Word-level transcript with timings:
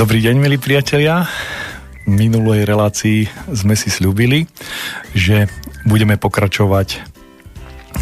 Dobrý 0.00 0.24
deň, 0.24 0.40
milí 0.40 0.56
priatelia. 0.56 1.28
V 2.08 2.16
minulej 2.16 2.64
relácii 2.64 3.28
sme 3.52 3.76
si 3.76 3.92
slúbili, 3.92 4.48
že 5.12 5.44
budeme 5.84 6.16
pokračovať 6.16 7.04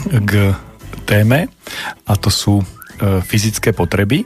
k 0.06 0.54
téme 1.10 1.50
a 2.06 2.12
to 2.14 2.30
sú 2.30 2.62
e, 2.62 2.64
fyzické 3.26 3.74
potreby. 3.74 4.22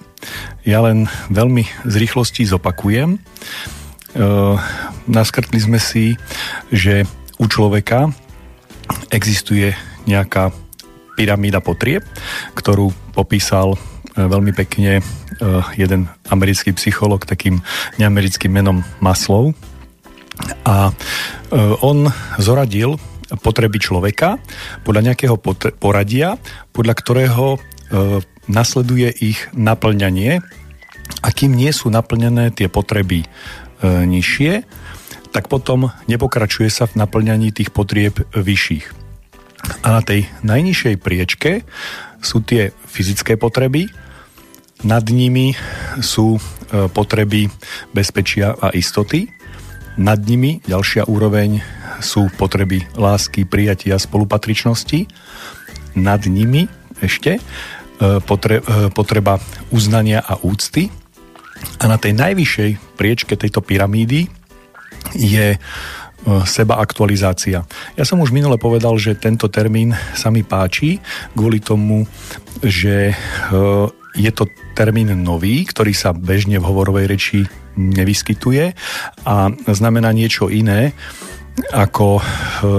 Ja 0.68 0.84
len 0.84 1.08
veľmi 1.32 1.64
z 1.88 1.94
rýchlosti 1.96 2.44
zopakujem. 2.44 3.16
E, 3.16 3.18
naskrtli 5.08 5.56
sme 5.56 5.80
si, 5.80 6.20
že 6.68 7.08
u 7.40 7.48
človeka 7.48 8.12
existuje 9.08 9.72
nejaká 10.04 10.52
pyramída 11.16 11.64
potrieb, 11.64 12.04
ktorú 12.52 12.92
popísal 13.16 13.80
veľmi 14.16 14.52
pekne 14.52 15.00
Eh, 15.42 15.62
jeden 15.74 16.06
americký 16.30 16.70
psycholog 16.78 17.26
takým 17.26 17.64
neamerickým 17.98 18.52
menom 18.52 18.86
Maslow 19.02 19.50
a 20.62 20.92
eh, 20.92 21.82
on 21.82 22.06
zoradil 22.38 22.94
potreby 23.42 23.80
človeka 23.82 24.38
podľa 24.86 25.10
nejakého 25.10 25.40
poradia, 25.80 26.36
podľa 26.76 26.94
ktorého 27.00 27.46
nasleduje 28.44 29.08
ich 29.24 29.48
naplňanie 29.56 30.40
a 31.24 31.28
kým 31.32 31.56
nie 31.56 31.72
sú 31.72 31.88
naplnené 31.88 32.52
tie 32.52 32.68
potreby 32.68 33.24
nižšie, 33.84 34.64
tak 35.32 35.48
potom 35.48 35.92
nepokračuje 36.08 36.68
sa 36.68 36.88
v 36.88 37.04
naplňaní 37.04 37.52
tých 37.52 37.72
potrieb 37.72 38.20
vyšších. 38.32 38.84
A 39.84 39.96
na 39.96 40.00
tej 40.04 40.28
najnižšej 40.44 40.94
priečke 41.00 41.64
sú 42.20 42.44
tie 42.44 42.72
fyzické 42.88 43.40
potreby, 43.40 43.92
nad 44.82 45.06
nimi 45.06 45.54
sú 46.02 46.36
e, 46.36 46.40
potreby 46.90 47.46
bezpečia 47.94 48.54
a 48.58 48.74
istoty. 48.74 49.30
Nad 49.94 50.26
nimi 50.26 50.58
ďalšia 50.66 51.06
úroveň 51.06 51.62
sú 52.02 52.26
potreby 52.34 52.82
lásky, 52.98 53.46
prijatia, 53.46 54.00
spolupatričnosti. 54.02 55.06
Nad 55.94 56.26
nimi 56.26 56.66
ešte 56.98 57.38
e, 57.38 57.42
e, 58.02 58.60
potreba 58.90 59.38
uznania 59.70 60.18
a 60.18 60.42
úcty. 60.42 60.90
A 61.78 61.86
na 61.86 61.94
tej 61.94 62.18
najvyššej 62.18 62.98
priečke 62.98 63.38
tejto 63.38 63.62
pyramídy 63.62 64.26
je 65.14 65.54
seba 66.46 66.78
aktualizácia. 66.78 67.66
Ja 67.98 68.04
som 68.06 68.22
už 68.22 68.30
minule 68.30 68.54
povedal, 68.54 68.94
že 68.94 69.18
tento 69.18 69.50
termín 69.50 69.90
sa 70.14 70.30
mi 70.30 70.46
páči 70.46 71.02
kvôli 71.34 71.58
tomu, 71.58 72.06
že 72.62 73.10
je 74.12 74.30
to 74.32 74.48
termín 74.76 75.12
nový, 75.24 75.64
ktorý 75.64 75.96
sa 75.96 76.12
bežne 76.12 76.60
v 76.60 76.68
hovorovej 76.68 77.06
reči 77.08 77.38
nevyskytuje 77.76 78.76
a 79.24 79.34
znamená 79.72 80.12
niečo 80.12 80.52
iné 80.52 80.92
ako 81.72 82.16
e, 82.16 82.22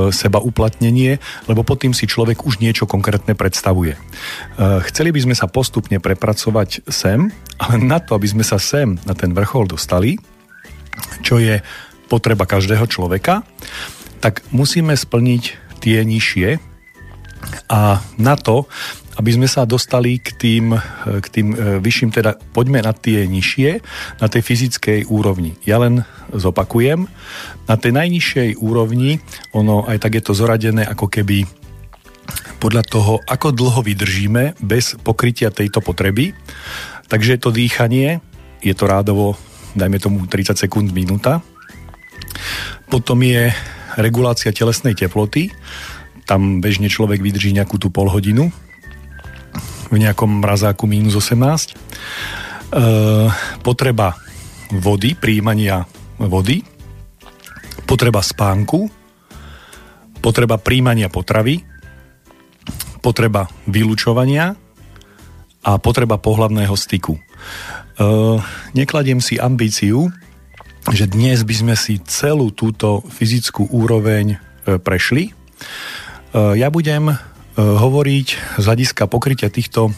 seba 0.09 0.41
uplatnenie, 0.41 1.21
lebo 1.45 1.61
pod 1.61 1.85
tým 1.85 1.93
si 1.93 2.09
človek 2.09 2.41
už 2.41 2.57
niečo 2.57 2.89
konkrétne 2.89 3.37
predstavuje. 3.37 3.93
E, 3.93 3.99
chceli 4.89 5.13
by 5.13 5.29
sme 5.29 5.35
sa 5.37 5.45
postupne 5.45 6.01
prepracovať 6.01 6.89
sem, 6.89 7.29
ale 7.61 7.75
na 7.77 8.01
to, 8.01 8.17
aby 8.17 8.25
sme 8.25 8.41
sa 8.41 8.57
sem 8.57 8.97
na 9.05 9.13
ten 9.13 9.29
vrchol 9.29 9.69
dostali, 9.69 10.17
čo 11.21 11.37
je 11.37 11.61
potreba 12.09 12.49
každého 12.49 12.89
človeka, 12.89 13.45
tak 14.21 14.41
musíme 14.49 14.97
splniť 14.97 15.43
tie 15.81 16.01
nižšie 16.01 16.57
a 17.69 18.01
na 18.17 18.35
to 18.39 18.65
aby 19.17 19.29
sme 19.33 19.45
sa 19.45 19.69
dostali 19.69 20.17
k 20.17 20.33
tým, 20.33 20.73
k 21.21 21.27
tým 21.29 21.47
e, 21.53 21.77
vyšším, 21.77 22.09
teda 22.09 22.37
poďme 22.53 22.81
na 22.81 22.93
tie 22.93 23.29
nižšie, 23.29 23.69
na 24.17 24.27
tej 24.29 24.41
fyzickej 24.41 24.99
úrovni. 25.09 25.53
Ja 25.67 25.77
len 25.77 26.01
zopakujem, 26.33 27.05
na 27.69 27.75
tej 27.77 27.91
najnižšej 27.93 28.49
úrovni, 28.57 29.21
ono 29.53 29.85
aj 29.85 30.01
tak 30.01 30.17
je 30.17 30.23
to 30.25 30.33
zoradené 30.33 30.83
ako 30.83 31.07
keby 31.07 31.45
podľa 32.57 32.83
toho, 32.87 33.13
ako 33.27 33.51
dlho 33.51 33.83
vydržíme 33.83 34.55
bez 34.63 34.95
pokrytia 35.03 35.51
tejto 35.51 35.83
potreby. 35.83 36.31
Takže 37.11 37.35
to 37.35 37.51
dýchanie, 37.51 38.23
je 38.63 38.71
to 38.71 38.87
rádovo, 38.87 39.35
dajme 39.75 39.99
tomu 39.99 40.23
30 40.25 40.55
sekúnd, 40.55 40.95
minúta. 40.95 41.43
Potom 42.87 43.19
je 43.19 43.51
regulácia 43.99 44.55
telesnej 44.55 44.95
teploty, 44.95 45.51
tam 46.23 46.63
bežne 46.63 46.87
človek 46.87 47.19
vydrží 47.19 47.51
nejakú 47.51 47.75
tú 47.75 47.91
pol 47.91 48.07
hodinu, 48.07 48.49
v 49.89 49.95
nejakom 49.99 50.43
mrazáku 50.43 50.87
minus 50.87 51.17
18. 51.17 51.33
E, 51.33 51.77
potreba 53.61 54.15
vody, 54.71 55.13
príjmania 55.17 55.85
vody, 56.17 56.63
potreba 57.85 58.23
spánku, 58.23 58.89
potreba 60.23 60.57
príjmania 60.57 61.11
potravy, 61.11 61.61
potreba 63.03 63.51
vylúčovania 63.67 64.55
a 65.63 65.71
potreba 65.79 66.15
pohlavného 66.17 66.73
styku. 66.73 67.17
E, 67.17 67.21
nekladiem 68.73 69.19
si 69.19 69.37
ambíciu, 69.37 70.09
že 70.91 71.07
dnes 71.07 71.47
by 71.47 71.55
sme 71.55 71.75
si 71.79 71.99
celú 72.03 72.51
túto 72.51 73.03
fyzickú 73.07 73.71
úroveň 73.71 74.35
e, 74.35 74.37
prešli. 74.79 75.31
Ja 76.33 76.73
budem 76.73 77.13
hovoriť 77.57 78.27
z 78.59 78.63
hľadiska 78.63 79.05
pokrytia 79.05 79.49
týchto 79.53 79.93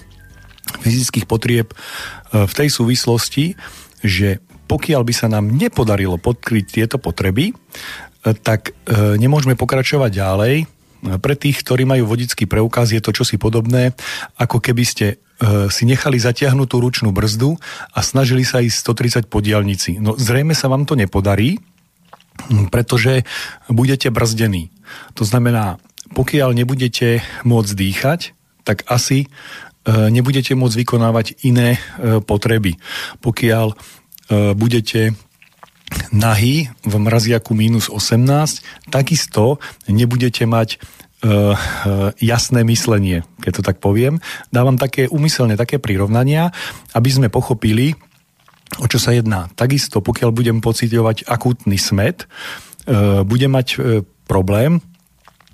fyzických 0.82 1.26
potrieb 1.30 1.72
e, 1.72 1.76
v 2.44 2.54
tej 2.54 2.70
súvislosti, 2.72 3.56
že 4.04 4.44
pokiaľ 4.66 5.02
by 5.06 5.14
sa 5.14 5.28
nám 5.30 5.54
nepodarilo 5.54 6.18
podkryť 6.18 6.66
tieto 6.68 6.98
potreby, 6.98 7.52
e, 7.52 7.56
tak 8.34 8.74
nemôžeme 8.90 9.54
pokračovať 9.54 10.12
ďalej. 10.12 10.56
Pre 11.06 11.36
tých, 11.38 11.62
ktorí 11.62 11.86
majú 11.86 12.10
vodický 12.10 12.50
preukaz, 12.50 12.90
je 12.90 12.98
to 12.98 13.14
čosi 13.14 13.38
podobné, 13.38 13.94
ako 14.42 14.58
keby 14.58 14.82
ste 14.82 15.22
si 15.70 15.84
nechali 15.86 16.18
zatiahnutú 16.18 16.80
ručnú 16.80 17.12
brzdu 17.12 17.60
a 17.94 18.00
snažili 18.02 18.42
sa 18.42 18.64
ísť 18.64 19.28
130 19.28 19.30
po 19.30 19.44
diálnici. 19.44 20.02
No 20.02 20.18
zrejme 20.18 20.58
sa 20.58 20.72
vám 20.72 20.88
to 20.88 20.98
nepodarí, 20.98 21.62
pretože 22.74 23.22
budete 23.70 24.10
brzdení. 24.10 24.72
To 25.20 25.28
znamená, 25.28 25.78
pokiaľ 26.14 26.54
nebudete 26.54 27.26
môcť 27.48 27.72
dýchať, 27.74 28.20
tak 28.66 28.86
asi 28.90 29.26
e, 29.26 29.28
nebudete 29.90 30.54
môcť 30.58 30.76
vykonávať 30.86 31.46
iné 31.46 31.78
e, 31.78 32.20
potreby. 32.22 32.78
Pokiaľ 33.22 33.68
e, 33.72 33.76
budete 34.58 35.14
nahý 36.10 36.70
v 36.82 36.94
mraziaku 36.98 37.54
minus 37.54 37.88
18, 37.94 38.90
takisto 38.90 39.62
nebudete 39.88 40.44
mať 40.50 40.82
jasné 42.22 42.62
myslenie, 42.70 43.26
keď 43.42 43.52
to 43.58 43.62
tak 43.66 43.82
poviem. 43.82 44.22
Dávam 44.54 44.78
také 44.78 45.10
umyselne 45.10 45.58
také 45.58 45.82
prirovnania, 45.82 46.54
aby 46.94 47.10
sme 47.10 47.34
pochopili, 47.34 47.98
o 48.78 48.86
čo 48.86 49.02
sa 49.02 49.10
jedná. 49.10 49.50
Takisto, 49.58 50.06
pokiaľ 50.06 50.30
budem 50.30 50.62
pocitovať 50.62 51.26
akútny 51.26 51.82
smet, 51.82 52.30
budem 53.26 53.58
mať 53.58 53.68
problém 54.30 54.86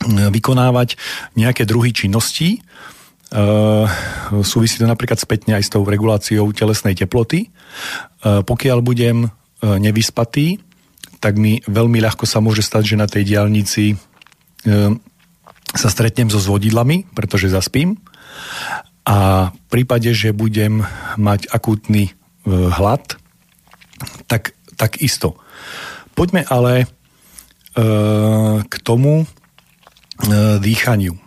vykonávať 0.08 0.98
nejaké 1.38 1.64
druhy 1.66 1.94
činností. 1.94 2.62
Uh, 3.32 3.88
súvisí 4.44 4.76
to 4.76 4.84
napríklad 4.90 5.16
spätne 5.16 5.56
aj 5.56 5.64
s 5.64 5.72
tou 5.72 5.88
reguláciou 5.88 6.52
telesnej 6.52 7.00
teploty. 7.00 7.48
Uh, 7.48 8.44
pokiaľ 8.44 8.84
budem 8.84 9.30
uh, 9.30 9.80
nevyspatý, 9.80 10.60
tak 11.24 11.40
mi 11.40 11.64
veľmi 11.64 12.02
ľahko 12.02 12.28
sa 12.28 12.44
môže 12.44 12.66
stať, 12.66 12.96
že 12.96 13.00
na 13.00 13.06
tej 13.06 13.24
diálnici 13.30 13.94
sa 15.74 15.90
stretnem 15.90 16.30
so 16.30 16.38
zvodidlami, 16.38 17.10
pretože 17.18 17.50
zaspím. 17.50 17.98
A 19.06 19.50
v 19.50 19.66
prípade, 19.70 20.14
že 20.14 20.38
budem 20.38 20.86
mať 21.18 21.50
akútny 21.50 22.14
hlad, 22.46 23.18
tak, 24.26 24.54
tak 24.78 25.02
isto. 25.02 25.38
Poďme 26.14 26.46
ale 26.46 26.90
k 28.66 28.76
tomu, 28.82 29.26
E, 29.26 29.41
dýchaniu. 30.62 31.14
E, 31.14 31.22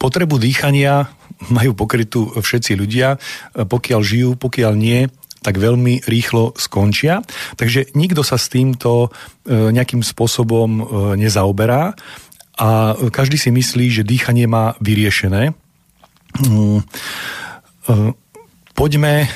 potrebu 0.00 0.40
dýchania 0.40 1.08
majú 1.52 1.76
pokrytú 1.76 2.34
všetci 2.40 2.72
ľudia, 2.74 3.16
e, 3.16 3.18
pokiaľ 3.62 4.00
žijú, 4.00 4.30
pokiaľ 4.34 4.72
nie, 4.74 5.06
tak 5.44 5.60
veľmi 5.60 6.08
rýchlo 6.08 6.56
skončia. 6.56 7.20
Takže 7.60 7.92
nikto 7.92 8.24
sa 8.24 8.40
s 8.40 8.48
týmto 8.48 9.12
nejakým 9.44 10.00
spôsobom 10.00 10.88
nezaoberá 11.20 11.92
a 12.56 12.96
každý 13.12 13.36
si 13.36 13.52
myslí, 13.52 13.92
že 13.92 14.08
dýchanie 14.08 14.48
má 14.48 14.72
vyriešené. 14.80 15.52
Mm, 16.48 16.80
poďme, 18.72 19.28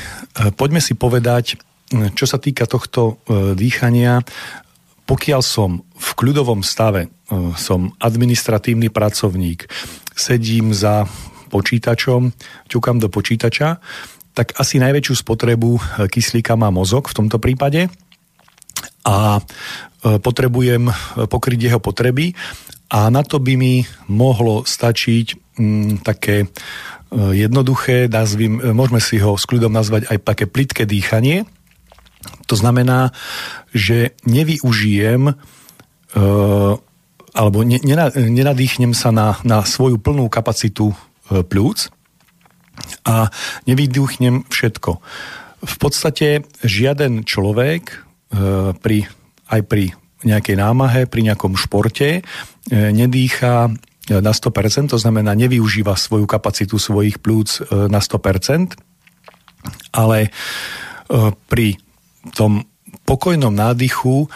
poďme 0.57 0.81
si 0.81 0.97
povedať, 0.97 1.61
čo 1.93 2.25
sa 2.25 2.41
týka 2.41 2.65
tohto 2.65 3.21
dýchania, 3.53 4.25
pokiaľ 5.09 5.41
som 5.41 5.81
v 5.97 6.11
kľudovom 6.13 6.61
stave, 6.61 7.09
e, 7.09 7.57
som 7.57 7.97
administratívny 7.97 8.93
pracovník, 8.93 9.65
sedím 10.13 10.77
za 10.77 11.09
počítačom, 11.49 12.37
ťukám 12.69 13.01
do 13.01 13.09
počítača, 13.09 13.81
tak 14.37 14.55
asi 14.61 14.77
najväčšiu 14.79 15.15
spotrebu 15.25 15.81
kyslíka 16.13 16.55
má 16.55 16.69
mozog 16.71 17.11
v 17.11 17.17
tomto 17.25 17.43
prípade 17.43 17.91
a 19.03 19.43
potrebujem 19.99 20.87
pokryť 21.27 21.59
jeho 21.59 21.81
potreby 21.83 22.39
a 22.87 23.11
na 23.11 23.27
to 23.27 23.43
by 23.43 23.59
mi 23.59 23.83
mohlo 24.07 24.63
stačiť 24.63 25.59
m, 25.59 25.99
také 26.07 26.47
jednoduché, 27.13 28.07
nazvím, 28.07 28.61
môžeme 28.77 29.01
si 29.01 29.17
ho 29.19 29.35
s 29.35 29.49
kľudom 29.49 29.73
nazvať 29.73 30.13
aj 30.13 30.19
také 30.23 30.45
plitké 30.45 30.85
dýchanie. 30.85 31.49
To 32.51 32.55
znamená, 32.59 33.15
že 33.71 34.17
nevyužijem 34.27 35.39
alebo 37.37 37.59
nenadýchnem 37.63 38.97
sa 38.97 39.15
na, 39.15 39.39
na 39.47 39.63
svoju 39.63 40.01
plnú 40.03 40.27
kapacitu 40.33 40.97
plúc, 41.29 41.93
a 43.05 43.33
nevydúchnem 43.67 44.47
všetko. 44.49 44.91
V 45.59 45.77
podstate 45.81 46.47
žiaden 46.63 47.27
človek 47.27 47.83
e, 47.91 47.97
pri, 48.79 48.99
aj 49.51 49.61
pri 49.67 49.85
nejakej 50.23 50.57
námahe, 50.59 51.11
pri 51.11 51.21
nejakom 51.27 51.59
športe 51.59 52.09
e, 52.19 52.23
nedýcha 52.71 53.71
na 54.09 54.33
100%, 54.33 54.89
to 54.89 54.97
znamená 54.97 55.37
nevyužíva 55.37 55.93
svoju 55.93 56.25
kapacitu 56.25 56.81
svojich 56.81 57.21
plúc 57.21 57.61
e, 57.61 57.91
na 57.91 58.01
100%, 58.01 58.79
ale 59.93 60.31
pri 61.49 61.81
tom 62.35 62.65
pokojnom 63.05 63.53
nádychu 63.53 64.29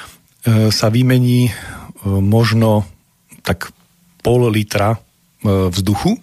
sa 0.73 0.91
vymení 0.91 1.55
možno 2.05 2.83
tak 3.47 3.71
pol 4.21 4.51
litra 4.51 4.99
vzduchu 5.45 6.19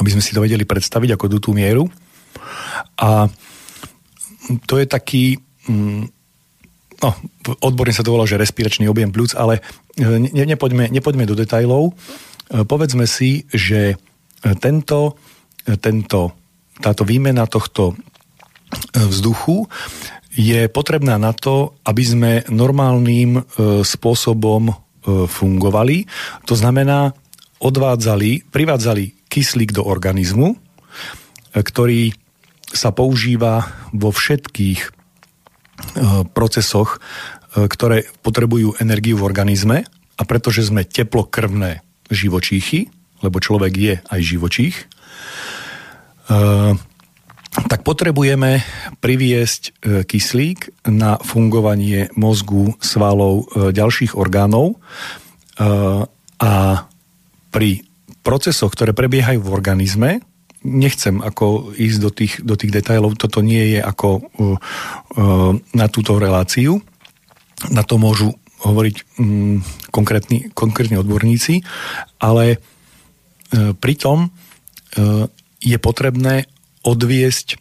aby 0.00 0.08
sme 0.12 0.22
si 0.24 0.34
to 0.36 0.44
vedeli 0.44 0.68
predstaviť 0.68 1.16
ako 1.16 1.40
tú 1.40 1.50
mieru. 1.56 1.88
A 3.00 3.28
to 4.68 4.74
je 4.76 4.86
taký, 4.86 5.24
mm, 5.68 6.02
no, 7.02 7.10
odborne 7.64 7.94
sa 7.96 8.04
to 8.04 8.12
volá, 8.12 8.28
že 8.28 8.40
respiračný 8.40 8.86
objem 8.88 9.10
plúc, 9.10 9.32
ale 9.32 9.64
e, 9.96 10.20
ne, 10.20 10.44
nepoďme, 10.44 10.92
nepoďme 10.92 11.24
do 11.24 11.34
detajlov. 11.36 11.92
E, 11.92 11.92
povedzme 12.68 13.08
si, 13.08 13.48
že 13.50 13.96
tento, 14.60 15.16
tento, 15.80 16.20
táto 16.78 17.02
výmena 17.02 17.48
tohto 17.48 17.96
vzduchu 18.94 19.66
je 20.36 20.68
potrebná 20.68 21.16
na 21.16 21.32
to, 21.32 21.80
aby 21.88 22.02
sme 22.04 22.32
normálnym 22.52 23.40
e, 23.40 23.42
spôsobom 23.80 24.84
fungovali. 25.06 26.02
To 26.50 26.58
znamená, 26.58 27.14
odvádzali, 27.60 28.52
privádzali 28.52 29.28
kyslík 29.28 29.72
do 29.72 29.84
organizmu, 29.84 30.54
e, 30.54 30.56
ktorý 31.60 32.12
sa 32.72 32.92
používa 32.92 33.68
vo 33.94 34.12
všetkých 34.12 34.80
e, 34.80 34.90
procesoch, 36.32 36.98
e, 37.56 37.68
ktoré 37.68 38.08
potrebujú 38.20 38.80
energiu 38.80 39.20
v 39.20 39.26
organizme 39.26 39.78
a 40.16 40.22
pretože 40.24 40.68
sme 40.68 40.88
teplokrvné 40.88 41.84
živočíchy, 42.08 42.88
lebo 43.24 43.40
človek 43.40 43.72
je 43.74 43.94
aj 43.98 44.20
živočích, 44.22 44.76
tak 47.64 47.80
potrebujeme 47.80 48.60
priviesť 49.00 49.80
kyslík 50.04 50.86
na 50.92 51.16
fungovanie 51.16 52.12
mozgu, 52.12 52.76
svalov, 52.84 53.48
ďalších 53.72 54.12
orgánov 54.12 54.76
a 56.36 56.52
pri 57.48 57.70
procesoch, 58.20 58.76
ktoré 58.76 58.92
prebiehajú 58.92 59.40
v 59.40 59.52
organizme, 59.56 60.10
nechcem 60.60 61.24
ako 61.24 61.72
ísť 61.72 61.98
do 62.02 62.10
tých, 62.12 62.34
do 62.44 62.60
tých 62.60 62.76
detailov, 62.76 63.16
toto 63.16 63.40
nie 63.40 63.78
je 63.78 63.80
ako 63.80 64.28
na 65.72 65.86
túto 65.88 66.20
reláciu. 66.20 66.84
Na 67.72 67.80
to 67.80 67.96
môžu 67.96 68.36
hovoriť 68.60 68.96
um, 69.16 69.64
konkrétni, 69.88 70.52
konkrétni 70.52 71.00
odborníci, 71.00 71.64
ale 72.20 72.60
pritom 73.80 74.32
je 75.62 75.78
potrebné 75.78 76.50
odviesť 76.86 77.58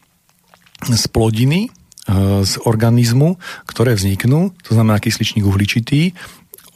z 0.86 1.04
plodiny, 1.10 1.68
uh, 1.68 2.46
z 2.46 2.54
organizmu, 2.62 3.42
ktoré 3.66 3.98
vzniknú, 3.98 4.54
to 4.62 4.72
znamená 4.78 5.02
kysličník 5.02 5.44
uhličitý, 5.44 6.14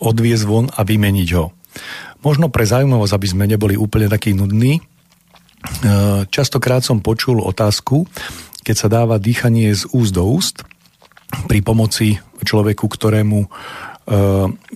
odviesť 0.01 0.43
von 0.47 0.67
a 0.73 0.81
vymeniť 0.81 1.29
ho. 1.37 1.53
Možno 2.19 2.51
pre 2.51 2.67
zaujímavosť, 2.67 3.13
aby 3.15 3.27
sme 3.27 3.45
neboli 3.47 3.79
úplne 3.79 4.11
takí 4.11 4.35
nudní, 4.35 4.79
e, 4.79 4.81
častokrát 6.27 6.83
som 6.83 6.99
počul 6.99 7.39
otázku, 7.39 8.07
keď 8.63 8.75
sa 8.75 8.91
dáva 8.91 9.15
dýchanie 9.21 9.71
z 9.71 9.87
úst 9.95 10.11
do 10.11 10.27
úst 10.27 10.67
pri 11.47 11.63
pomoci 11.63 12.19
človeku, 12.43 12.91
ktorému 12.91 13.39
e, 13.43 13.47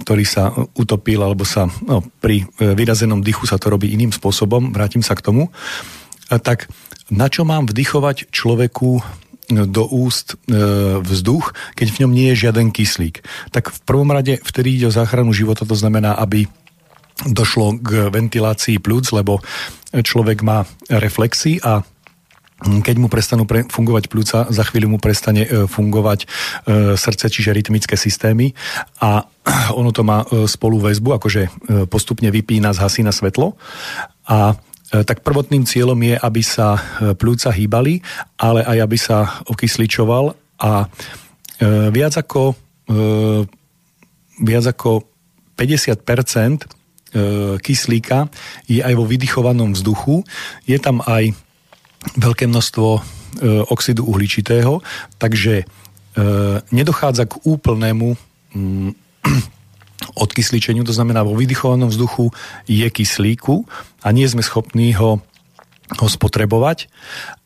ktorý 0.07 0.23
sa 0.23 0.55
utopil 0.79 1.19
alebo 1.19 1.43
sa 1.43 1.67
no, 1.83 1.99
pri 2.23 2.47
e, 2.59 2.71
vyrazenom 2.71 3.19
dychu 3.19 3.43
sa 3.43 3.59
to 3.59 3.75
robí 3.75 3.91
iným 3.91 4.15
spôsobom, 4.15 4.71
vrátim 4.71 5.03
sa 5.03 5.15
k 5.19 5.25
tomu, 5.27 5.51
tak 6.31 6.71
na 7.11 7.27
čo 7.27 7.44
mám 7.44 7.67
vdychovať 7.67 8.31
človeku 8.31 9.03
do 9.51 9.83
úst 9.91 10.39
vzduch, 11.03 11.51
keď 11.75 11.88
v 11.91 12.00
ňom 12.05 12.11
nie 12.15 12.31
je 12.31 12.47
žiaden 12.47 12.71
kyslík. 12.71 13.27
Tak 13.51 13.75
v 13.75 13.79
prvom 13.83 14.07
rade 14.07 14.39
vtedy 14.39 14.79
ide 14.79 14.88
o 14.88 14.95
záchranu 14.95 15.35
života, 15.35 15.67
to 15.67 15.75
znamená, 15.75 16.15
aby 16.15 16.47
došlo 17.27 17.77
k 17.77 18.07
ventilácii 18.09 18.79
plúc, 18.79 19.11
lebo 19.11 19.44
človek 19.94 20.41
má 20.41 20.65
reflexy 20.89 21.61
a 21.61 21.85
keď 22.63 22.95
mu 22.95 23.11
prestanú 23.11 23.44
pre, 23.44 23.67
fungovať 23.67 24.07
plúca, 24.07 24.47
za 24.47 24.63
chvíľu 24.63 24.95
mu 24.95 24.99
prestane 24.99 25.44
e, 25.44 25.67
fungovať 25.67 26.23
e, 26.23 26.27
srdce, 26.95 27.27
čiže 27.27 27.51
rytmické 27.51 27.99
systémy 27.99 28.56
a 29.03 29.27
ono 29.80 29.92
to 29.92 30.07
má 30.07 30.23
e, 30.23 30.47
spolu 30.47 30.80
väzbu, 30.80 31.19
akože 31.19 31.42
e, 31.44 31.49
postupne 31.92 32.31
vypína, 32.31 32.71
zhasí 32.71 33.04
na 33.04 33.11
svetlo 33.11 33.59
a 34.31 34.56
e, 34.56 34.72
tak 35.02 35.26
prvotným 35.26 35.66
cieľom 35.66 35.97
je, 35.97 36.14
aby 36.14 36.42
sa 36.45 36.78
e, 36.78 36.81
plúca 37.18 37.50
hýbali, 37.50 38.06
ale 38.38 38.62
aj 38.62 38.78
aby 38.78 38.97
sa 39.02 39.42
okysličoval 39.50 40.38
a 40.62 40.85
e, 40.85 40.88
viac 41.90 42.14
ako 42.14 42.54
e, 42.54 42.56
viac 44.38 44.66
ako 44.69 45.09
50% 45.57 46.83
E, 47.14 47.62
kyslíka 47.62 48.26
je 48.66 48.81
aj 48.81 48.97
vo 48.97 49.06
vydychovanom 49.06 49.78
vzduchu. 49.78 50.26
Je 50.66 50.81
tam 50.81 50.97
aj 51.06 51.38
veľké 52.18 52.50
množstvo 52.50 52.90
e, 52.97 53.02
oxidu 53.69 54.02
uhličitého, 54.09 54.81
takže 55.21 55.62
e, 55.62 55.66
nedochádza 56.73 57.30
k 57.30 57.38
úplnému 57.45 58.18
mm, 58.57 58.92
odkysličeniu, 60.14 60.83
to 60.83 60.95
znamená 60.95 61.24
vo 61.24 61.38
vydychovanom 61.38 61.88
vzduchu 61.88 62.30
je 62.68 62.88
kyslíku 62.88 63.64
a 64.04 64.07
nie 64.12 64.28
sme 64.28 64.44
schopní 64.44 64.92
ho, 65.00 65.24
ho 66.00 66.07
spotrebovať, 66.07 66.92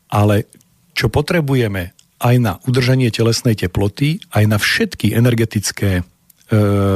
ale 0.09 0.49
čo 0.97 1.13
potrebujeme 1.13 1.93
aj 2.17 2.35
na 2.41 2.53
udržanie 2.65 3.13
telesnej 3.13 3.53
teploty, 3.53 4.17
aj 4.33 4.43
na 4.49 4.57
všetky 4.57 5.13
energetické 5.13 6.01
e, 6.01 6.03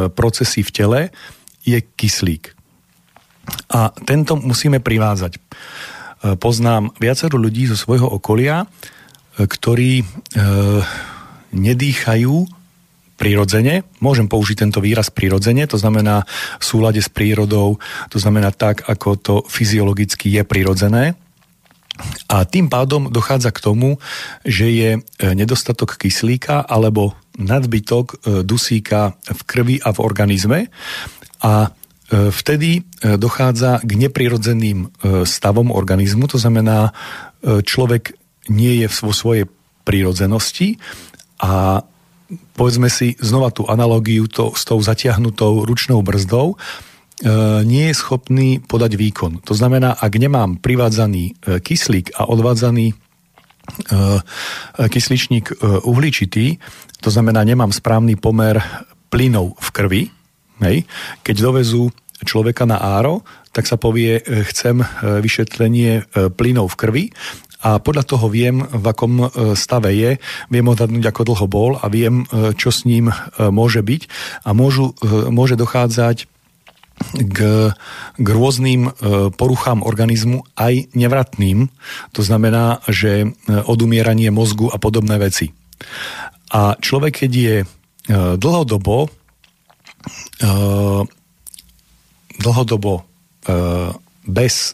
procesy 0.10 0.65
v 0.65 0.72
tele, 0.74 1.01
je 1.62 1.77
kyslík. 1.77 2.58
A 3.70 3.94
tento 3.94 4.34
musíme 4.38 4.82
privázať. 4.82 5.38
E, 5.38 5.39
poznám 6.38 6.89
viacero 6.98 7.38
ľudí 7.38 7.70
zo 7.70 7.77
svojho 7.77 8.10
okolia, 8.10 8.65
e, 8.65 8.68
ktorí 9.46 10.01
e, 10.01 10.06
nedýchajú 11.53 12.61
prirodzene, 13.21 13.85
môžem 14.01 14.25
použiť 14.25 14.65
tento 14.65 14.81
výraz 14.81 15.13
prirodzene, 15.13 15.69
to 15.69 15.77
znamená 15.77 16.25
v 16.57 16.63
súlade 16.65 16.97
s 16.97 17.13
prírodou, 17.13 17.77
to 18.09 18.17
znamená 18.17 18.49
tak, 18.49 18.81
ako 18.89 19.09
to 19.21 19.35
fyziologicky 19.45 20.33
je 20.33 20.41
prirodzené. 20.41 21.13
A 22.25 22.49
tým 22.49 22.65
pádom 22.65 23.13
dochádza 23.13 23.53
k 23.53 23.61
tomu, 23.61 24.01
že 24.41 24.73
je 24.73 24.89
nedostatok 25.21 26.01
kyslíka 26.01 26.65
alebo 26.65 27.13
nadbytok 27.37 28.25
dusíka 28.41 29.13
v 29.21 29.41
krvi 29.45 29.75
a 29.85 29.93
v 29.93 29.99
organizme 30.01 30.59
a 31.45 31.69
E, 32.11 32.27
vtedy 32.27 32.83
e, 32.83 33.15
dochádza 33.15 33.79
k 33.79 33.91
neprirodzeným 33.95 34.79
e, 34.83 34.87
stavom 35.23 35.71
organizmu, 35.71 36.27
to 36.27 36.35
znamená, 36.35 36.91
človek 37.41 38.13
nie 38.53 38.85
je 38.85 38.87
vo 39.01 39.09
svojej 39.09 39.49
prírodzenosti 39.81 40.77
a 41.41 41.81
povedzme 42.55 42.88
si 42.91 43.15
znova 43.19 43.51
tú 43.51 43.67
analogiu 43.67 44.27
to, 44.27 44.55
s 44.55 44.63
tou 44.63 44.79
zatiahnutou 44.79 45.65
ručnou 45.67 46.01
brzdou, 46.01 46.55
nie 47.61 47.85
je 47.85 47.93
schopný 47.93 48.57
podať 48.65 48.97
výkon. 48.97 49.45
To 49.45 49.53
znamená, 49.53 49.93
ak 49.93 50.09
nemám 50.17 50.57
privádzaný 50.57 51.38
kyslík 51.61 52.17
a 52.17 52.25
odvádzaný 52.25 52.97
kysličník 54.89 55.53
uhličitý, 55.85 56.57
to 56.97 57.09
znamená, 57.13 57.45
nemám 57.45 57.69
správny 57.69 58.17
pomer 58.17 58.57
plynov 59.13 59.53
v 59.61 59.69
krvi, 59.69 60.03
hej, 60.65 60.89
keď 61.21 61.35
dovezú 61.45 61.93
človeka 62.25 62.69
na 62.69 62.77
áro, 62.77 63.25
tak 63.51 63.67
sa 63.67 63.75
povie, 63.75 64.21
e, 64.21 64.45
chcem 64.47 64.79
e, 64.79 64.85
vyšetlenie 65.19 65.91
e, 66.00 66.03
plynov 66.31 66.71
v 66.73 66.79
krvi 66.79 67.05
a 67.62 67.77
podľa 67.77 68.03
toho 68.10 68.25
viem, 68.27 68.65
v 68.65 68.86
akom 68.89 69.30
stave 69.53 69.94
je, 69.94 70.18
viem 70.50 70.65
odhadnúť, 70.65 71.06
ako 71.08 71.22
dlho 71.30 71.46
bol 71.46 71.72
a 71.77 71.86
viem, 71.94 72.25
čo 72.58 72.74
s 72.74 72.89
ním 72.89 73.13
môže 73.38 73.86
byť 73.86 74.01
a 74.46 74.50
môžu, 74.58 74.98
môže 75.30 75.53
dochádzať 75.53 76.25
k, 77.18 77.39
k 78.18 78.27
rôznym 78.27 78.94
poruchám 79.38 79.82
organizmu, 79.86 80.46
aj 80.58 80.89
nevratným. 80.94 81.70
To 82.13 82.22
znamená, 82.22 82.82
že 82.89 83.34
odumieranie 83.48 84.30
mozgu 84.34 84.70
a 84.70 84.77
podobné 84.82 85.18
veci. 85.18 85.53
A 86.53 86.77
človek, 86.77 87.25
keď 87.25 87.32
je 87.32 87.56
dlhodobo 88.41 89.10
dlhodobo 92.41 93.06
bez 94.25 94.74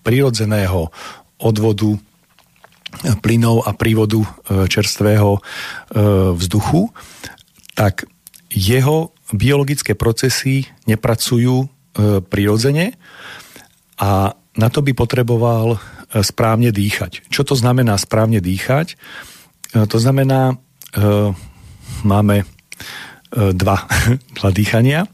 prírodzeného 0.00 0.88
odvodu 1.40 2.00
plynov 3.20 3.66
a 3.66 3.74
prívodu 3.76 4.22
čerstvého 4.48 5.42
vzduchu, 6.34 6.82
tak 7.74 8.06
jeho 8.52 9.12
biologické 9.34 9.98
procesy 9.98 10.68
nepracujú 10.86 11.66
prirodzene 12.30 12.94
a 13.98 14.34
na 14.34 14.68
to 14.70 14.80
by 14.82 14.94
potreboval 14.94 15.82
správne 16.22 16.70
dýchať. 16.70 17.26
Čo 17.30 17.42
to 17.42 17.54
znamená 17.58 17.98
správne 17.98 18.38
dýchať? 18.38 18.94
To 19.74 19.98
znamená, 19.98 20.54
máme 22.06 22.46
dva, 23.34 23.76
dva 24.38 24.50
dýchania, 24.54 25.10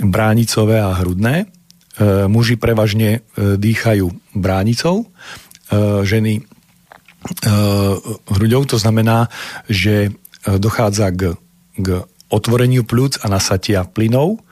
bránicové 0.00 0.80
a 0.80 0.96
hrudné. 0.96 1.46
E, 1.94 2.26
muži 2.26 2.58
prevažne 2.58 3.22
e, 3.22 3.54
dýchajú 3.54 4.10
bránicou, 4.34 5.04
e, 5.04 5.06
ženy 6.02 6.42
hruďou, 8.28 8.64
to 8.68 8.76
znamená, 8.76 9.32
že 9.68 10.12
dochádza 10.44 11.08
k, 11.12 11.22
k 11.80 12.04
otvoreniu 12.28 12.84
plúc 12.84 13.16
a 13.24 13.32
nasatia 13.32 13.84
plynov 13.88 14.42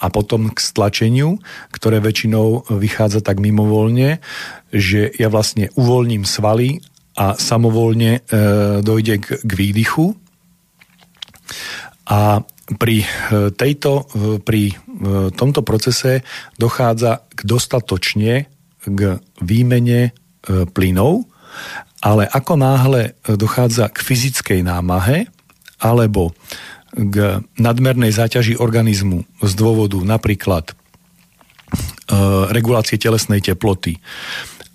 a 0.00 0.06
potom 0.08 0.52
k 0.52 0.58
stlačeniu, 0.58 1.40
ktoré 1.72 2.00
väčšinou 2.00 2.68
vychádza 2.80 3.24
tak 3.24 3.40
mimovoľne, 3.40 4.20
že 4.72 5.12
ja 5.16 5.28
vlastne 5.28 5.72
uvoľním 5.76 6.24
svaly 6.24 6.80
a 7.14 7.38
samovolne 7.38 8.20
e, 8.24 8.40
dojde 8.82 9.14
k, 9.22 9.26
k 9.40 9.52
výdychu. 9.54 10.18
A 12.04 12.44
pri, 12.64 13.04
tejto, 13.60 14.08
pri 14.40 14.72
tomto 15.36 15.60
procese 15.60 16.24
dochádza 16.56 17.28
k 17.36 17.40
dostatočne 17.44 18.48
k 18.84 19.00
výmene 19.44 20.16
plynov, 20.72 21.28
ale 22.04 22.28
ako 22.28 22.60
náhle 22.60 23.16
dochádza 23.24 23.88
k 23.88 24.04
fyzickej 24.04 24.60
námahe 24.60 25.24
alebo 25.80 26.36
k 26.92 27.40
nadmernej 27.56 28.12
záťaži 28.12 28.60
organizmu 28.60 29.24
z 29.40 29.52
dôvodu 29.56 29.98
napríklad 30.04 30.76
regulácie 32.52 33.00
telesnej 33.00 33.40
teploty 33.40 33.98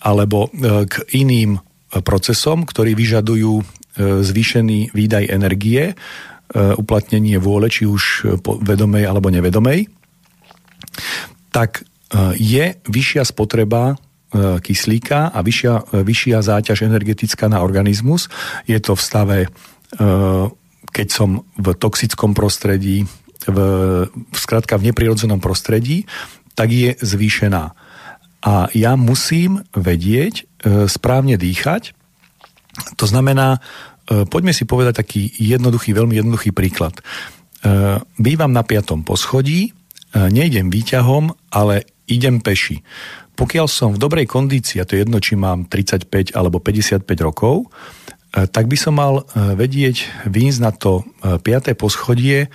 alebo 0.01 0.51
k 0.89 0.95
iným 1.15 1.61
procesom, 2.03 2.67
ktorí 2.67 2.97
vyžadujú 2.97 3.63
zvýšený 3.99 4.91
výdaj 4.91 5.31
energie, 5.31 5.95
E, 6.49 6.73
uplatnenie 6.73 7.37
vôle, 7.37 7.69
či 7.69 7.85
už 7.85 8.25
vedomej 8.41 9.05
alebo 9.05 9.29
nevedomej, 9.29 9.85
tak 11.53 11.85
e, 11.85 12.33
je 12.41 12.73
vyššia 12.89 13.21
spotreba 13.21 13.93
e, 13.93 13.95
kyslíka 14.35 15.33
a 15.33 15.39
vyššia, 15.41 16.05
vyššia 16.05 16.37
záťaž 16.45 16.85
energetická 16.85 17.49
na 17.49 17.65
organizmus. 17.65 18.29
Je 18.69 18.77
to 18.77 18.93
v 18.93 19.01
stave, 19.01 19.37
keď 20.93 21.07
som 21.09 21.49
v 21.57 21.67
toxickom 21.73 22.37
prostredí, 22.37 23.09
v, 23.49 23.59
skratka 24.37 24.77
v 24.77 24.93
neprirodzenom 24.93 25.41
prostredí, 25.41 26.05
tak 26.53 26.69
je 26.69 26.93
zvýšená. 27.01 27.73
A 28.45 28.53
ja 28.77 28.93
musím 28.93 29.65
vedieť 29.73 30.45
správne 30.85 31.33
dýchať, 31.33 31.97
to 33.01 33.09
znamená, 33.09 33.65
E, 34.09 34.25
poďme 34.25 34.51
si 34.51 34.65
povedať 34.65 35.05
taký 35.05 35.29
jednoduchý, 35.37 35.93
veľmi 35.93 36.17
jednoduchý 36.17 36.49
príklad. 36.49 36.97
E, 36.97 37.01
bývam 38.17 38.49
na 38.49 38.65
piatom 38.65 39.05
poschodí, 39.05 39.69
e, 39.69 39.71
nejdem 40.17 40.73
výťahom, 40.73 41.53
ale 41.53 41.85
idem 42.09 42.41
peši. 42.43 42.81
Pokiaľ 43.37 43.67
som 43.71 43.95
v 43.95 44.01
dobrej 44.01 44.27
kondícii, 44.27 44.81
a 44.81 44.85
to 44.85 44.99
je 44.99 45.07
jedno, 45.07 45.23
či 45.23 45.39
mám 45.39 45.69
35 45.69 46.35
alebo 46.35 46.59
55 46.59 47.07
rokov, 47.23 47.71
tak 48.29 48.69
by 48.69 48.77
som 48.77 48.93
mal 48.93 49.25
vedieť 49.33 50.27
výjsť 50.29 50.59
na 50.59 50.71
to 50.75 51.07
5. 51.23 51.41
poschodie 51.73 52.51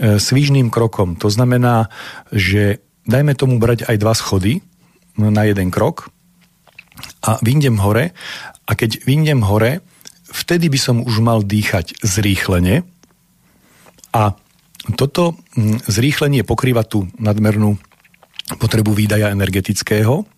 svižným 0.00 0.68
krokom. 0.68 1.16
To 1.22 1.30
znamená, 1.30 1.88
že 2.34 2.82
dajme 3.06 3.32
tomu 3.38 3.56
brať 3.62 3.86
aj 3.86 3.96
dva 4.00 4.12
schody 4.12 4.60
na 5.16 5.46
jeden 5.46 5.70
krok 5.70 6.10
a 7.22 7.38
vyjdem 7.40 7.78
hore 7.78 8.10
a 8.66 8.72
keď 8.74 9.06
vyjdem 9.06 9.46
hore, 9.46 9.80
vtedy 10.28 10.66
by 10.66 10.78
som 10.80 10.96
už 11.04 11.22
mal 11.22 11.46
dýchať 11.46 12.02
zrýchlene 12.02 12.82
a 14.10 14.34
toto 14.98 15.38
mm, 15.56 15.86
zrýchlenie 15.88 16.42
pokrýva 16.44 16.84
tú 16.84 17.08
nadmernú 17.16 17.78
potrebu 18.60 18.92
výdaja 18.92 19.32
energetického, 19.32 20.28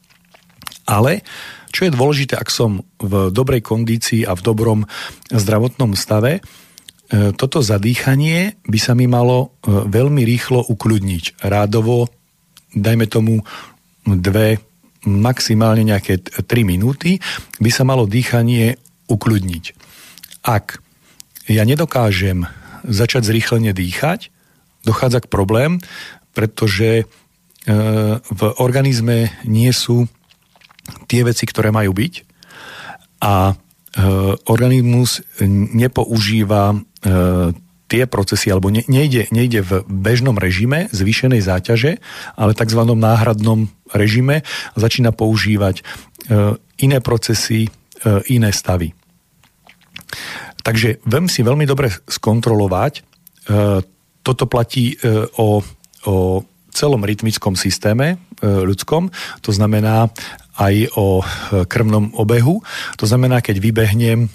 ale 0.87 1.27
čo 1.75 1.85
je 1.85 1.93
dôležité, 1.93 2.39
ak 2.39 2.49
som 2.49 2.87
v 2.97 3.29
dobrej 3.35 3.61
kondícii 3.61 4.25
a 4.25 4.33
v 4.33 4.41
dobrom 4.41 4.81
zdravotnom 5.29 5.93
stave, 5.99 6.39
e, 6.39 6.41
toto 7.35 7.61
zadýchanie 7.61 8.57
by 8.65 8.79
sa 8.81 8.95
mi 8.95 9.05
malo 9.11 9.61
e, 9.61 9.85
veľmi 9.85 10.23
rýchlo 10.25 10.65
ukľudniť. 10.73 11.43
Rádovo, 11.45 12.09
dajme 12.73 13.07
tomu 13.11 13.43
dve, 14.07 14.63
maximálne 15.05 15.85
nejaké 15.85 16.23
3 16.23 16.47
minúty, 16.65 17.19
by 17.59 17.71
sa 17.75 17.83
malo 17.83 18.07
dýchanie 18.09 18.79
ukľudniť. 19.11 19.65
Ak 20.47 20.79
ja 21.51 21.63
nedokážem 21.67 22.47
začať 22.87 23.27
zrýchlene 23.27 23.75
dýchať, 23.75 24.31
dochádza 24.87 25.27
k 25.27 25.31
problém, 25.31 25.83
pretože 26.33 27.11
v 27.67 28.41
organizme 28.63 29.35
nie 29.43 29.71
sú 29.75 30.07
tie 31.11 31.27
veci, 31.27 31.45
ktoré 31.51 31.75
majú 31.75 31.91
byť 31.91 32.15
a 33.27 33.51
e, 33.51 33.55
organizmus 34.47 35.19
nepoužíva 35.75 36.71
e, 36.71 36.77
tie 37.91 38.03
procesy, 38.07 38.51
alebo 38.55 38.71
nejde, 38.71 39.31
nejde 39.31 39.63
v 39.63 39.73
bežnom 39.87 40.39
režime 40.39 40.87
zvýšenej 40.95 41.43
záťaže, 41.43 41.99
ale 42.35 42.55
tzv. 42.55 42.83
náhradnom 42.83 43.71
režime 43.95 44.43
začína 44.75 45.15
používať 45.15 45.87
iné 46.83 46.99
procesy, 46.99 47.71
iné 48.27 48.51
stavy. 48.51 48.91
Takže 50.67 50.99
viem 51.07 51.31
si 51.31 51.47
veľmi 51.47 51.63
dobre 51.63 51.95
skontrolovať. 51.95 52.93
E, 52.99 53.03
toto 54.27 54.45
platí 54.51 54.99
e, 54.99 55.31
o, 55.39 55.63
o 56.11 56.15
celom 56.77 57.01
rytmickom 57.01 57.57
systéme 57.57 58.15
e, 58.15 58.45
ľudskom, 58.45 59.09
to 59.41 59.51
znamená 59.51 60.13
aj 60.57 60.89
o 60.97 61.21
krvnom 61.69 62.17
obehu. 62.17 62.65
To 62.97 63.05
znamená, 63.05 63.45
keď 63.45 63.61
vybehnem 63.61 64.33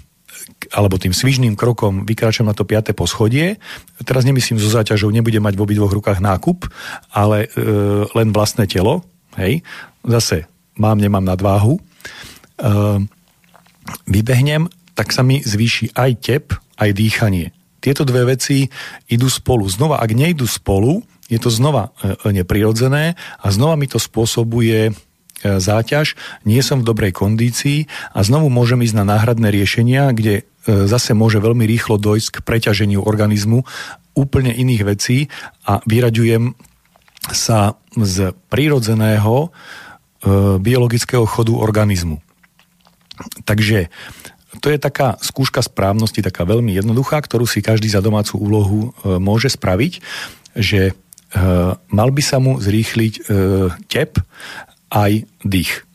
alebo 0.70 1.02
tým 1.02 1.14
svižným 1.14 1.58
krokom 1.58 2.06
vykračam 2.06 2.46
na 2.46 2.54
to 2.54 2.62
piaté 2.62 2.94
poschodie. 2.94 3.58
Teraz 4.06 4.22
nemyslím 4.22 4.62
so 4.62 4.70
záťažou, 4.70 5.10
nebudem 5.10 5.42
mať 5.42 5.58
v 5.58 5.64
obidvoch 5.66 5.90
rukách 5.90 6.22
nákup, 6.22 6.70
ale 7.10 7.50
e, 7.50 7.66
len 8.14 8.30
vlastné 8.30 8.70
telo. 8.70 9.02
Hej. 9.38 9.66
Zase 10.06 10.46
mám, 10.78 11.02
nemám 11.02 11.26
nadváhu. 11.26 11.78
E, 11.78 11.82
vybehnem 14.06 14.70
tak 14.94 15.16
sa 15.16 15.26
mi 15.26 15.42
zvýši 15.42 15.98
aj 15.98 16.12
tep, 16.22 16.46
aj 16.78 16.90
dýchanie. 16.94 17.50
Tieto 17.82 18.06
dve 18.06 18.38
veci 18.38 18.70
idú 19.10 19.26
spolu. 19.26 19.66
Znova, 19.66 19.98
ak 19.98 20.14
nejdu 20.14 20.46
spolu, 20.46 21.02
je 21.32 21.40
to 21.40 21.48
znova 21.48 21.96
e, 22.04 22.36
neprirodzené 22.36 23.16
a 23.40 23.48
znova 23.50 23.80
mi 23.80 23.88
to 23.88 23.96
spôsobuje 23.96 24.92
e, 24.92 24.94
záťaž, 25.42 26.20
nie 26.44 26.60
som 26.60 26.84
v 26.84 26.88
dobrej 26.92 27.16
kondícii 27.16 27.88
a 28.12 28.20
znovu 28.22 28.52
môžem 28.52 28.84
ísť 28.84 29.00
na 29.00 29.08
náhradné 29.16 29.48
riešenia, 29.48 30.12
kde 30.12 30.44
e, 30.44 30.86
zase 30.92 31.16
môže 31.16 31.40
veľmi 31.40 31.64
rýchlo 31.64 31.96
dojsť 31.96 32.28
k 32.36 32.44
preťaženiu 32.44 33.00
organizmu 33.00 33.64
úplne 34.12 34.52
iných 34.52 34.84
vecí 34.84 35.32
a 35.64 35.80
vyraďujem 35.88 36.52
sa 37.32 37.80
z 37.96 38.36
prírodzeného 38.52 39.54
biologického 40.62 41.26
chodu 41.26 41.54
organizmu. 41.54 42.22
Takže 43.46 43.90
to 44.60 44.68
je 44.68 44.78
taká 44.82 45.16
skúška 45.24 45.64
správnosti, 45.64 46.20
taká 46.20 46.44
veľmi 46.44 46.76
jednoduchá, 46.76 47.24
ktorú 47.24 47.48
si 47.48 47.64
každý 47.64 47.88
za 47.88 48.04
domácu 48.04 48.36
úlohu 48.36 48.80
e, 48.92 49.16
môže 49.16 49.48
spraviť, 49.48 50.04
že 50.60 50.92
e, 50.92 50.94
mal 51.92 52.10
by 52.12 52.24
sa 52.24 52.38
mu 52.44 52.60
zrýchliť 52.60 53.14
e, 53.16 53.22
tep 53.88 54.20
aj 54.92 55.24
dých. 55.48 55.88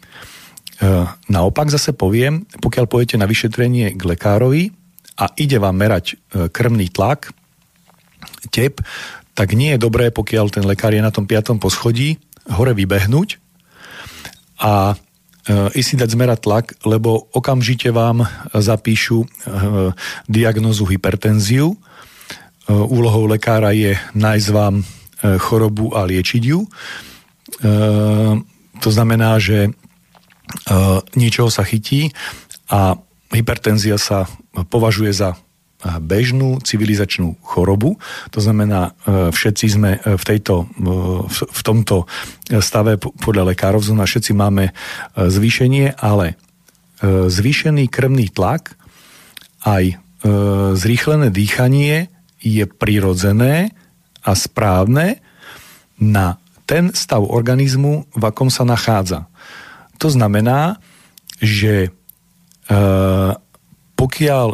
naopak 1.28 1.68
zase 1.68 1.92
poviem, 1.92 2.48
pokiaľ 2.64 2.84
pôjdete 2.88 3.20
na 3.20 3.28
vyšetrenie 3.28 3.92
k 3.92 4.02
lekárovi 4.08 4.72
a 5.20 5.32
ide 5.36 5.60
vám 5.60 5.76
merať 5.76 6.16
krvný 6.32 6.88
tlak, 6.88 7.32
tep, 8.48 8.80
tak 9.36 9.52
nie 9.52 9.76
je 9.76 9.84
dobré, 9.84 10.08
pokiaľ 10.08 10.48
ten 10.48 10.64
lekár 10.64 10.96
je 10.96 11.04
na 11.04 11.12
tom 11.12 11.28
piatom 11.28 11.60
poschodí, 11.60 12.16
hore 12.48 12.72
vybehnúť 12.72 13.36
a 14.64 14.96
ísť 15.76 15.86
si 15.86 15.94
dať 15.94 16.08
zmerať 16.10 16.38
tlak, 16.42 16.66
lebo 16.82 17.30
okamžite 17.30 17.94
vám 17.94 18.26
zapíšu 18.50 19.28
diagnozu 20.26 20.84
hypertenziu. 20.90 21.78
Úlohou 22.66 23.30
lekára 23.30 23.70
je 23.70 23.94
nájsť 24.16 24.48
vám 24.50 24.82
chorobu 25.20 25.96
a 25.96 26.04
liečiť 26.04 26.42
ju. 26.44 26.60
To 28.76 28.90
znamená, 28.92 29.40
že 29.40 29.72
Eh, 30.46 30.98
niečoho 31.18 31.50
sa 31.50 31.66
chytí 31.66 32.14
a 32.70 32.94
hypertenzia 33.34 33.98
sa 33.98 34.30
považuje 34.70 35.10
za 35.10 35.34
bežnú 36.00 36.58
civilizačnú 36.64 37.36
chorobu. 37.44 38.00
To 38.32 38.40
znamená, 38.40 38.96
všetci 39.06 39.66
sme 39.70 40.00
v, 40.00 40.24
tejto, 40.24 40.66
v 41.36 41.60
tomto 41.62 42.08
stave 42.58 42.96
podľa 42.98 43.52
lekárov, 43.52 43.84
znamená, 43.84 44.08
všetci 44.08 44.32
máme 44.34 44.72
zvýšenie, 45.14 46.00
ale 46.00 46.40
zvýšený 47.04 47.92
krvný 47.92 48.32
tlak 48.32 48.74
aj 49.62 50.00
zrýchlené 50.74 51.28
dýchanie 51.28 52.08
je 52.40 52.64
prirodzené 52.66 53.70
a 54.26 54.34
správne 54.34 55.22
na 56.02 56.42
ten 56.66 56.90
stav 56.90 57.22
organizmu, 57.22 58.10
v 58.10 58.22
akom 58.26 58.50
sa 58.50 58.66
nachádza. 58.66 59.30
To 60.02 60.10
znamená, 60.10 60.82
že 61.38 61.88
e, 61.88 61.90
pokiaľ 63.94 64.48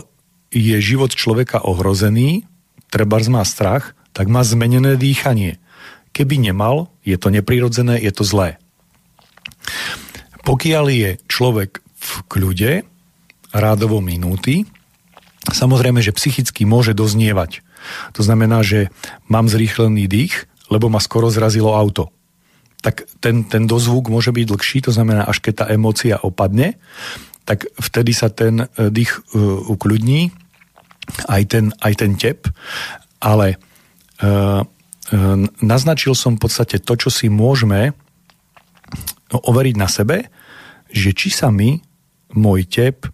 je 0.53 0.77
život 0.85 1.11
človeka 1.17 1.65
ohrozený, 1.65 2.45
treba 2.93 3.17
má 3.33 3.41
strach, 3.49 3.97
tak 4.13 4.29
má 4.29 4.45
zmenené 4.45 5.01
dýchanie. 5.01 5.57
Keby 6.13 6.37
nemal, 6.37 6.93
je 7.01 7.17
to 7.17 7.33
neprirodzené, 7.33 7.97
je 7.97 8.13
to 8.13 8.29
zlé. 8.29 8.61
Pokiaľ 10.45 10.85
je 10.93 11.11
človek 11.33 11.81
v 11.81 12.13
kľude, 12.29 12.73
rádovo 13.57 14.05
minúty, 14.05 14.69
samozrejme, 15.49 16.05
že 16.05 16.13
psychicky 16.13 16.69
môže 16.69 16.93
doznievať. 16.93 17.65
To 18.17 18.23
znamená, 18.23 18.65
že 18.65 18.89
mám 19.29 19.47
zrýchlený 19.47 20.09
dých, 20.09 20.49
lebo 20.73 20.89
ma 20.89 21.03
skoro 21.03 21.29
zrazilo 21.29 21.77
auto. 21.77 22.09
Tak 22.83 23.07
ten, 23.23 23.47
ten 23.47 23.69
dozvuk 23.69 24.11
môže 24.11 24.35
byť 24.35 24.47
dlhší, 24.49 24.79
to 24.89 24.93
znamená, 24.95 25.29
až 25.29 25.39
keď 25.39 25.55
tá 25.55 25.65
emócia 25.71 26.19
opadne, 26.19 26.81
tak 27.45 27.67
vtedy 27.79 28.15
sa 28.15 28.31
ten 28.31 28.67
e, 28.67 28.67
dých 28.91 29.19
uh, 29.35 29.67
ukľudní, 29.67 30.31
aj 31.27 31.43
ten, 31.51 31.65
aj 31.83 31.93
ten 31.99 32.15
tep, 32.15 32.47
ale 33.19 33.59
uh, 34.23 34.63
uh, 34.63 35.37
naznačil 35.59 36.15
som 36.15 36.39
v 36.39 36.47
podstate 36.47 36.79
to, 36.79 36.95
čo 36.95 37.11
si 37.11 37.27
môžeme 37.27 37.91
no, 39.35 39.39
overiť 39.43 39.75
na 39.75 39.91
sebe, 39.91 40.31
že 40.95 41.11
či 41.11 41.35
sa 41.35 41.51
mi 41.51 41.83
môj 42.39 42.71
tep 42.71 43.11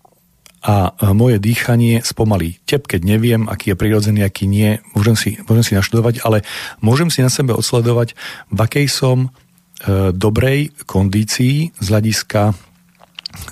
a 0.59 0.95
moje 1.15 1.39
dýchanie 1.39 2.03
spomalí. 2.03 2.59
Tep, 2.67 2.91
keď 2.91 3.07
neviem, 3.07 3.47
aký 3.47 3.73
je 3.73 3.81
prirodzený, 3.81 4.27
aký 4.27 4.51
nie, 4.51 4.83
môžem 4.93 5.15
si, 5.15 5.31
môžem 5.47 5.65
si 5.65 5.73
naštudovať, 5.79 6.27
ale 6.27 6.43
môžem 6.83 7.15
si 7.15 7.23
na 7.23 7.31
sebe 7.31 7.55
odsledovať, 7.55 8.19
v 8.51 8.59
akej 8.59 8.87
som 8.91 9.31
E, 9.79 10.11
dobrej 10.11 10.75
kondícii 10.91 11.71
z 11.71 11.87
hľadiska 11.87 12.51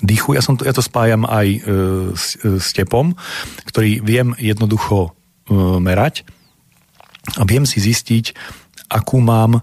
dýchu. 0.02 0.34
Ja, 0.34 0.42
som 0.42 0.58
to, 0.58 0.66
ja 0.66 0.74
to 0.74 0.82
spájam 0.82 1.22
aj 1.22 1.46
e, 1.46 1.60
s, 2.18 2.34
e, 2.42 2.58
s 2.58 2.74
tepom, 2.74 3.14
ktorý 3.62 4.02
viem 4.02 4.34
jednoducho 4.34 5.14
e, 5.46 5.54
merať 5.78 6.26
a 7.38 7.46
viem 7.46 7.62
si 7.62 7.78
zistiť, 7.78 8.34
akú 8.90 9.22
mám 9.22 9.62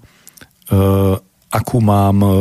e, 0.72 1.20
akú 1.54 1.84
mám 1.84 2.18
e, 2.24 2.32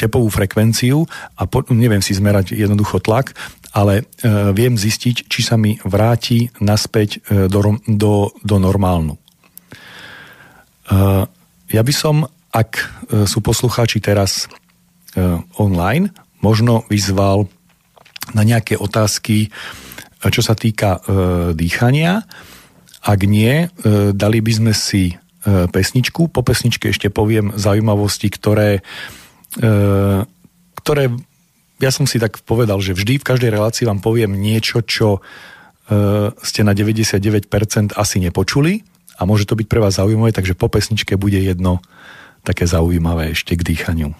tepovú 0.00 0.32
frekvenciu 0.32 1.04
a 1.36 1.44
po, 1.44 1.60
neviem 1.74 2.00
si 2.00 2.16
zmerať 2.16 2.56
jednoducho 2.56 3.02
tlak, 3.02 3.36
ale 3.70 4.02
e, 4.02 4.04
viem 4.50 4.74
zistiť, 4.74 5.30
či 5.30 5.40
sa 5.46 5.54
mi 5.54 5.78
vráti 5.86 6.50
naspäť 6.58 7.22
e, 7.22 7.46
do, 7.46 7.78
do, 7.86 8.34
do 8.42 8.56
normálnu. 8.58 9.14
E, 9.14 9.20
ja 11.70 11.82
by 11.86 11.94
som 11.94 12.26
ak 12.50 12.82
sú 13.30 13.38
poslucháči 13.46 14.02
teraz 14.02 14.50
online, 15.54 16.10
možno 16.42 16.82
vyzval 16.90 17.46
na 18.34 18.42
nejaké 18.42 18.74
otázky, 18.74 19.54
čo 20.18 20.42
sa 20.42 20.58
týka 20.58 20.98
dýchania. 21.54 22.26
Ak 23.06 23.22
nie, 23.22 23.70
dali 24.10 24.38
by 24.42 24.50
sme 24.50 24.74
si 24.74 25.14
pesničku. 25.46 26.34
Po 26.34 26.42
pesničke 26.42 26.90
ešte 26.90 27.06
poviem 27.06 27.54
zaujímavosti, 27.54 28.34
ktoré, 28.34 28.82
ktoré 30.74 31.04
ja 31.80 31.90
som 31.90 32.04
si 32.04 32.20
tak 32.20 32.44
povedal, 32.44 32.78
že 32.84 32.92
vždy 32.92 33.18
v 33.18 33.26
každej 33.26 33.50
relácii 33.50 33.88
vám 33.88 34.04
poviem 34.04 34.36
niečo, 34.36 34.84
čo 34.84 35.24
ste 36.38 36.60
na 36.62 36.70
99% 36.70 37.50
asi 37.98 38.16
nepočuli 38.22 38.86
a 39.18 39.26
môže 39.26 39.42
to 39.42 39.58
byť 39.58 39.66
pre 39.66 39.82
vás 39.82 39.98
zaujímavé, 39.98 40.30
takže 40.30 40.54
po 40.54 40.70
pesničke 40.70 41.18
bude 41.18 41.42
jedno 41.42 41.82
také 42.46 42.64
zaujímavé 42.70 43.34
ešte 43.34 43.58
k 43.58 43.66
dýchaniu. 43.74 44.14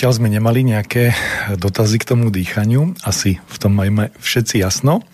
Zatiaľ 0.00 0.16
sme 0.16 0.32
nemali 0.32 0.64
nejaké 0.64 1.12
dotazy 1.60 2.00
k 2.00 2.08
tomu 2.08 2.32
dýchaniu, 2.32 2.96
asi 3.04 3.36
v 3.36 3.56
tom 3.60 3.76
majme 3.76 4.08
všetci 4.16 4.56
jasno. 4.56 5.04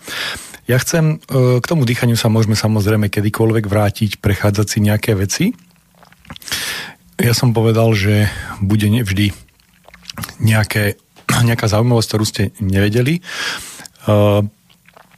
Ja 0.63 0.79
chcem, 0.79 1.19
e, 1.27 1.59
k 1.59 1.65
tomu 1.67 1.83
dýchaniu 1.83 2.15
sa 2.15 2.31
môžeme 2.31 2.55
samozrejme 2.55 3.11
kedykoľvek 3.11 3.67
vrátiť, 3.67 4.23
prechádzať 4.23 4.63
si 4.63 4.79
nejaké 4.79 5.11
veci. 5.19 5.45
Ja 7.19 7.35
som 7.35 7.51
povedal, 7.51 7.91
že 7.99 8.31
bude 8.63 8.87
vždy 8.87 9.35
nejaké, 10.39 10.95
nejaká 11.51 11.67
zaujímavosť, 11.67 12.07
ktorú 12.07 12.23
ste 12.23 12.55
nevedeli. 12.63 13.19
E, 13.19 13.21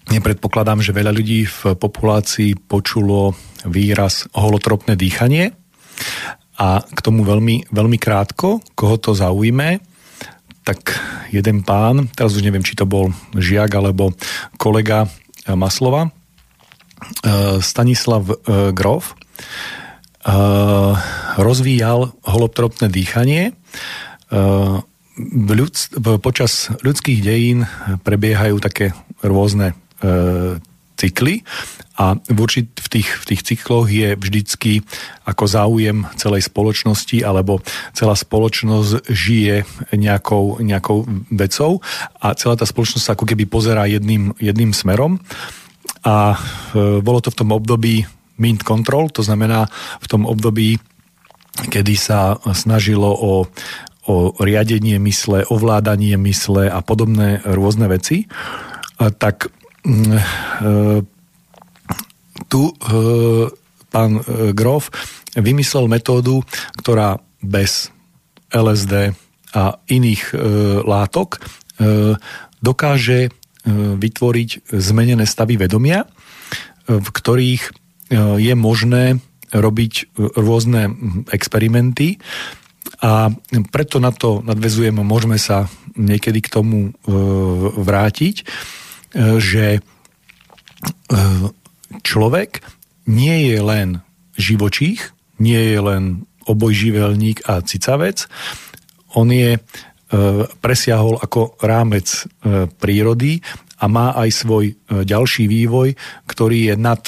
nepredpokladám, 0.09 0.81
že 0.81 0.97
veľa 0.97 1.13
ľudí 1.13 1.45
v 1.45 1.77
populácii 1.77 2.57
počulo 2.57 3.37
výraz 3.69 4.25
holotropné 4.33 4.97
dýchanie, 4.97 5.53
a 6.59 6.83
k 6.83 6.99
tomu 6.99 7.23
veľmi, 7.23 7.71
veľmi 7.71 7.95
krátko, 7.95 8.59
koho 8.75 8.99
to 8.99 9.15
zaujíme, 9.15 9.79
tak 10.67 10.99
jeden 11.31 11.63
pán, 11.63 12.11
teraz 12.11 12.35
už 12.35 12.43
neviem, 12.43 12.61
či 12.61 12.75
to 12.75 12.83
bol 12.83 13.09
žiak 13.33 13.71
alebo 13.73 14.11
kolega 14.59 15.07
Maslova, 15.47 16.11
e, 16.11 16.11
Stanislav 17.63 18.27
e, 18.27 18.35
Grof, 18.75 19.15
rozvíjal 21.39 22.11
holoptropné 22.27 22.91
dýchanie. 22.91 23.55
Počas 26.19 26.51
ľudských 26.83 27.19
dejín 27.23 27.63
prebiehajú 28.03 28.59
také 28.59 28.91
rôzne 29.23 29.79
cykly 30.99 31.47
a 31.99 32.15
v, 32.15 32.37
určit, 32.39 32.71
v, 32.75 32.87
tých, 32.87 33.07
v 33.07 33.25
tých 33.33 33.41
cykloch 33.43 33.87
je 33.87 34.15
vždycky 34.15 34.83
ako 35.23 35.43
záujem 35.47 36.07
celej 36.19 36.47
spoločnosti 36.47 37.23
alebo 37.23 37.63
celá 37.95 38.15
spoločnosť 38.15 39.07
žije 39.07 39.67
nejakou, 39.95 40.59
nejakou 40.59 41.07
vecou 41.31 41.79
a 42.19 42.35
celá 42.35 42.55
tá 42.59 42.67
spoločnosť 42.67 43.03
sa 43.03 43.15
ako 43.15 43.27
keby 43.27 43.47
pozerá 43.47 43.87
jedným, 43.87 44.35
jedným 44.39 44.75
smerom 44.75 45.19
a 46.03 46.35
e, 46.35 47.03
bolo 47.03 47.19
to 47.19 47.31
v 47.31 47.39
tom 47.39 47.51
období 47.51 48.07
mint 48.39 48.63
control, 48.63 49.11
to 49.11 49.19
znamená 49.19 49.67
v 49.99 50.07
tom 50.07 50.23
období, 50.23 50.79
kedy 51.67 51.99
sa 51.99 52.39
snažilo 52.55 53.11
o, 53.11 53.43
o 54.07 54.15
riadenie 54.39 54.95
mysle, 55.03 55.43
ovládanie 55.51 56.15
mysle 56.15 56.71
a 56.71 56.79
podobné 56.79 57.43
rôzne 57.43 57.91
veci, 57.91 58.31
tak 59.19 59.51
tu 62.49 62.61
e, 62.67 62.73
pán 63.89 64.11
e, 64.19 64.51
Grof 64.51 64.91
vymyslel 65.37 65.87
metódu, 65.87 66.43
ktorá 66.81 67.21
bez 67.39 67.93
LSD 68.51 69.15
a 69.49 69.81
iných 69.89 70.33
látok 70.85 71.41
dokáže 72.61 73.33
vytvoriť 73.97 74.49
zmenené 74.69 75.25
stavy 75.25 75.57
vedomia, 75.57 76.05
v 76.85 77.07
ktorých 77.09 77.63
je 78.37 78.53
možné 78.53 79.21
robiť 79.53 79.93
rôzne 80.37 80.93
experimenty. 81.33 82.21
A 83.01 83.33
preto 83.73 83.97
na 83.97 84.13
to 84.13 84.45
nadvezujem, 84.45 84.97
môžeme 85.01 85.41
sa 85.41 85.65
niekedy 85.97 86.41
k 86.45 86.49
tomu 86.53 86.93
vrátiť. 87.79 88.35
E, 88.41 88.45
že 89.15 89.65
e, 89.77 89.79
človek 92.05 92.61
nie 93.09 93.49
je 93.49 93.57
len 93.61 93.87
živočích, 94.37 95.01
nie 95.41 95.59
je 95.59 95.79
len 95.81 96.03
obojživelník 96.45 97.45
a 97.49 97.61
cicavec, 97.65 98.29
on 99.17 99.33
je 99.33 99.57
e, 99.57 99.59
presiahol 100.61 101.17
ako 101.17 101.57
rámec 101.61 102.25
prírody 102.77 103.41
a 103.79 103.85
má 103.87 104.11
aj 104.11 104.29
svoj 104.35 104.75
ďalší 104.91 105.47
vývoj, 105.47 105.95
ktorý 106.27 106.73
je 106.73 106.75
nad 106.75 106.99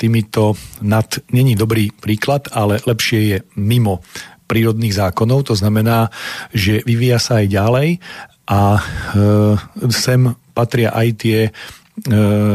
týmito, 0.00 0.56
nad, 0.80 1.04
není 1.28 1.52
dobrý 1.52 1.92
príklad, 1.92 2.48
ale 2.48 2.80
lepšie 2.80 3.20
je 3.28 3.38
mimo 3.60 4.00
prírodných 4.48 4.96
zákonov, 4.96 5.52
to 5.52 5.54
znamená, 5.56 6.08
že 6.48 6.80
vyvíja 6.88 7.20
sa 7.20 7.44
aj 7.44 7.46
ďalej 7.52 7.88
a 8.48 8.80
sem 9.92 10.32
patria 10.54 10.94
aj 10.94 11.08
tie 11.18 11.38
e, 11.48 11.50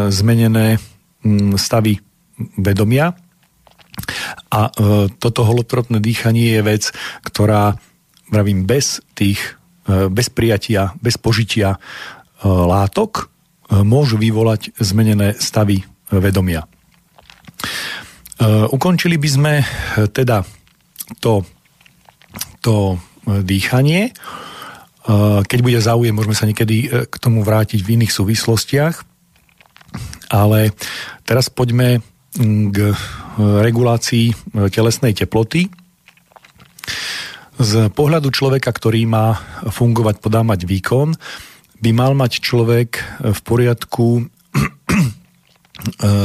zmenené 0.10 0.80
m, 1.22 1.60
stavy 1.60 2.00
vedomia. 2.56 3.14
A 4.50 4.62
e, 4.68 4.72
toto 5.20 5.44
holotropné 5.44 6.00
dýchanie 6.00 6.56
je 6.58 6.62
vec, 6.64 6.84
ktorá, 7.28 7.76
vravím, 8.32 8.64
bez 8.64 9.04
tých, 9.14 9.60
e, 9.86 10.08
bez 10.08 10.32
prijatia, 10.32 10.96
bez 11.04 11.20
požitia 11.20 11.76
e, 11.76 11.80
látok 12.48 13.28
e, 13.70 13.84
môžu 13.84 14.16
vyvolať 14.16 14.74
zmenené 14.80 15.36
stavy 15.36 15.84
e, 15.84 15.86
vedomia. 16.16 16.64
E, 16.64 16.68
ukončili 18.72 19.20
by 19.20 19.30
sme 19.30 19.54
e, 19.60 19.66
teda 20.08 20.48
to, 21.20 21.44
to 22.64 22.96
dýchanie. 23.30 24.10
Keď 25.48 25.60
bude 25.64 25.80
záujem, 25.80 26.12
môžeme 26.12 26.36
sa 26.36 26.44
niekedy 26.44 26.78
e, 26.86 26.88
k 27.08 27.16
tomu 27.24 27.40
vrátiť 27.42 27.80
v 27.80 27.96
iných 28.00 28.12
súvislostiach. 28.12 28.96
Ale 30.30 30.76
teraz 31.24 31.48
poďme 31.48 32.04
k 32.70 32.78
e, 32.78 32.96
regulácii 33.40 34.26
e, 34.30 34.34
telesnej 34.68 35.16
teploty. 35.16 35.72
Z 37.60 37.92
pohľadu 37.96 38.32
človeka, 38.32 38.72
ktorý 38.72 39.08
má 39.08 39.40
fungovať, 39.72 40.20
podávať 40.20 40.68
výkon, 40.68 41.16
by 41.80 41.92
mal 41.96 42.12
mať 42.16 42.44
človek 42.44 43.00
v 43.24 43.40
poriadku 43.44 44.28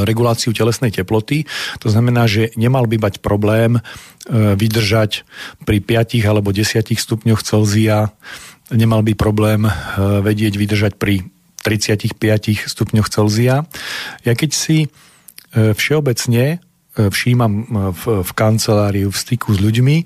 reguláciu 0.02 0.50
telesnej 0.50 0.90
teploty. 0.90 1.46
To 1.78 1.86
znamená, 1.86 2.26
že 2.26 2.50
nemal 2.58 2.90
by 2.90 2.98
mať 2.98 3.22
problém 3.22 3.78
vydržať 4.30 5.22
pri 5.62 5.78
5 5.78 6.26
alebo 6.26 6.50
10 6.50 6.90
stupňoch 6.90 7.38
Celzia 7.46 8.10
nemal 8.72 9.04
by 9.04 9.12
problém 9.12 9.68
eh, 9.68 9.72
vedieť 10.24 10.54
vydržať 10.56 10.92
pri 10.96 11.26
35 11.64 12.20
stupňoch 12.68 13.08
Celzia. 13.08 13.64
Ja 14.24 14.32
keď 14.32 14.50
si 14.52 14.88
eh, 14.88 15.72
všeobecne 15.76 16.44
eh, 16.56 17.08
všímam 17.10 17.52
v, 17.92 18.02
v 18.24 18.30
kanceláriu, 18.32 19.12
v 19.12 19.18
styku 19.18 19.52
s 19.52 19.60
ľuďmi, 19.60 19.96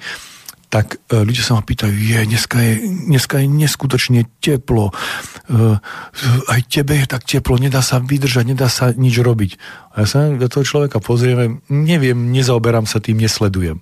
tak 0.68 1.00
ľudia 1.08 1.40
sa 1.40 1.56
ma 1.56 1.64
pýtajú, 1.64 1.96
je, 1.96 2.28
dneska 2.28 2.60
je, 2.60 2.72
dneska 3.08 3.40
je 3.40 3.48
neskutočne 3.48 4.28
teplo, 4.36 4.92
aj 6.44 6.60
tebe 6.68 6.92
je 6.92 7.08
tak 7.08 7.24
teplo, 7.24 7.56
nedá 7.56 7.80
sa 7.80 8.04
vydržať, 8.04 8.44
nedá 8.44 8.68
sa 8.68 8.92
nič 8.92 9.16
robiť. 9.16 9.56
A 9.96 10.04
ja 10.04 10.06
sa 10.12 10.28
do 10.28 10.44
toho 10.44 10.68
človeka 10.68 11.00
pozrieme, 11.00 11.64
neviem, 11.72 12.20
nezaoberám 12.36 12.84
sa 12.84 13.00
tým, 13.00 13.16
nesledujem. 13.16 13.80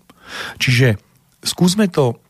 Čiže 0.63 1.03
skúsme 1.43 1.91
to 1.91 2.23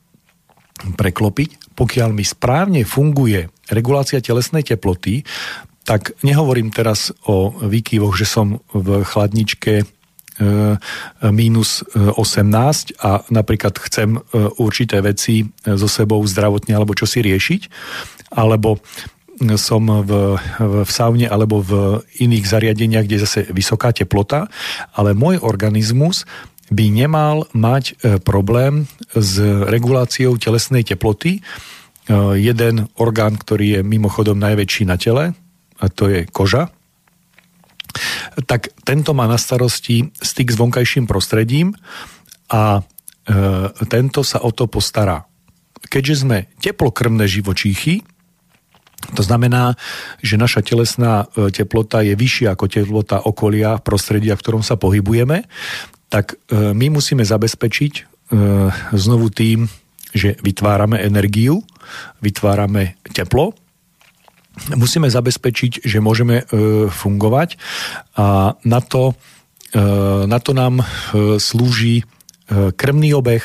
preklopiť. 0.97 1.66
Pokiaľ 1.77 2.11
mi 2.17 2.25
správne 2.25 2.83
funguje 2.89 3.53
regulácia 3.69 4.25
telesnej 4.25 4.65
teploty, 4.65 5.23
tak 5.87 6.19
nehovorím 6.27 6.75
teraz 6.75 7.15
o 7.31 7.55
výkyvoch, 7.55 8.19
že 8.19 8.27
som 8.27 8.59
v 8.75 9.07
chladničke 9.07 9.75
e, 9.81 9.85
minus 11.31 11.87
18 11.95 12.99
a 12.99 13.23
napríklad 13.31 13.79
chcem 13.87 14.19
e, 14.19 14.21
určité 14.59 14.99
veci 14.99 15.47
so 15.62 15.87
sebou 15.87 16.19
zdravotne 16.27 16.75
alebo 16.75 16.91
čo 16.99 17.07
si 17.07 17.23
riešiť, 17.23 17.71
alebo 18.35 18.83
som 19.61 19.85
v, 20.03 20.41
v 20.59 20.91
saune 20.91 21.29
alebo 21.29 21.61
v 21.61 22.01
iných 22.25 22.45
zariadeniach, 22.49 23.05
kde 23.05 23.17
je 23.21 23.25
zase 23.29 23.41
vysoká 23.53 23.93
teplota, 23.93 24.49
ale 24.97 25.12
môj 25.12 25.45
organizmus 25.45 26.25
by 26.71 26.85
nemal 26.91 27.47
mať 27.55 27.85
e, 28.03 28.19
problém 28.19 28.91
s 29.15 29.39
reguláciou 29.71 30.35
telesnej 30.39 30.83
teploty. 30.83 31.39
E, 31.39 31.41
jeden 32.39 32.91
orgán, 32.99 33.39
ktorý 33.39 33.79
je 33.79 33.81
mimochodom 33.87 34.39
najväčší 34.39 34.85
na 34.87 34.99
tele, 34.99 35.35
a 35.77 35.87
to 35.93 36.09
je 36.11 36.25
koža, 36.27 36.73
tak 38.45 38.73
tento 38.85 39.17
má 39.17 39.25
na 39.25 39.41
starosti 39.41 40.13
styk 40.13 40.53
s 40.53 40.57
vonkajším 40.57 41.09
prostredím 41.09 41.73
a 42.53 42.81
e, 42.81 42.83
tento 43.89 44.21
sa 44.27 44.43
o 44.43 44.51
to 44.53 44.69
postará. 44.69 45.25
Keďže 45.87 46.15
sme 46.27 46.39
teplokrmné 46.59 47.31
živočíchy, 47.31 48.03
to 49.15 49.23
znamená, 49.23 49.77
že 50.25 50.41
naša 50.41 50.67
telesná 50.67 51.31
teplota 51.55 52.03
je 52.03 52.19
vyššia 52.19 52.57
ako 52.57 52.65
teplota 52.67 53.23
okolia, 53.23 53.79
prostredia, 53.79 54.35
v 54.35 54.43
ktorom 54.43 54.63
sa 54.67 54.75
pohybujeme, 54.75 55.47
tak 56.09 56.35
e, 56.35 56.73
my 56.75 56.87
musíme 56.91 57.23
zabezpečiť 57.23 57.93
e, 57.95 58.03
znovu 58.95 59.31
tým, 59.31 59.67
že 60.17 60.39
vytvárame 60.41 61.03
energiu, 61.03 61.61
vytvárame 62.25 62.97
teplo, 63.13 63.53
musíme 64.73 65.13
zabezpečiť, 65.13 65.85
že 65.85 65.99
môžeme 66.01 66.41
e, 66.41 66.45
fungovať 66.89 67.61
a 68.17 68.57
na 68.65 68.81
to, 68.81 69.15
na 70.25 70.39
to 70.41 70.57
nám 70.57 70.81
slúži 71.37 72.01
krmný 72.49 73.13
obeh, 73.13 73.45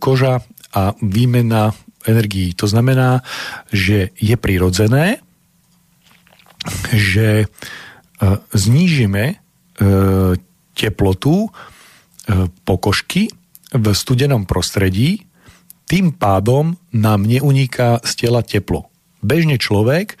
koža 0.00 0.40
a 0.72 0.82
výmena 1.02 1.76
energií. 2.06 2.54
To 2.56 2.70
znamená, 2.70 3.26
že 3.74 4.14
je 4.16 4.36
prirodzené, 4.38 5.20
že 6.94 7.50
znížime 8.54 9.38
teplotu 10.74 11.52
pokožky 12.66 13.30
v 13.70 13.86
studenom 13.94 14.48
prostredí, 14.48 15.26
tým 15.86 16.10
pádom 16.10 16.74
nám 16.90 17.22
neuniká 17.22 18.02
z 18.02 18.26
tela 18.26 18.42
teplo. 18.42 18.90
Bežne 19.22 19.58
človek 19.60 20.18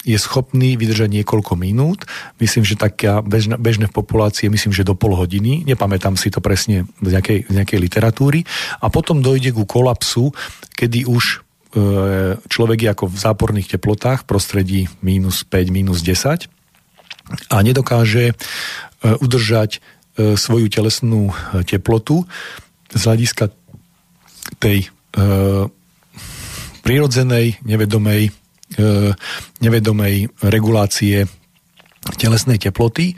je 0.00 0.16
schopný 0.16 0.80
vydržať 0.80 1.12
niekoľko 1.12 1.60
minút. 1.60 2.08
Myslím, 2.40 2.64
že 2.64 2.80
taká 2.80 3.20
bežná, 3.20 3.60
bežné 3.60 3.84
v 3.84 3.96
populácii, 4.00 4.48
myslím, 4.48 4.72
že 4.72 4.86
do 4.86 4.96
pol 4.96 5.12
hodiny. 5.12 5.68
Nepamätám 5.68 6.16
si 6.16 6.32
to 6.32 6.40
presne 6.40 6.88
z 7.04 7.10
nejakej, 7.12 7.38
z 7.44 7.52
nejakej 7.52 7.78
literatúry. 7.78 8.48
A 8.80 8.88
potom 8.88 9.20
dojde 9.20 9.52
ku 9.52 9.68
kolapsu, 9.68 10.32
kedy 10.72 11.04
už 11.04 11.24
e, 11.76 12.40
človek 12.40 12.78
je 12.80 12.88
ako 12.88 13.04
v 13.12 13.16
záporných 13.20 13.68
teplotách 13.76 14.24
v 14.24 14.28
prostredí 14.28 14.80
minus 15.04 15.44
5, 15.44 15.68
minus 15.68 16.00
10 16.00 16.48
a 17.52 17.56
nedokáže 17.60 18.32
e, 18.32 18.34
udržať 19.20 19.84
e, 20.16 20.32
svoju 20.40 20.72
telesnú 20.72 21.36
teplotu 21.68 22.24
z 22.90 23.00
hľadiska 23.04 23.52
tej 24.58 24.90
prirodzenej, 26.82 27.58
nevedomej 27.66 28.30
E, 28.30 28.39
nevedomej 29.60 30.30
regulácie 30.46 31.26
telesnej 32.16 32.58
teploty. 32.62 33.12
E, 33.12 33.14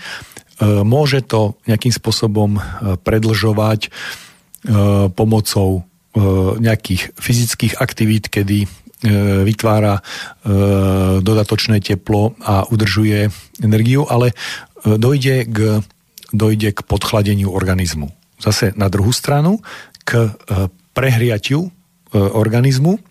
môže 0.83 1.21
to 1.23 1.61
nejakým 1.69 1.93
spôsobom 1.93 2.57
e, 2.57 2.61
predlžovať 3.01 3.93
pomocou 5.19 5.83
nejakých 6.63 7.19
fyzických 7.19 7.83
aktivít, 7.83 8.31
kedy 8.31 8.71
vytvára 9.43 9.99
dodatočné 11.19 11.83
teplo 11.83 12.39
a 12.39 12.63
udržuje 12.71 13.27
energiu, 13.59 14.07
ale 14.07 14.39
dojde 14.87 15.51
k, 15.51 15.83
dojde 16.31 16.79
k 16.79 16.81
podchladeniu 16.87 17.51
organizmu. 17.51 18.15
Zase 18.39 18.71
na 18.79 18.87
druhú 18.87 19.11
stranu 19.11 19.59
k 20.07 20.31
prehriatiu 20.95 21.75
organizmu 22.15 23.03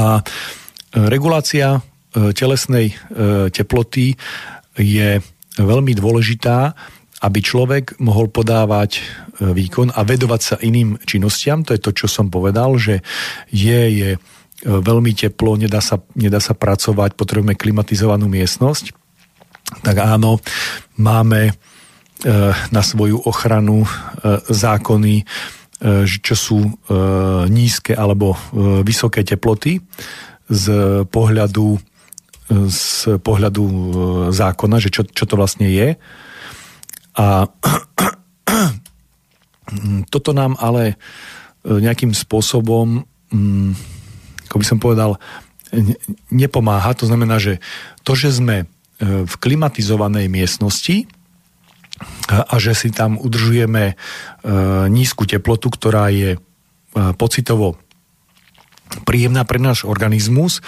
a 0.00 0.24
Regulácia 0.94 1.76
e, 1.76 1.80
telesnej 2.32 2.92
e, 2.92 3.52
teploty 3.52 4.16
je 4.78 5.20
veľmi 5.60 5.92
dôležitá, 5.92 6.72
aby 7.18 7.38
človek 7.44 8.00
mohol 8.00 8.32
podávať 8.32 8.96
e, 8.96 9.02
výkon 9.52 9.92
a 9.92 10.00
vedovať 10.00 10.40
sa 10.40 10.56
iným 10.64 10.96
činnostiam. 11.04 11.60
To 11.68 11.76
je 11.76 11.82
to, 11.84 11.92
čo 11.92 12.06
som 12.08 12.32
povedal, 12.32 12.80
že 12.80 13.04
je, 13.52 13.80
je 13.92 14.10
veľmi 14.64 15.12
teplo, 15.12 15.60
nedá 15.60 15.84
sa, 15.84 16.00
nedá 16.16 16.40
sa 16.40 16.56
pracovať, 16.56 17.14
potrebujeme 17.14 17.54
klimatizovanú 17.54 18.26
miestnosť. 18.26 18.90
Tak 19.84 19.96
áno, 20.00 20.40
máme 20.98 21.52
na 22.74 22.82
svoju 22.82 23.22
ochranu 23.22 23.86
zákony, 24.50 25.22
čo 26.18 26.34
sú 26.34 26.58
nízke 27.46 27.94
alebo 27.94 28.34
vysoké 28.82 29.22
teploty 29.22 29.78
z 30.48 30.64
pohľadu, 31.12 31.76
z 32.48 32.82
pohľadu 33.20 33.64
e, 33.64 33.74
zákona, 34.32 34.76
že 34.80 34.88
čo, 34.88 35.04
čo 35.04 35.28
to 35.28 35.36
vlastne 35.36 35.68
je. 35.68 36.00
A 37.20 37.44
toto 40.12 40.30
nám 40.32 40.56
ale 40.56 40.92
e, 40.92 40.94
nejakým 41.68 42.16
spôsobom, 42.16 43.04
mm, 43.28 43.70
ako 44.48 44.56
by 44.56 44.64
som 44.64 44.80
povedal, 44.80 45.20
nepomáha. 46.32 46.96
To 46.96 47.04
znamená, 47.04 47.36
že 47.36 47.60
to, 48.00 48.16
že 48.16 48.40
sme 48.40 48.64
e, 48.64 48.66
v 49.28 49.34
klimatizovanej 49.36 50.32
miestnosti 50.32 51.04
a 52.30 52.54
že 52.62 52.78
si 52.78 52.94
tam 52.94 53.18
udržujeme 53.18 53.98
nízku 54.86 55.26
teplotu, 55.26 55.66
ktorá 55.66 56.14
je 56.14 56.38
pocitovo 57.18 57.74
príjemná 59.04 59.44
pre 59.44 59.60
náš 59.60 59.84
organizmus, 59.84 60.64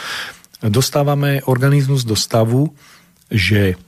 dostávame 0.61 1.41
organizmus 1.49 2.05
do 2.05 2.17
stavu, 2.17 2.77
že 3.33 3.81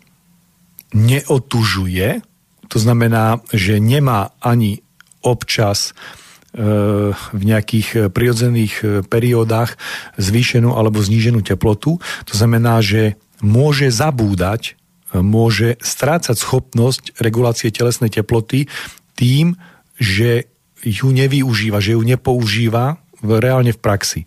neotužuje, 0.96 2.24
to 2.68 2.78
znamená, 2.80 3.44
že 3.52 3.76
nemá 3.76 4.32
ani 4.40 4.80
občas 5.20 5.92
e, 5.92 7.12
v 7.12 7.42
nejakých 7.44 8.08
prirodzených 8.12 8.74
e, 8.80 8.84
periódach 9.04 9.76
zvýšenú 10.16 10.72
alebo 10.72 11.04
zníženú 11.04 11.44
teplotu. 11.44 12.00
To 12.00 12.34
znamená, 12.34 12.80
že 12.80 13.20
môže 13.44 13.92
zabúdať, 13.92 14.72
e, 15.12 15.20
môže 15.20 15.76
strácať 15.84 16.36
schopnosť 16.40 17.20
regulácie 17.20 17.68
telesnej 17.68 18.08
teploty 18.08 18.72
tým, 19.20 19.60
že 20.00 20.48
ju 20.82 21.12
nevyužíva, 21.12 21.78
že 21.78 21.94
ju 21.94 22.02
nepoužíva 22.02 22.98
reálne 23.22 23.70
v 23.70 23.80
praxi. 23.80 24.20
E, 24.22 24.26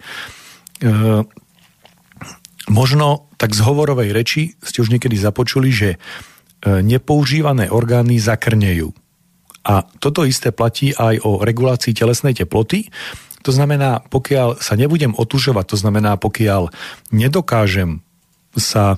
možno 2.72 3.30
tak 3.36 3.52
z 3.52 3.62
hovorovej 3.64 4.10
reči 4.16 4.56
ste 4.64 4.82
už 4.82 4.92
niekedy 4.92 5.16
započuli, 5.20 5.70
že 5.72 5.90
e, 5.96 5.98
nepoužívané 6.82 7.72
orgány 7.72 8.20
zakrnejú. 8.20 8.96
A 9.66 9.82
toto 9.98 10.24
isté 10.24 10.54
platí 10.54 10.94
aj 10.94 11.26
o 11.26 11.42
regulácii 11.42 11.98
telesnej 11.98 12.38
teploty. 12.38 12.88
To 13.42 13.52
znamená, 13.54 14.02
pokiaľ 14.08 14.62
sa 14.62 14.78
nebudem 14.78 15.14
otužovať, 15.18 15.74
to 15.74 15.78
znamená, 15.78 16.18
pokiaľ 16.22 16.70
nedokážem 17.10 18.06
sa 18.56 18.98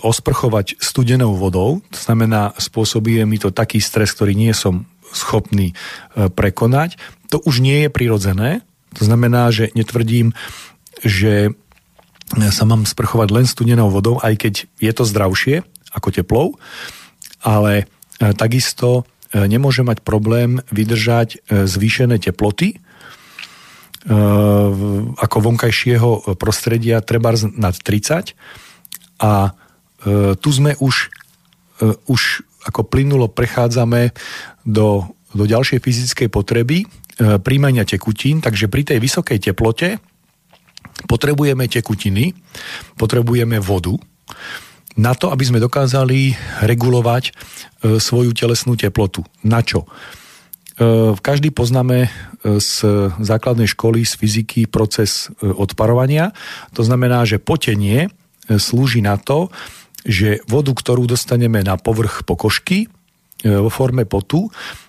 osprchovať 0.00 0.78
studenou 0.78 1.34
vodou, 1.34 1.82
to 1.90 1.98
znamená, 1.98 2.54
spôsobuje 2.58 3.26
mi 3.26 3.36
to 3.42 3.50
taký 3.50 3.82
stres, 3.82 4.14
ktorý 4.14 4.34
nie 4.38 4.54
som 4.54 4.86
schopný 5.12 5.76
prekonať, 6.16 6.96
to 7.28 7.36
už 7.44 7.60
nie 7.60 7.84
je 7.84 7.90
prirodzené 7.92 8.64
to 8.96 9.02
znamená, 9.04 9.48
že 9.52 9.72
netvrdím, 9.72 10.36
že 11.02 11.52
sa 12.32 12.64
mám 12.64 12.88
sprchovať 12.88 13.28
len 13.28 13.44
studenou 13.44 13.92
vodou, 13.92 14.16
aj 14.22 14.34
keď 14.40 14.54
je 14.80 14.92
to 14.92 15.04
zdravšie 15.04 15.56
ako 15.92 16.08
teplou, 16.08 16.46
ale 17.44 17.84
e, 18.16 18.32
takisto 18.32 19.04
e, 19.28 19.44
nemôže 19.44 19.84
mať 19.84 20.00
problém 20.00 20.64
vydržať 20.72 21.28
e, 21.36 21.68
zvýšené 21.68 22.18
teploty 22.22 22.80
ako 25.22 25.36
vonkajšieho 25.46 26.34
prostredia 26.34 26.98
treba 27.06 27.30
nad 27.54 27.70
30 27.70 28.34
a 29.22 29.54
tu 30.42 30.48
sme 30.50 30.74
už, 30.82 31.06
už 32.10 32.20
ako 32.66 32.82
plynulo 32.82 33.30
prechádzame 33.30 34.10
do, 34.66 35.06
do 35.30 35.46
ďalšej 35.46 35.78
fyzickej 35.78 36.28
potreby, 36.34 36.82
príjmania 37.18 37.84
tekutín, 37.84 38.40
takže 38.40 38.72
pri 38.72 38.88
tej 38.88 38.98
vysokej 38.98 39.38
teplote 39.52 40.00
potrebujeme 41.06 41.68
tekutiny, 41.68 42.32
potrebujeme 42.96 43.58
vodu 43.60 43.96
na 44.96 45.16
to, 45.16 45.32
aby 45.32 45.44
sme 45.44 45.62
dokázali 45.62 46.36
regulovať 46.68 47.24
e, 47.28 47.32
svoju 47.96 48.36
telesnú 48.36 48.76
teplotu. 48.76 49.24
Na 49.40 49.64
čo? 49.64 49.84
E, 49.84 51.16
každý 51.16 51.48
poznáme 51.52 52.12
z 52.42 52.70
základnej 53.22 53.70
školy, 53.70 54.02
z 54.02 54.18
fyziky 54.18 54.66
proces 54.66 55.30
odparovania. 55.38 56.34
To 56.74 56.82
znamená, 56.82 57.22
že 57.22 57.38
potenie 57.38 58.10
slúži 58.50 58.98
na 58.98 59.14
to, 59.14 59.46
že 60.02 60.42
vodu, 60.50 60.74
ktorú 60.74 61.06
dostaneme 61.06 61.62
na 61.62 61.78
povrch 61.78 62.26
pokožky 62.26 62.90
vo 63.46 63.70
forme 63.70 64.10
potu, 64.10 64.50
E, 64.50 64.81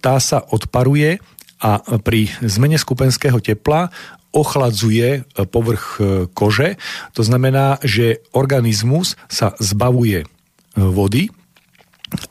tá 0.00 0.16
sa 0.16 0.38
odparuje 0.48 1.20
a 1.60 1.80
pri 2.04 2.28
zmene 2.44 2.76
skupenského 2.76 3.40
tepla 3.40 3.88
ochladzuje 4.36 5.08
e, 5.08 5.20
povrch 5.48 5.84
e, 5.96 6.00
kože. 6.28 6.76
To 7.16 7.24
znamená, 7.24 7.80
že 7.80 8.20
organizmus 8.36 9.16
sa 9.32 9.56
zbavuje 9.56 10.28
vody 10.76 11.32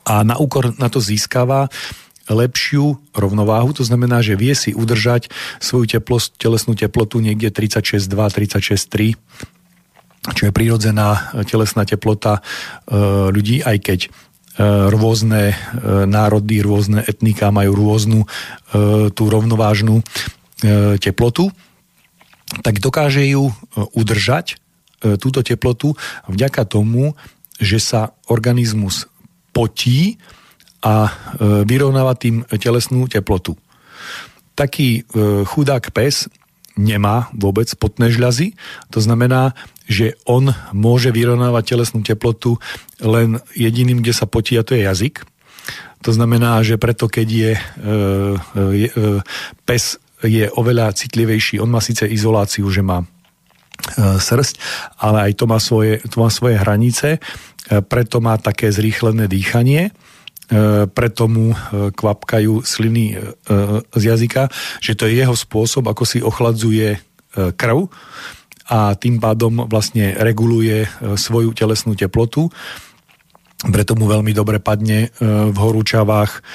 a 0.05 0.21
na 0.21 0.37
úkor 0.37 0.77
na 0.77 0.85
to 0.85 1.01
získava 1.01 1.65
lepšiu 2.29 2.97
rovnováhu, 3.13 3.73
to 3.73 3.81
znamená, 3.81 4.21
že 4.21 4.37
vie 4.37 4.53
si 4.53 4.73
udržať 4.73 5.33
svoju 5.57 5.97
teplo, 5.97 6.21
telesnú 6.37 6.77
teplotu 6.77 7.17
niekde 7.21 7.49
36,2, 7.49 8.05
36,3 8.13 9.17
čo 10.25 10.49
je 10.49 10.51
prírodzená 10.53 11.37
telesná 11.45 11.85
teplota 11.85 12.41
ľudí, 13.29 13.61
aj 13.61 13.77
keď 13.77 13.99
E, 14.09 14.34
rôzne 14.91 15.51
e, 15.51 15.55
národy, 16.07 16.63
rôzne 16.63 17.03
etnika 17.03 17.51
majú 17.51 17.75
rôznu 17.75 18.19
e, 18.23 18.27
tú 19.11 19.23
rovnovážnu 19.27 19.99
teplotu, 21.03 21.51
tak 22.63 22.79
dokáže 22.79 23.27
ju 23.27 23.51
udržať, 23.75 24.55
túto 25.19 25.43
teplotu, 25.43 25.99
vďaka 26.31 26.63
tomu, 26.63 27.11
že 27.59 27.77
sa 27.77 28.15
organizmus 28.31 29.11
potí 29.51 30.15
a 30.79 31.11
vyrovnáva 31.67 32.15
tým 32.15 32.47
telesnú 32.55 33.05
teplotu. 33.11 33.59
taký 34.55 35.03
chudák 35.43 35.91
pes 35.91 36.31
nemá 36.75 37.31
vôbec 37.31 37.67
potné 37.79 38.11
žľazy. 38.11 38.53
To 38.91 38.99
znamená, 38.99 39.55
že 39.87 40.19
on 40.27 40.51
môže 40.75 41.11
vyrovnávať 41.11 41.63
telesnú 41.75 42.03
teplotu 42.03 42.59
len 42.99 43.39
jediným, 43.55 44.03
kde 44.03 44.13
sa 44.15 44.27
potí, 44.27 44.59
a 44.59 44.63
to 44.63 44.75
je 44.75 44.87
jazyk. 44.87 45.23
To 46.03 46.11
znamená, 46.13 46.61
že 46.61 46.77
preto, 46.77 47.09
keď 47.09 47.27
je, 47.27 47.51
e, 47.55 47.61
je 48.85 48.89
e, 48.93 49.19
pes 49.65 49.97
je 50.25 50.45
oveľa 50.53 50.95
citlivejší, 50.95 51.59
on 51.59 51.69
má 51.69 51.81
síce 51.81 52.05
izoláciu, 52.05 52.65
že 52.69 52.85
má 52.85 53.05
E, 53.85 54.19
srst, 54.19 54.57
ale 54.97 55.29
aj 55.29 55.31
to 55.37 55.45
má 55.45 55.59
svoje, 55.59 56.01
to 56.09 56.17
má 56.17 56.31
svoje 56.31 56.57
hranice, 56.57 57.19
e, 57.19 57.19
preto 57.85 58.17
má 58.23 58.39
také 58.39 58.71
zrýchlené 58.73 59.27
dýchanie, 59.29 59.91
e, 59.91 59.91
preto 60.93 61.23
mu 61.25 61.57
kvapkajú 61.97 62.61
sliny 62.61 63.17
z 63.89 64.03
jazyka, 64.03 64.53
že 64.77 64.93
to 64.93 65.09
je 65.09 65.17
jeho 65.17 65.33
spôsob, 65.33 65.89
ako 65.89 66.03
si 66.05 66.21
ochladzuje 66.21 67.01
krv 67.33 67.89
a 68.69 68.93
tým 68.93 69.17
pádom 69.17 69.65
vlastne 69.65 70.13
reguluje 70.13 70.85
svoju 71.17 71.49
telesnú 71.57 71.97
teplotu. 71.97 72.53
Preto 73.57 73.97
mu 73.97 74.05
veľmi 74.05 74.37
dobre 74.37 74.61
padne 74.61 75.09
v 75.21 75.57
horúčavách 75.57 76.45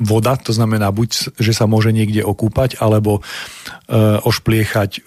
voda, 0.00 0.32
to 0.40 0.52
znamená 0.54 0.88
buď, 0.88 1.36
že 1.36 1.52
sa 1.52 1.68
môže 1.68 1.92
niekde 1.92 2.24
okúpať, 2.24 2.80
alebo 2.80 3.20
e, 3.20 3.22
ošpliechať 4.24 4.90
e, 4.96 5.00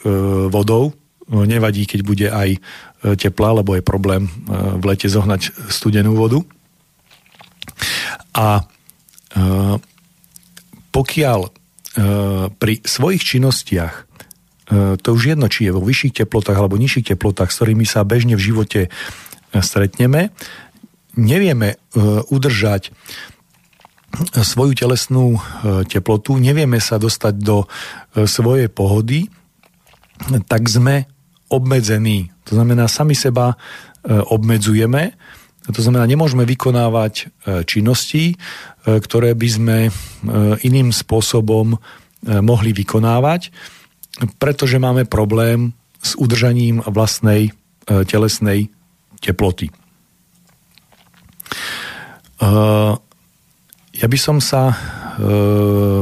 vodou. 0.51 0.93
Nevadí, 1.25 1.89
keď 1.89 1.99
bude 2.05 2.27
aj 2.29 2.49
e, 2.53 2.59
teplá, 3.17 3.57
lebo 3.57 3.73
je 3.73 3.81
problém 3.81 4.29
e, 4.29 4.31
v 4.77 4.83
lete 4.85 5.09
zohnať 5.09 5.73
studenú 5.73 6.13
vodu. 6.13 6.45
A 8.35 8.61
e, 8.61 8.63
pokiaľ 10.91 11.39
e, 11.45 11.49
pri 12.51 12.73
svojich 12.83 13.23
činnostiach 13.23 13.93
e, 13.95 14.01
to 14.99 15.09
už 15.11 15.35
jedno, 15.35 15.47
či 15.51 15.67
je 15.69 15.75
vo 15.75 15.83
vyšších 15.83 16.25
teplotách 16.25 16.57
alebo 16.57 16.79
nižších 16.79 17.15
teplotách, 17.15 17.51
s 17.51 17.57
ktorými 17.59 17.85
sa 17.87 18.07
bežne 18.07 18.35
v 18.39 18.45
živote 18.45 18.81
e, 18.85 18.89
stretneme, 19.59 20.35
nevieme 21.15 21.79
udržať 22.27 22.91
svoju 24.23 24.73
telesnú 24.75 25.35
e, 25.35 25.39
teplotu, 25.87 26.39
nevieme 26.39 26.79
sa 26.79 26.95
dostať 26.95 27.35
do 27.35 27.65
e, 27.65 28.27
svojej 28.27 28.71
pohody, 28.71 29.27
tak 30.47 30.71
sme 30.71 31.09
obmedzení. 31.51 32.31
To 32.47 32.55
znamená, 32.55 32.87
sami 32.87 33.13
seba 33.17 33.53
e, 33.53 33.55
obmedzujeme, 34.15 35.15
to 35.73 35.81
znamená, 35.81 36.05
nemôžeme 36.05 36.45
vykonávať 36.45 37.33
činnosti, 37.65 38.37
ktoré 38.85 39.33
by 39.33 39.49
sme 39.49 39.77
iným 40.61 40.93
spôsobom 40.93 41.73
mohli 42.25 42.69
vykonávať, 42.69 43.49
pretože 44.37 44.77
máme 44.77 45.09
problém 45.09 45.73
s 46.01 46.13
udržaním 46.21 46.85
vlastnej 46.85 47.49
telesnej 47.85 48.69
teploty. 49.25 49.73
Ja 53.95 54.07
by 54.11 54.17
som 54.19 54.43
sa 54.43 54.69
e, 54.69 54.75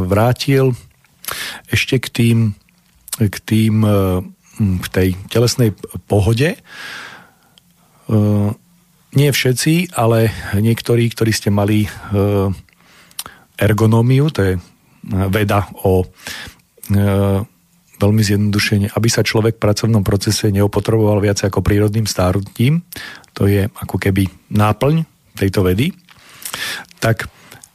vrátil 0.10 0.73
ešte 1.69 2.02
k 2.02 2.08
tým, 2.10 2.38
k 3.21 3.36
tým 3.45 3.86
e, 3.86 3.97
k 4.54 4.86
tej 4.89 5.10
telesnej 5.30 5.73
pohode. 6.06 6.58
E, 9.13 9.17
nie 9.17 9.30
všetci, 9.30 9.93
ale 9.93 10.34
niektorí, 10.58 11.06
ktorí 11.13 11.32
ste 11.32 11.54
mali 11.54 11.86
e, 11.86 11.89
ergonómiu, 13.62 14.34
to 14.34 14.41
je 14.41 14.54
veda 15.30 15.69
o 15.86 16.02
e, 16.02 16.06
veľmi 18.02 18.21
zjednodušene, 18.26 18.91
aby 18.97 19.08
sa 19.08 19.21
človek 19.21 19.62
v 19.62 19.63
pracovnom 19.63 20.04
procese 20.04 20.49
neopotreboval 20.49 21.21
viac 21.21 21.45
ako 21.45 21.62
prírodným 21.62 22.10
stárnutím, 22.10 22.84
to 23.32 23.45
je 23.45 23.69
ako 23.69 24.02
keby 24.02 24.28
náplň 24.52 25.06
tejto 25.38 25.62
vedy, 25.63 25.93
tak 26.99 27.30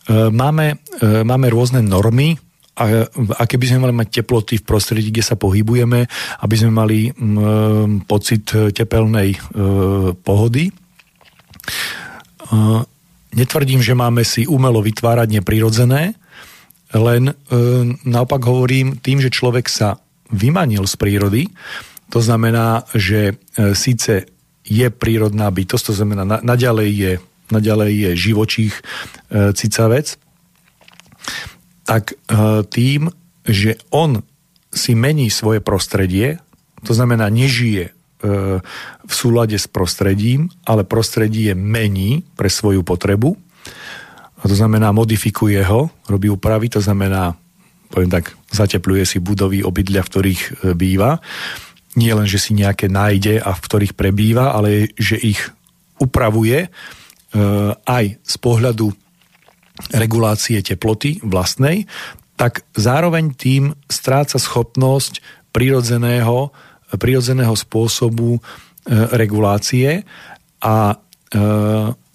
E, 0.09 0.33
máme, 0.33 0.81
e, 1.05 1.20
máme 1.20 1.53
rôzne 1.53 1.85
normy, 1.85 2.40
a 2.79 3.11
aké 3.42 3.59
by 3.59 3.66
sme 3.66 3.90
mali 3.90 3.94
mať 3.94 4.22
teploty 4.22 4.62
v 4.62 4.66
prostredí, 4.70 5.11
kde 5.11 5.27
sa 5.27 5.35
pohybujeme, 5.35 6.07
aby 6.46 6.55
sme 6.55 6.70
mali 6.70 7.11
m, 7.11 8.07
pocit 8.07 8.55
tepelnej 8.55 9.35
e, 9.35 9.38
pohody. 10.14 10.70
E, 11.68 12.57
netvrdím, 13.35 13.85
že 13.85 13.98
máme 13.98 14.24
si 14.24 14.48
umelo 14.48 14.81
vytvárať 14.81 15.28
neprirodzené, 15.40 16.16
len 16.96 17.22
e, 17.28 17.35
naopak 18.09 18.40
hovorím 18.48 18.96
tým, 18.98 19.20
že 19.20 19.33
človek 19.35 19.68
sa 19.68 20.00
vymanil 20.33 20.88
z 20.88 20.94
prírody, 20.96 21.42
to 22.09 22.24
znamená, 22.24 22.88
že 22.96 23.37
e, 23.37 23.74
síce 23.76 24.24
je 24.64 24.87
prírodná 24.92 25.48
bytosť, 25.48 25.85
to 25.92 25.94
znamená 25.96 26.24
na, 26.24 26.38
naďalej 26.44 26.90
je 26.92 27.12
naďalej 27.48 27.92
je 27.96 28.11
živočích 28.28 28.74
cicavec, 29.33 30.20
tak 31.88 32.12
tým, 32.68 33.09
že 33.48 33.81
on 33.88 34.20
si 34.68 34.92
mení 34.92 35.33
svoje 35.33 35.64
prostredie, 35.64 36.44
to 36.85 36.92
znamená 36.92 37.33
nežije 37.33 37.96
v 38.18 39.12
súlade 39.14 39.54
s 39.54 39.70
prostredím, 39.70 40.50
ale 40.66 40.83
prostredie 40.83 41.54
mení 41.54 42.26
pre 42.35 42.50
svoju 42.50 42.83
potrebu, 42.83 43.38
a 44.38 44.44
to 44.46 44.54
znamená 44.54 44.90
modifikuje 44.94 45.59
ho, 45.66 45.90
robí 46.07 46.31
úpravy, 46.31 46.70
to 46.70 46.83
znamená, 46.83 47.35
poviem 47.90 48.11
tak, 48.11 48.35
zatepluje 48.50 49.07
si 49.07 49.18
budovy, 49.18 49.62
obydlia, 49.62 50.02
v 50.02 50.11
ktorých 50.14 50.42
býva. 50.78 51.18
Nie 51.98 52.14
len, 52.14 52.26
že 52.26 52.38
si 52.38 52.54
nejaké 52.54 52.87
nájde 52.87 53.43
a 53.43 53.51
v 53.55 53.64
ktorých 53.66 53.99
prebýva, 53.99 54.55
ale 54.55 54.95
že 54.95 55.18
ich 55.18 55.43
upravuje 55.99 56.70
E, 57.28 57.40
aj 57.76 58.05
z 58.24 58.34
pohľadu 58.40 58.88
regulácie 59.93 60.64
teploty 60.64 61.20
vlastnej, 61.20 61.84
tak 62.40 62.64
zároveň 62.72 63.36
tým 63.36 63.76
stráca 63.84 64.40
schopnosť 64.40 65.20
prirodzeného, 65.53 66.49
prirodzeného 66.97 67.53
spôsobu 67.53 68.39
e, 68.39 68.41
regulácie 69.12 70.09
a 70.62 70.95
e, 70.95 70.97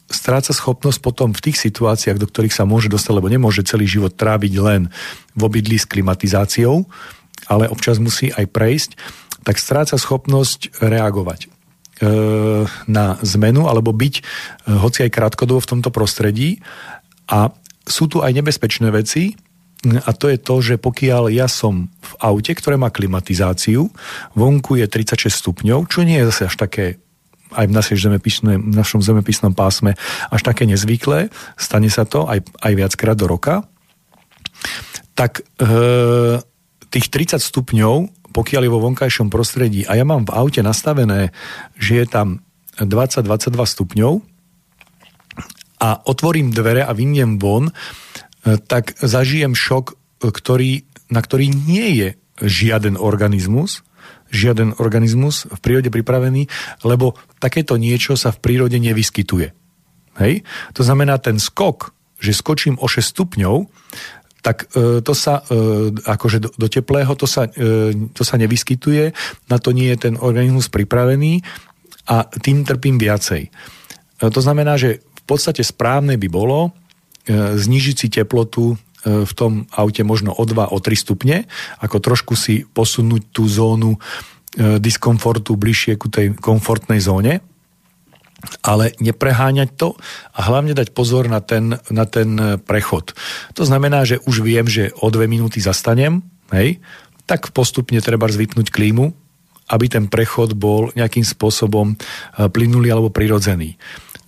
stráca 0.09 0.53
schopnosť 0.53 0.99
potom 1.01 1.29
v 1.33 1.43
tých 1.49 1.57
situáciách, 1.61 2.17
do 2.17 2.29
ktorých 2.29 2.53
sa 2.53 2.65
môže 2.65 2.89
dostať, 2.89 3.13
lebo 3.13 3.29
nemôže 3.29 3.65
celý 3.65 3.85
život 3.85 4.13
tráviť 4.13 4.53
len 4.57 4.81
v 5.37 5.41
obydlí 5.45 5.77
s 5.77 5.89
klimatizáciou, 5.89 6.85
ale 7.45 7.69
občas 7.69 8.01
musí 8.01 8.33
aj 8.33 8.45
prejsť, 8.49 8.91
tak 9.43 9.59
stráca 9.59 9.99
schopnosť 9.99 10.81
reagovať. 10.81 11.51
E, 12.01 12.07
na 12.89 13.05
zmenu 13.21 13.69
alebo 13.69 13.93
byť 13.93 14.15
hoci 14.65 15.05
aj 15.05 15.13
krátkodobo 15.13 15.61
v 15.61 15.69
tomto 15.77 15.93
prostredí. 15.93 16.57
A 17.29 17.53
sú 17.85 18.09
tu 18.09 18.25
aj 18.25 18.33
nebezpečné 18.33 18.89
veci, 18.89 19.37
a 19.83 20.11
to 20.15 20.31
je 20.31 20.39
to, 20.39 20.55
že 20.63 20.75
pokiaľ 20.79 21.27
ja 21.27 21.51
som 21.51 21.91
v 21.99 22.13
aute, 22.23 22.55
ktoré 22.55 22.79
má 22.79 22.87
klimatizáciu, 22.87 23.91
vonku 24.31 24.79
je 24.79 24.87
36 24.87 25.27
stupňov, 25.27 25.91
čo 25.91 26.07
nie 26.07 26.23
je 26.23 26.31
zase 26.31 26.41
až 26.47 26.55
také 26.55 26.85
aj 27.53 27.69
v 27.69 27.73
našej 27.77 27.97
v 28.41 28.73
našom 28.73 29.05
zemepisnom 29.05 29.53
pásme 29.53 29.93
až 30.33 30.41
také 30.41 30.65
nezvyklé, 30.65 31.29
stane 31.53 31.85
sa 31.85 32.01
to 32.01 32.25
aj, 32.25 32.41
aj 32.65 32.73
viackrát 32.73 33.13
do 33.13 33.29
roka, 33.29 33.61
tak 35.13 35.45
e, 35.61 35.71
tých 36.89 37.13
30 37.13 37.37
stupňov 37.37 38.23
pokiaľ 38.33 38.61
je 38.65 38.73
vo 38.73 38.83
vonkajšom 38.89 39.29
prostredí 39.29 39.85
a 39.85 39.93
ja 39.93 40.03
mám 40.03 40.25
v 40.25 40.33
aute 40.33 40.65
nastavené, 40.65 41.29
že 41.77 42.01
je 42.01 42.05
tam 42.09 42.41
20-22 42.81 43.53
stupňov 43.53 44.13
a 45.77 45.89
otvorím 46.09 46.49
dvere 46.49 46.81
a 46.81 46.91
vyniem 46.97 47.37
von, 47.37 47.69
tak 48.43 48.99
zažijem 48.99 49.55
šok, 49.55 49.95
ktorý, 50.19 50.83
na 51.07 51.23
ktorý 51.23 51.51
nie 51.51 51.87
je 51.95 52.09
žiaden 52.43 52.99
organizmus, 52.99 53.83
žiaden 54.33 54.75
organizmus 54.81 55.45
v 55.45 55.59
prírode 55.61 55.93
pripravený, 55.93 56.49
lebo 56.83 57.13
takéto 57.37 57.77
niečo 57.77 58.17
sa 58.17 58.33
v 58.33 58.41
prírode 58.41 58.81
nevyskytuje. 58.81 59.53
Hej? 60.17 60.41
To 60.73 60.81
znamená, 60.81 61.21
ten 61.21 61.37
skok, 61.37 61.93
že 62.17 62.33
skočím 62.33 62.75
o 62.81 62.89
6 62.89 63.13
stupňov, 63.13 63.69
tak 64.43 64.67
e, 64.75 64.99
to 64.99 65.13
sa 65.15 65.39
e, 65.47 65.95
akože 66.03 66.37
do, 66.43 66.49
do 66.51 66.67
teplého 66.67 67.15
to 67.15 67.23
sa, 67.23 67.47
e, 67.47 67.95
to 68.11 68.27
sa 68.27 68.35
nevyskytuje, 68.35 69.15
na 69.47 69.57
to 69.57 69.71
nie 69.71 69.87
je 69.95 70.11
ten 70.11 70.15
organizmus 70.19 70.67
pripravený 70.67 71.39
a 72.11 72.27
tým 72.27 72.67
trpím 72.67 72.99
viacej. 72.99 73.47
To 74.19 74.39
znamená, 74.43 74.75
že 74.75 74.99
v 74.99 75.23
podstate 75.23 75.63
správne 75.63 76.19
by 76.19 76.27
bolo 76.27 76.75
znižiť 77.29 77.95
si 77.95 78.07
teplotu 78.11 78.75
v 79.03 79.33
tom 79.35 79.67
aute 79.75 79.99
možno 80.07 80.31
o 80.31 80.43
2, 80.47 80.71
o 80.71 80.77
3 80.79 80.95
stupne, 80.95 81.43
ako 81.83 81.99
trošku 81.99 82.33
si 82.39 82.63
posunúť 82.63 83.35
tú 83.35 83.47
zónu 83.51 83.99
diskomfortu 84.55 85.59
bližšie 85.59 85.99
ku 85.99 86.07
tej 86.07 86.37
komfortnej 86.39 87.03
zóne. 87.03 87.43
ale 88.59 88.91
nepreháňať 88.99 89.79
to 89.79 89.95
a 90.35 90.39
hlavne 90.43 90.75
dať 90.75 90.91
pozor 90.91 91.31
na 91.31 91.39
ten, 91.39 91.79
na 91.87 92.03
ten 92.03 92.59
prechod. 92.59 93.15
To 93.55 93.63
znamená, 93.63 94.03
že 94.03 94.19
už 94.19 94.43
viem, 94.43 94.67
že 94.67 94.91
o 94.99 95.07
dve 95.07 95.31
minúty 95.31 95.63
zastanem, 95.63 96.19
hej, 96.51 96.83
tak 97.23 97.55
postupne 97.55 98.03
treba 98.03 98.27
zvipnúť 98.27 98.67
klímu, 98.67 99.15
aby 99.71 99.85
ten 99.87 100.11
prechod 100.11 100.59
bol 100.59 100.91
nejakým 100.91 101.23
spôsobom 101.23 101.95
e, 101.95 102.47
plynulý 102.51 102.91
alebo 102.91 103.09
prirodzený. 103.09 103.79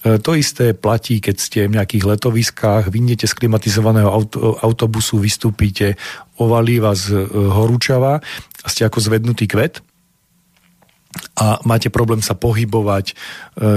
E, 0.06 0.22
to 0.22 0.38
isté 0.38 0.78
platí, 0.78 1.18
keď 1.18 1.36
ste 1.42 1.60
v 1.66 1.82
nejakých 1.82 2.06
letoviskách, 2.06 2.94
vyjdete 2.94 3.26
z 3.26 3.34
klimatizovaného 3.34 4.06
auto, 4.06 4.62
autobusu, 4.62 5.18
vystúpite, 5.18 5.98
ovalí 6.38 6.78
vás 6.78 7.10
e, 7.10 7.18
horúčava 7.34 8.22
a 8.62 8.68
ste 8.70 8.86
ako 8.86 9.02
zvednutý 9.02 9.50
kvet 9.50 9.82
a 11.42 11.58
máte 11.66 11.90
problém 11.90 12.22
sa 12.22 12.38
pohybovať, 12.38 13.06
e, 13.12 13.14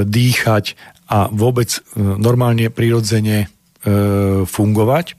dýchať 0.05 0.76
a 1.09 1.33
vôbec 1.33 1.81
normálne, 1.97 2.68
prirodzene 2.68 3.49
fungovať. 4.45 5.16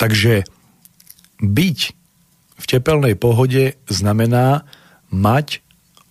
Takže 0.00 0.48
byť 1.44 1.78
v 2.56 2.64
tepelnej 2.64 3.20
pohode 3.20 3.76
znamená 3.84 4.64
mať 5.12 5.60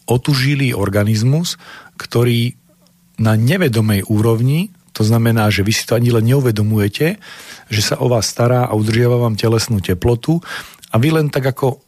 otužilý 0.10 0.74
organizmus, 0.74 1.62
ktorý 2.01 2.57
na 3.22 3.38
nevedomej 3.38 4.10
úrovni, 4.10 4.74
to 4.97 5.05
znamená, 5.05 5.53
že 5.53 5.62
vy 5.62 5.72
si 5.72 5.86
to 5.86 5.95
ani 5.95 6.10
len 6.10 6.26
neuvedomujete, 6.26 7.22
že 7.70 7.82
sa 7.86 8.01
o 8.01 8.10
vás 8.10 8.26
stará 8.28 8.66
a 8.68 8.74
udržiava 8.74 9.22
vám 9.22 9.38
telesnú 9.38 9.80
teplotu 9.80 10.41
a 10.89 10.95
vy 10.97 11.14
len 11.14 11.30
tak 11.30 11.53
ako 11.53 11.86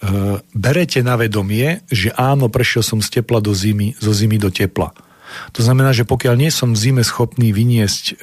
Eh, 0.00 0.40
berete 0.56 1.04
na 1.04 1.20
vedomie, 1.20 1.84
že 1.92 2.08
áno, 2.16 2.48
prešiel 2.48 2.80
som 2.80 3.04
z 3.04 3.20
tepla 3.20 3.36
do 3.44 3.52
zimy, 3.52 4.00
zo 4.00 4.16
zimy 4.16 4.40
do 4.40 4.48
tepla. 4.48 4.96
To 5.52 5.60
znamená, 5.60 5.92
že 5.92 6.08
pokiaľ 6.08 6.40
nie 6.40 6.48
som 6.48 6.72
v 6.72 6.80
zime 6.80 7.04
schopný 7.04 7.52
vyniesť 7.52 8.04
e, 8.08 8.14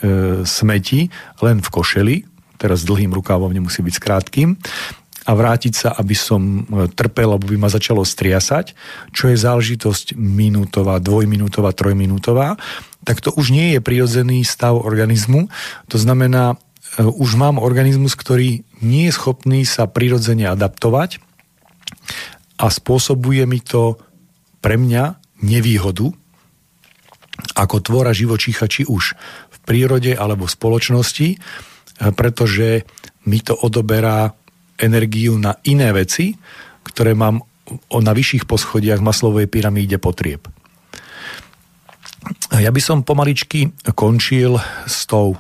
smeti 0.44 1.08
len 1.40 1.62
v 1.62 1.70
košeli, 1.70 2.16
teraz 2.58 2.82
dlhým 2.82 3.14
rukávom 3.14 3.54
nemusí 3.54 3.86
byť 3.86 3.96
krátkým, 3.96 4.58
a 5.28 5.32
vrátiť 5.36 5.74
sa, 5.76 5.90
aby 6.00 6.16
som 6.16 6.64
eh, 6.64 6.88
trpel, 6.88 7.36
alebo 7.36 7.52
by 7.52 7.60
ma 7.60 7.70
začalo 7.70 8.08
striasať, 8.08 8.72
čo 9.12 9.28
je 9.28 9.38
záležitosť 9.38 10.16
minútová, 10.16 11.04
dvojminútová, 11.04 11.76
trojminútová, 11.76 12.56
tak 13.04 13.20
to 13.20 13.36
už 13.36 13.52
nie 13.52 13.76
je 13.76 13.80
prirodzený 13.84 14.48
stav 14.48 14.80
organizmu. 14.80 15.52
To 15.92 15.98
znamená, 16.00 16.60
už 16.98 17.38
mám 17.38 17.62
organizmus, 17.62 18.18
ktorý 18.18 18.66
nie 18.82 19.06
je 19.08 19.16
schopný 19.16 19.64
sa 19.64 19.86
prirodzene 19.86 20.50
adaptovať 20.50 21.22
a 22.58 22.66
spôsobuje 22.74 23.46
mi 23.46 23.62
to 23.62 24.02
pre 24.66 24.82
mňa 24.82 25.22
nevýhodu 25.46 26.10
ako 27.54 27.78
tvora 27.86 28.18
živočícha, 28.18 28.66
či 28.66 28.82
už 28.90 29.14
v 29.54 29.58
prírode 29.62 30.18
alebo 30.18 30.50
v 30.50 30.56
spoločnosti, 30.58 31.28
pretože 32.18 32.86
mi 33.30 33.42
to 33.46 33.54
odoberá 33.54 34.34
energiu 34.78 35.36
na 35.38 35.58
iné 35.66 35.90
veci, 35.92 36.38
ktoré 36.88 37.14
mám 37.18 37.44
na 37.92 38.14
vyšších 38.16 38.48
poschodiach 38.48 39.04
maslovej 39.04 39.52
pyramíde 39.52 40.00
potrieb. 40.00 40.48
Ja 42.56 42.72
by 42.72 42.82
som 42.84 43.04
pomaličky 43.04 43.76
končil 43.96 44.60
s 44.88 45.08
tou 45.08 45.36
e, 45.36 45.38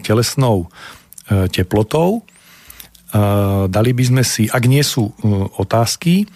telesnou 0.00 0.68
e, 1.28 1.48
teplotou, 1.48 2.24
dali 3.70 3.90
by 3.94 4.04
sme 4.04 4.22
si, 4.26 4.50
ak 4.50 4.64
nie 4.66 4.82
sú 4.82 5.06
e, 5.06 5.12
otázky, 5.62 6.26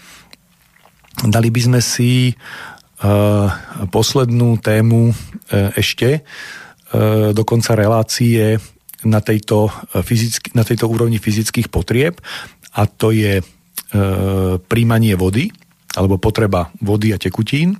dali 1.26 1.48
by 1.50 1.60
sme 1.60 1.80
si 1.82 2.30
e, 2.30 2.34
poslednú 3.90 4.62
tému 4.62 5.10
e, 5.10 5.14
ešte 5.74 6.22
do 7.36 7.44
konca 7.44 7.76
relácie 7.76 8.56
na 9.06 9.22
tejto, 9.22 9.70
fyzicky, 10.02 10.54
na 10.58 10.66
tejto 10.66 10.90
úrovni 10.90 11.22
fyzických 11.22 11.70
potrieb 11.70 12.18
a 12.74 12.82
to 12.90 13.14
je 13.14 13.38
príjmanie 14.68 15.14
vody 15.16 15.48
alebo 15.96 16.20
potreba 16.20 16.68
vody 16.82 17.14
a 17.14 17.18
tekutín 17.18 17.78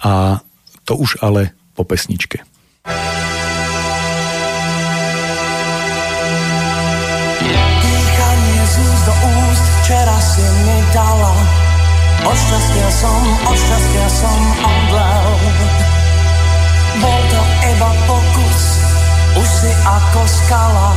a 0.00 0.40
to 0.86 0.92
už 0.94 1.20
ale 1.20 1.52
po 1.74 1.82
pesničke. 1.82 2.40
včera 9.86 10.18
si 10.18 10.42
mi 10.66 10.78
dala. 10.90 11.34
Od 12.26 12.34
šťastia 12.34 12.88
som, 12.90 13.22
od 13.46 13.54
šťastia 13.54 14.06
som 14.18 14.40
omdlel. 14.66 15.26
Bol 16.98 17.20
to 17.30 17.40
iba 17.70 17.90
už 18.10 18.35
si 19.66 19.72
ako 19.82 20.22
skala. 20.30 20.94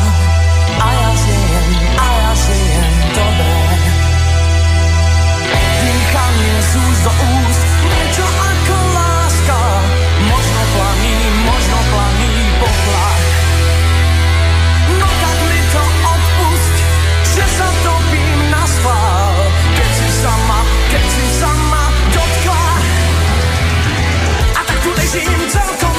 A 0.77 0.87
ja 0.93 1.11
žijem, 1.17 1.69
a 1.97 2.07
ja 2.21 2.31
žijem 2.37 2.93
dobre. 3.17 3.77
Dýchanie 5.81 6.55
z 6.61 6.71
úst 6.77 7.01
do 7.01 7.13
úst, 7.17 7.61
niečo 7.89 8.25
ako 8.29 8.75
láska. 8.93 9.59
Možno 10.29 10.61
planí, 10.77 11.17
možno 11.49 11.77
planí 11.89 12.29
poplach. 12.61 13.25
No 15.01 15.07
tak 15.09 15.37
mi 15.49 15.59
to 15.73 15.83
odpust, 16.13 16.75
že 17.25 17.45
sa 17.57 17.67
to 17.81 17.93
chvál, 18.79 19.35
keď 19.75 19.89
si 19.91 20.07
sama, 20.23 20.59
keď 20.93 21.03
si 21.09 21.25
sama 21.41 21.83
dotkla. 22.13 22.67
A 24.55 24.59
tak 24.61 24.77
tu 24.85 24.89
ležím 24.93 25.41
celkom 25.49 25.98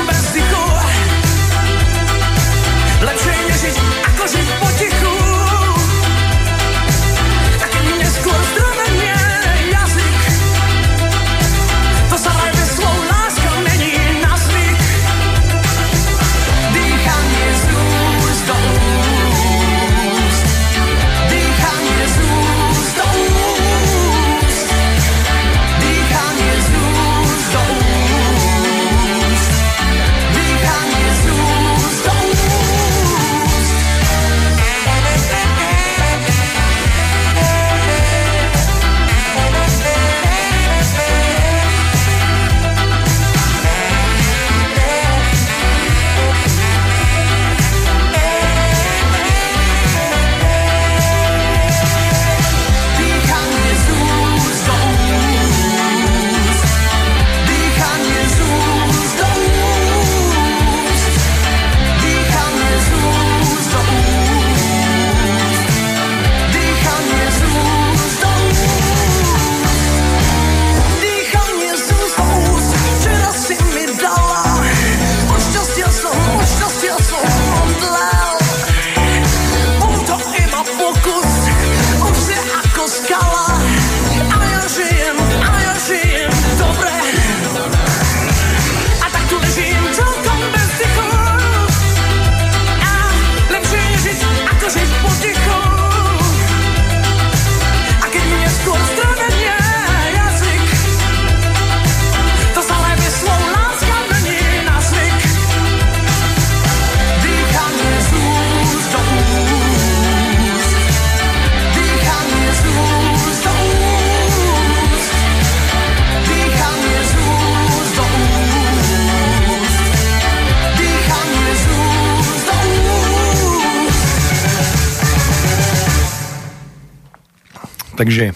Takže 128.11 128.27
e, 128.27 128.35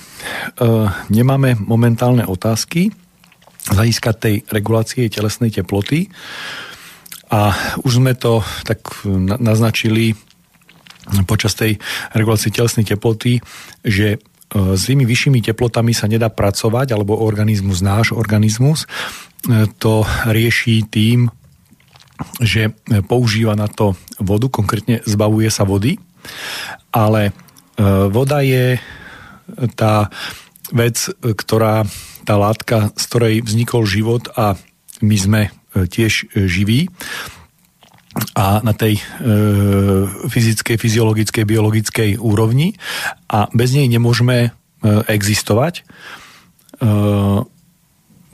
nemáme 1.10 1.58
momentálne 1.58 2.22
otázky 2.22 2.94
z 3.66 3.74
hľadiska 3.74 4.14
tej 4.14 4.46
regulácie 4.46 5.10
telesnej 5.10 5.50
teploty. 5.50 6.14
A 7.34 7.50
už 7.82 7.98
sme 7.98 8.14
to 8.14 8.38
tak 8.62 9.02
na- 9.02 9.34
naznačili 9.42 10.14
počas 11.26 11.58
tej 11.58 11.82
regulácie 12.14 12.54
telesnej 12.54 12.86
teploty, 12.86 13.42
že 13.82 14.14
e, 14.14 14.18
s 14.78 14.86
tými 14.86 15.02
vyššími 15.02 15.42
teplotami 15.42 15.90
sa 15.90 16.06
nedá 16.06 16.30
pracovať, 16.30 16.94
alebo 16.94 17.18
organizmus, 17.18 17.82
náš 17.82 18.14
organizmus, 18.14 18.86
e, 18.86 19.66
to 19.82 20.06
rieši 20.30 20.86
tým, 20.86 21.34
že 22.38 22.70
používa 23.10 23.58
na 23.58 23.66
to 23.66 23.98
vodu, 24.22 24.46
konkrétne 24.46 25.02
zbavuje 25.02 25.50
sa 25.50 25.66
vody, 25.66 25.98
ale 26.94 27.34
e, 27.74 27.82
voda 28.06 28.38
je 28.38 28.78
tá 29.76 30.08
vec, 30.72 31.12
ktorá, 31.20 31.84
tá 32.24 32.34
látka, 32.40 32.90
z 32.96 33.04
ktorej 33.08 33.34
vznikol 33.44 33.84
život 33.84 34.32
a 34.34 34.56
my 35.04 35.16
sme 35.18 35.42
e, 35.48 35.50
tiež 35.84 36.32
e, 36.32 36.48
živí. 36.48 36.80
A 38.38 38.62
na 38.62 38.72
tej 38.72 38.96
e, 38.96 39.02
fyzickej, 40.30 40.78
fyziologickej, 40.78 41.44
biologickej 41.44 42.10
úrovni. 42.22 42.78
A 43.26 43.50
bez 43.50 43.74
nej 43.74 43.90
nemôžeme 43.90 44.38
e, 44.38 44.50
existovať. 45.10 45.82
E, 45.82 46.86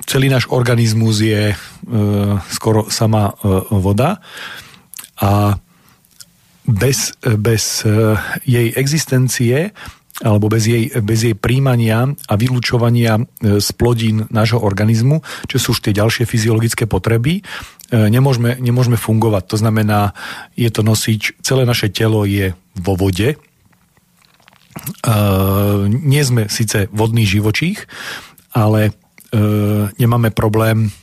celý 0.05 0.27
náš 0.29 0.47
organizmus 0.53 1.25
je 1.25 1.53
e, 1.53 1.57
skoro 2.53 2.93
sama 2.93 3.33
e, 3.33 3.59
voda. 3.73 4.21
A 5.21 5.57
bez, 6.69 7.17
bez 7.41 7.83
e, 7.83 8.15
jej 8.45 8.69
existencie 8.77 9.73
alebo 10.21 10.53
bez 10.53 10.69
jej, 10.69 10.93
bez 11.01 11.25
jej 11.25 11.33
príjmania 11.39 12.05
a 12.29 12.35
vylúčovania 12.37 13.17
e, 13.17 13.23
z 13.63 13.69
plodín 13.73 14.29
nášho 14.29 14.61
organizmu, 14.61 15.25
čo 15.49 15.57
sú 15.57 15.73
už 15.73 15.81
tie 15.81 15.97
ďalšie 15.97 16.29
fyziologické 16.29 16.85
potreby, 16.85 17.41
e, 17.41 17.43
nemôžeme, 17.97 18.61
nemôžeme 18.61 19.01
fungovať. 19.01 19.49
To 19.55 19.57
znamená, 19.57 20.13
je 20.61 20.69
to 20.69 20.85
nosič, 20.85 21.41
celé 21.41 21.65
naše 21.65 21.89
telo 21.89 22.29
je 22.29 22.53
vo 22.77 22.95
vode. 22.95 23.41
Nie 25.91 26.23
sme 26.23 26.47
síce 26.47 26.87
vodný 26.95 27.27
živočích, 27.27 27.85
ale 28.55 28.95
nemáme 29.99 30.31
problém 30.31 30.95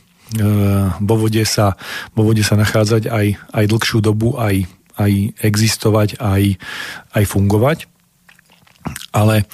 vo 0.98 1.14
vode 1.16 1.44
sa, 1.44 1.76
vo 2.16 2.24
vode 2.24 2.42
sa 2.42 2.56
nachádzať 2.56 3.08
aj, 3.12 3.26
aj 3.54 3.64
dlhšiu 3.68 4.00
dobu, 4.00 4.36
aj, 4.40 4.66
aj 4.96 5.12
existovať, 5.40 6.20
aj, 6.20 6.58
aj 7.14 7.24
fungovať. 7.28 7.78
Ale 9.12 9.42
e, 9.42 9.44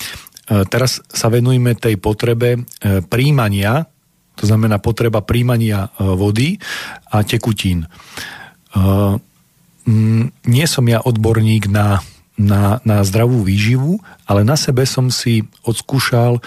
teraz 0.69 1.01
sa 1.09 1.29
venujeme 1.31 1.77
tej 1.77 1.97
potrebe 1.99 2.59
e, 2.59 2.61
príjmania, 3.05 3.87
to 4.35 4.45
znamená 4.51 4.83
potreba 4.83 5.23
príjmania 5.23 5.89
e, 5.95 6.09
vody 6.15 6.59
a 7.11 7.23
tekutín. 7.23 7.87
Nie 10.43 10.67
som 10.67 10.85
ja 10.91 10.99
odborník 10.99 11.71
na, 11.71 12.03
na, 12.35 12.83
na 12.83 13.07
zdravú 13.07 13.47
výživu, 13.47 14.03
ale 14.27 14.43
na 14.43 14.59
sebe 14.59 14.83
som 14.83 15.15
si 15.15 15.47
odskúšal 15.63 16.43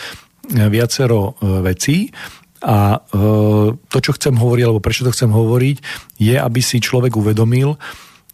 viacero 0.51 1.39
vecí 1.63 2.11
a 2.59 2.99
to, 3.87 3.97
čo 4.03 4.11
chcem 4.19 4.35
hovoriť, 4.35 4.63
alebo 4.67 4.83
prečo 4.83 5.07
to 5.07 5.15
chcem 5.15 5.31
hovoriť, 5.31 5.77
je, 6.19 6.35
aby 6.35 6.59
si 6.59 6.83
človek 6.83 7.15
uvedomil, 7.15 7.79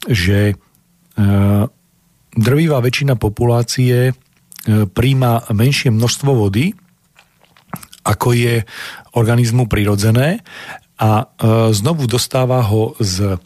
že 0.10 0.58
drvivá 2.34 2.78
väčšina 2.82 3.14
populácie 3.14 4.18
príjma 4.68 5.44
menšie 5.52 5.92
množstvo 5.92 6.32
vody, 6.32 6.72
ako 8.04 8.36
je 8.36 8.64
organizmu 9.16 9.68
prirodzené 9.68 10.44
a 11.00 11.24
e, 11.24 11.26
znovu 11.72 12.08
dostáva 12.08 12.64
ho 12.64 12.96
z 13.00 13.40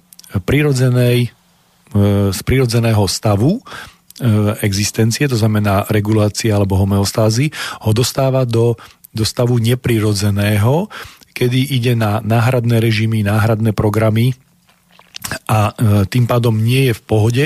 prirodzenej 0.45 1.17
e, 1.25 1.29
z 2.33 2.39
prirodzeného 2.45 3.05
stavu 3.09 3.61
existencie, 4.65 5.29
to 5.29 5.37
znamená 5.37 5.85
regulácia 5.93 6.57
alebo 6.57 6.73
homeostázy, 6.73 7.53
ho 7.85 7.93
dostáva 7.93 8.49
do, 8.49 8.73
do 9.13 9.21
stavu 9.21 9.61
neprirodzeného, 9.61 10.89
kedy 11.37 11.77
ide 11.77 11.93
na 11.93 12.17
náhradné 12.25 12.81
režimy, 12.81 13.21
náhradné 13.21 13.77
programy, 13.77 14.33
a 15.47 15.71
e, 15.71 15.73
tým 16.07 16.25
pádom 16.27 16.55
nie 16.55 16.91
je 16.91 16.93
v 16.95 17.05
pohode 17.05 17.45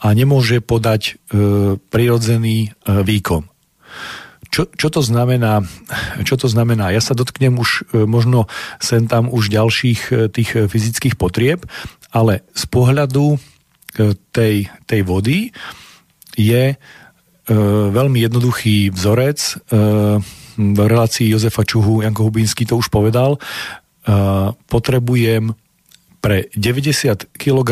a 0.00 0.06
nemôže 0.14 0.62
podať 0.62 1.02
e, 1.06 1.12
prirodzený 1.78 2.56
e, 2.66 2.70
výkon. 3.02 3.46
Čo, 4.50 4.66
čo, 4.74 4.88
to 4.90 4.98
znamená, 4.98 5.62
čo 6.26 6.34
to 6.34 6.50
znamená? 6.50 6.90
Ja 6.90 6.98
sa 6.98 7.14
dotknem 7.14 7.54
už 7.54 7.86
možno 7.94 8.50
sem 8.82 9.06
tam 9.06 9.30
už 9.30 9.46
ďalších 9.46 10.30
tých 10.34 10.50
fyzických 10.66 11.14
potrieb, 11.14 11.62
ale 12.10 12.42
z 12.50 12.66
pohľadu 12.66 13.38
tej, 14.34 14.66
tej 14.90 15.00
vody 15.06 15.54
je 16.34 16.74
veľmi 17.94 18.18
jednoduchý 18.26 18.90
vzorec. 18.90 19.38
V 20.58 20.78
relácii 20.82 21.30
Jozefa 21.30 21.62
Čuhu, 21.62 22.02
Janko 22.02 22.26
Hubínsky 22.26 22.66
to 22.66 22.74
už 22.74 22.90
povedal. 22.90 23.38
Potrebujem 24.66 25.54
pre 26.20 26.52
90 26.52 27.32
kg 27.32 27.70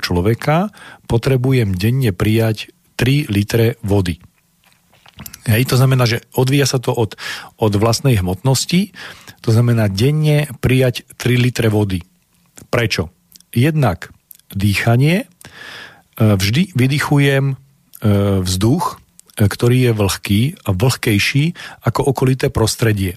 človeka 0.00 0.70
potrebujem 1.08 1.72
denne 1.72 2.12
prijať 2.12 2.70
3 3.00 3.32
litre 3.32 3.80
vody. 3.80 4.20
Hej, 5.48 5.72
to 5.72 5.80
znamená, 5.80 6.04
že 6.04 6.24
odvíja 6.36 6.68
sa 6.68 6.76
to 6.76 6.92
od, 6.92 7.16
od 7.56 7.72
vlastnej 7.78 8.20
hmotnosti, 8.20 8.92
to 9.40 9.50
znamená 9.54 9.88
denne 9.88 10.50
prijať 10.60 11.08
3 11.16 11.40
litre 11.40 11.72
vody. 11.72 12.04
Prečo? 12.68 13.08
Jednak 13.54 14.12
dýchanie, 14.52 15.24
e, 15.24 15.26
vždy 16.18 16.76
vydychujem 16.76 17.54
e, 17.54 17.56
vzduch, 18.42 18.84
e, 19.38 19.46
ktorý 19.48 19.78
je 19.88 19.92
vlhký 19.96 20.40
a 20.66 20.68
vlhkejší 20.76 21.44
ako 21.80 22.00
okolité 22.04 22.52
prostredie. 22.52 23.16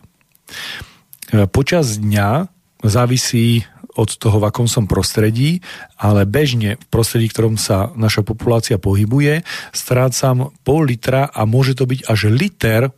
Počas 1.29 2.01
dňa 2.01 2.49
závisí 2.81 3.61
od 3.99 4.15
toho, 4.15 4.39
v 4.39 4.47
akom 4.47 4.71
som 4.71 4.87
prostredí, 4.87 5.59
ale 5.99 6.23
bežne 6.23 6.79
v 6.79 6.85
prostredí, 6.87 7.27
v 7.27 7.35
ktorom 7.35 7.55
sa 7.59 7.91
naša 7.99 8.23
populácia 8.23 8.79
pohybuje, 8.79 9.43
strácam 9.75 10.55
pol 10.63 10.87
litra 10.87 11.27
a 11.27 11.43
môže 11.43 11.75
to 11.75 11.83
byť 11.83 12.07
až 12.07 12.31
liter 12.31 12.81
e, 12.87 12.91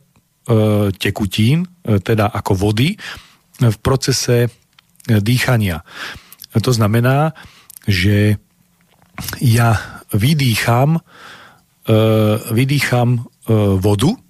tekutín, 0.94 1.66
e, 1.82 1.98
teda 1.98 2.30
ako 2.30 2.54
vody, 2.54 2.94
v 3.58 3.76
procese 3.82 4.46
e, 4.46 4.48
dýchania. 5.18 5.82
To 6.54 6.70
znamená, 6.70 7.34
že 7.90 8.38
ja 9.42 10.02
vydýcham, 10.14 10.98
e, 10.98 12.00
vydýcham 12.54 13.08
e, 13.16 13.20
vodu 13.82 14.21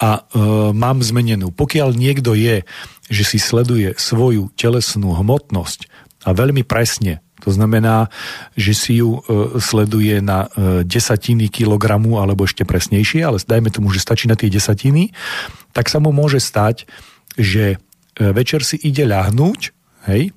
a 0.00 0.10
e, 0.18 0.40
mám 0.72 1.02
zmenenú. 1.04 1.52
Pokiaľ 1.52 1.94
niekto 1.96 2.32
je 2.36 2.64
že 3.12 3.28
si 3.28 3.36
sleduje 3.36 3.92
svoju 4.00 4.48
telesnú 4.56 5.12
hmotnosť 5.12 5.84
a 6.24 6.32
veľmi 6.32 6.64
presne, 6.64 7.20
to 7.44 7.52
znamená, 7.52 8.08
že 8.56 8.72
si 8.72 8.92
ju 9.02 9.18
e, 9.18 9.58
sleduje 9.58 10.22
na 10.24 10.46
e, 10.46 10.86
desatiny 10.86 11.50
kilogramu 11.52 12.22
alebo 12.22 12.48
ešte 12.48 12.62
presnejšie, 12.62 13.20
ale 13.26 13.42
dajme 13.42 13.68
tomu, 13.68 13.92
že 13.92 14.00
stačí 14.00 14.30
na 14.30 14.38
tie 14.38 14.48
desatiny, 14.48 15.12
tak 15.74 15.90
sa 15.90 15.98
mu 15.98 16.14
môže 16.14 16.38
stať, 16.38 16.86
že 17.34 17.76
e, 17.76 17.76
večer 18.30 18.62
si 18.62 18.78
ide 18.80 19.04
ľahnúť, 19.04 19.60
hej, 20.08 20.32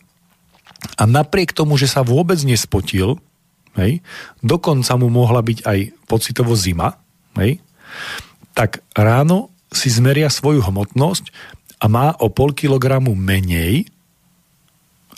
a 0.97 1.03
napriek 1.05 1.53
tomu, 1.53 1.77
že 1.77 1.85
sa 1.85 2.01
vôbec 2.01 2.41
nespotil, 2.41 3.21
hej, 3.77 4.01
dokonca 4.41 4.97
mu 4.97 5.13
mohla 5.13 5.45
byť 5.45 5.61
aj 5.61 5.79
pocitovo 6.09 6.57
zima, 6.57 6.97
hej, 7.37 7.61
tak 8.55 8.81
ráno 8.95 9.51
si 9.69 9.91
zmeria 9.91 10.31
svoju 10.31 10.63
hmotnosť 10.63 11.29
a 11.83 11.85
má 11.91 12.15
o 12.23 12.31
pol 12.31 12.55
kilogramu 12.55 13.11
menej, 13.13 13.91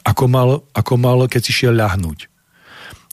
ako 0.02 0.26
mal, 0.26 0.50
ako 0.74 0.94
mal 0.98 1.18
keď 1.30 1.42
si 1.46 1.52
šiel 1.54 1.78
ľahnúť. 1.78 2.20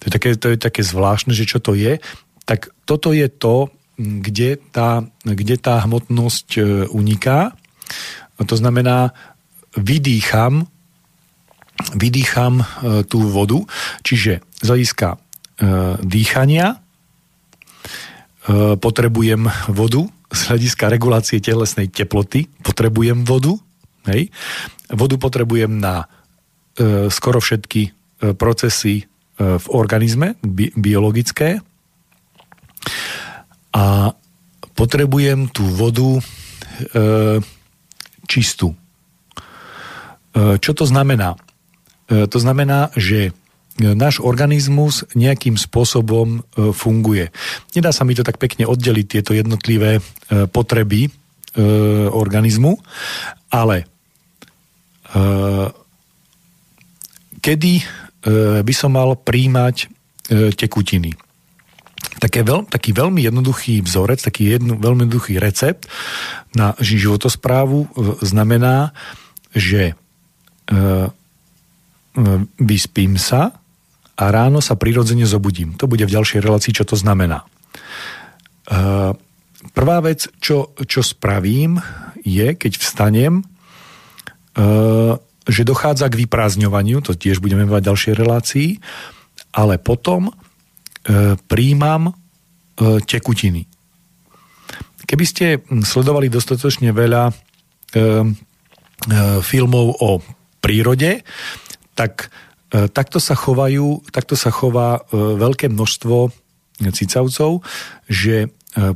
To 0.00 0.02
je, 0.08 0.10
také, 0.10 0.28
to 0.34 0.48
je 0.52 0.58
také 0.58 0.80
zvláštne, 0.80 1.36
že 1.36 1.48
čo 1.48 1.60
to 1.60 1.76
je. 1.76 2.00
Tak 2.48 2.72
toto 2.88 3.12
je 3.12 3.28
to, 3.28 3.72
kde 3.96 4.58
tá, 4.72 5.06
kde 5.22 5.56
tá 5.56 5.80
hmotnosť 5.86 6.48
e, 6.58 6.60
uniká. 6.90 7.54
To 8.42 8.56
znamená, 8.58 9.14
vydýcham, 9.78 10.66
vydýcham 11.94 12.60
e, 12.60 12.64
tú 13.06 13.22
vodu, 13.30 13.62
čiže 14.02 14.42
z 14.60 14.66
hľadiska 14.66 15.08
e, 15.14 15.18
dýchania 16.02 16.83
potrebujem 18.76 19.48
vodu, 19.72 20.04
z 20.34 20.40
hľadiska 20.50 20.90
regulácie 20.90 21.38
telesnej 21.38 21.86
teploty 21.88 22.50
potrebujem 22.66 23.22
vodu. 23.22 23.54
Hej. 24.10 24.34
Vodu 24.92 25.16
potrebujem 25.16 25.80
na 25.80 26.04
e, 26.76 27.08
skoro 27.08 27.40
všetky 27.40 27.82
e, 27.88 27.90
procesy 28.36 29.00
e, 29.00 29.04
v 29.56 29.66
organizme, 29.72 30.36
bi, 30.44 30.74
biologické. 30.76 31.62
A 33.72 34.12
potrebujem 34.76 35.48
tú 35.48 35.64
vodu 35.64 36.20
e, 36.20 36.22
čistú. 38.28 38.74
E, 38.74 40.60
čo 40.60 40.76
to 40.76 40.84
znamená? 40.84 41.38
E, 42.10 42.28
to 42.28 42.38
znamená, 42.42 42.92
že 42.98 43.32
náš 43.78 44.22
organizmus 44.22 45.02
nejakým 45.18 45.58
spôsobom 45.58 46.38
e, 46.38 46.70
funguje. 46.70 47.34
Nedá 47.74 47.90
sa 47.90 48.06
mi 48.06 48.14
to 48.14 48.22
tak 48.22 48.38
pekne 48.38 48.70
oddeliť, 48.70 49.06
tieto 49.10 49.34
jednotlivé 49.34 49.98
e, 49.98 50.02
potreby 50.46 51.10
e, 51.10 51.10
organizmu, 52.10 52.78
ale 53.50 53.86
kedy 57.38 57.86
by 58.66 58.74
som 58.74 58.98
mal 58.98 59.14
príjmať 59.14 59.86
tekutiny. 60.58 61.14
Také 62.18 62.42
veľ, 62.42 62.66
taký 62.66 62.90
veľmi 62.90 63.22
jednoduchý 63.22 63.78
vzorec, 63.86 64.18
taký 64.26 64.58
jedno, 64.58 64.74
veľmi 64.74 65.06
jednoduchý 65.06 65.38
recept 65.38 65.86
na 66.50 66.74
životosprávu 66.82 67.94
znamená, 68.26 68.90
že 69.54 69.94
vyspím 72.58 73.14
sa, 73.14 73.54
a 74.14 74.24
ráno 74.30 74.62
sa 74.62 74.78
prirodzene 74.78 75.26
zobudím. 75.26 75.74
To 75.78 75.90
bude 75.90 76.06
v 76.06 76.14
ďalšej 76.14 76.40
relácii, 76.42 76.72
čo 76.74 76.86
to 76.86 76.94
znamená. 76.94 77.42
Uh, 78.64 79.12
prvá 79.74 79.98
vec, 80.00 80.30
čo, 80.38 80.72
čo 80.86 81.02
spravím, 81.02 81.82
je, 82.22 82.54
keď 82.54 82.72
vstanem, 82.78 83.42
uh, 83.42 85.18
že 85.44 85.66
dochádza 85.66 86.08
k 86.08 86.24
vyprázdňovaniu, 86.24 87.04
to 87.04 87.12
tiež 87.18 87.42
budeme 87.42 87.66
mať 87.68 87.82
v 87.84 87.88
ďalšej 87.90 88.14
relácii, 88.16 88.68
ale 89.52 89.76
potom 89.82 90.30
uh, 90.30 91.36
príjmam 91.50 92.14
tekutiny. 93.06 93.70
Keby 95.06 95.24
ste 95.30 95.62
sledovali 95.62 96.26
dostatočne 96.26 96.90
veľa 96.90 97.30
filmov 99.46 99.86
o 100.02 100.18
prírode, 100.58 101.22
tak 101.94 102.34
takto 102.90 103.22
sa 103.22 103.38
chovajú, 103.38 104.02
takto 104.10 104.34
sa 104.34 104.50
chová 104.50 104.98
e, 104.98 105.14
veľké 105.14 105.70
množstvo 105.70 106.34
cicavcov, 106.90 107.62
že 108.10 108.36
e, 108.44 108.48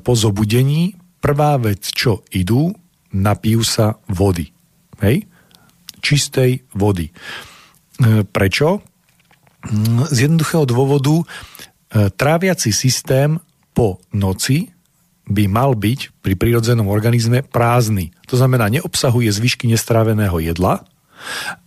po 0.03 0.13
zobudení 0.19 0.99
prvá 1.23 1.55
vec, 1.63 1.87
čo 1.95 2.27
idú, 2.35 2.75
napijú 3.15 3.63
sa 3.63 3.95
vody. 4.11 4.51
Hej? 4.99 5.31
Čistej 6.03 6.67
vody. 6.75 7.11
Prečo? 8.31 8.69
Mm, 9.67 10.07
z 10.11 10.19
jednoduchého 10.27 10.63
dôvodu 10.69 11.27
tráviaci 11.91 12.71
systém 12.71 13.41
po 13.73 13.99
noci 14.13 14.69
by 15.25 15.45
mal 15.49 15.73
byť 15.73 16.21
pri 16.21 16.35
prírodzenom 16.37 16.87
organizme 16.87 17.41
prázdny. 17.41 18.13
To 18.29 18.37
znamená, 18.37 18.69
neobsahuje 18.69 19.33
zvyšky 19.33 19.65
nestráveného 19.67 20.37
jedla 20.41 20.85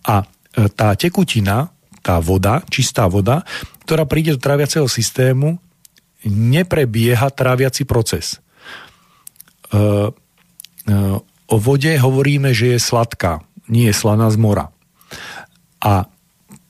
a 0.06 0.26
tá 0.52 0.88
tekutina, 0.94 1.74
tá 2.02 2.18
voda, 2.18 2.66
čistá 2.68 3.06
voda, 3.06 3.46
ktorá 3.86 4.06
príde 4.10 4.36
do 4.36 4.42
tráviaceho 4.42 4.90
systému, 4.90 5.62
neprebieha 6.26 7.34
tráviaci 7.34 7.86
proces. 7.86 8.38
E, 8.38 9.78
e, 9.78 9.82
o 11.50 11.56
vode 11.58 11.94
hovoríme, 11.98 12.54
že 12.54 12.78
je 12.78 12.80
sladká, 12.82 13.42
nie 13.70 13.90
je 13.90 13.96
slaná 13.96 14.30
z 14.30 14.38
mora. 14.38 14.70
A 15.82 16.06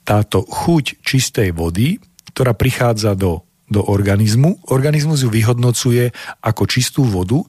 táto 0.08 0.44
chuť 0.44 1.04
čistej 1.04 1.52
vody, 1.52 2.00
ktorá 2.32 2.56
prichádza 2.56 3.14
do, 3.16 3.44
do 3.68 3.84
organizmu, 3.84 4.72
organizmus 4.72 5.24
ju 5.24 5.30
vyhodnocuje 5.32 6.12
ako 6.44 6.64
čistú 6.68 7.04
vodu 7.08 7.44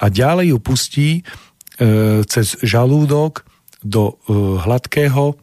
a 0.00 0.08
ďalej 0.08 0.56
ju 0.56 0.58
pustí 0.58 1.08
e, 1.16 1.22
cez 2.26 2.58
žalúdok 2.64 3.44
do 3.84 4.12
e, 4.12 4.34
hladkého 4.66 5.36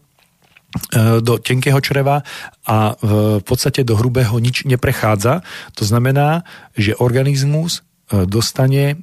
do 1.21 1.41
tenkého 1.41 1.81
čreva 1.81 2.21
a 2.69 2.77
e, 2.93 3.41
v 3.41 3.45
podstate 3.45 3.81
do 3.81 3.97
hrubého 3.97 4.37
nič 4.37 4.69
neprechádza. 4.69 5.41
To 5.73 5.83
znamená, 5.83 6.45
že 6.77 6.93
organizmus 6.97 7.81
e, 8.13 8.25
dostane, 8.29 9.01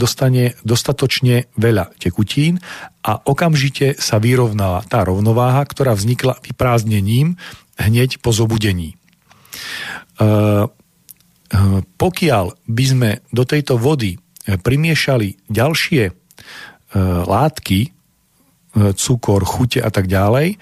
dostane 0.00 0.56
dostatočne 0.64 1.52
veľa 1.60 1.92
tekutín 2.00 2.56
a 3.04 3.20
okamžite 3.20 4.00
sa 4.00 4.16
vyrovnáva 4.16 4.80
tá 4.88 5.04
rovnováha, 5.04 5.60
ktorá 5.68 5.92
vznikla 5.92 6.40
vyprázdnením 6.40 7.36
hneď 7.76 8.16
po 8.24 8.32
zobudení. 8.32 8.96
Pokiaľ 12.00 12.44
by 12.64 12.84
sme 12.88 13.10
do 13.28 13.44
tejto 13.44 13.76
vody 13.76 14.16
primiešali 14.48 15.36
ďalšie 15.52 16.16
látky, 17.28 17.92
E, 17.92 18.01
cukor, 18.72 19.44
chute 19.44 19.80
a 19.80 19.90
tak 19.92 20.08
ďalej, 20.08 20.56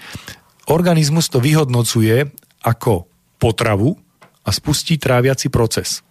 organizmus 0.67 1.31
to 1.31 1.39
vyhodnocuje 1.39 2.27
ako 2.61 3.07
potravu 3.41 3.97
a 4.45 4.49
spustí 4.53 4.97
tráviaci 4.97 5.49
proces. 5.49 6.05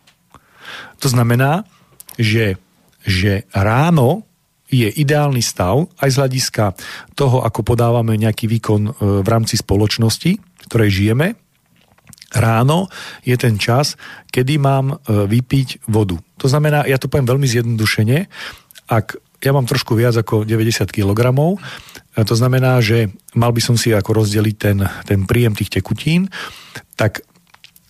To 1.03 1.09
znamená, 1.11 1.67
že, 2.19 2.59
že 3.03 3.47
ráno 3.55 4.27
je 4.71 4.87
ideálny 4.87 5.43
stav 5.43 5.91
aj 5.99 6.09
z 6.15 6.19
hľadiska 6.23 6.65
toho, 7.19 7.43
ako 7.43 7.67
podávame 7.67 8.15
nejaký 8.15 8.47
výkon 8.47 8.83
e, 8.87 8.91
v 9.27 9.29
rámci 9.29 9.59
spoločnosti, 9.59 10.31
v 10.39 10.65
ktorej 10.71 10.91
žijeme. 10.95 11.35
Ráno 12.31 12.87
je 13.27 13.35
ten 13.35 13.59
čas, 13.59 13.99
kedy 14.31 14.63
mám 14.63 14.95
e, 14.95 15.27
vypiť 15.27 15.91
vodu. 15.91 16.15
To 16.39 16.47
znamená, 16.47 16.87
ja 16.87 17.03
to 17.03 17.11
poviem 17.11 17.27
veľmi 17.27 17.47
zjednodušene, 17.51 18.31
ak 18.87 19.19
ja 19.41 19.51
mám 19.57 19.65
trošku 19.65 19.97
viac 19.97 20.13
ako 20.21 20.45
90 20.45 20.85
kg, 20.93 21.33
to 22.13 22.35
znamená, 22.37 22.85
že 22.85 23.09
mal 23.33 23.57
by 23.57 23.63
som 23.65 23.77
si 23.81 23.95
ako 23.97 24.21
rozdeliť 24.21 24.57
ten, 24.61 24.79
ten 25.09 25.25
príjem 25.25 25.57
tých 25.57 25.73
tekutín, 25.81 26.29
tak 26.95 27.25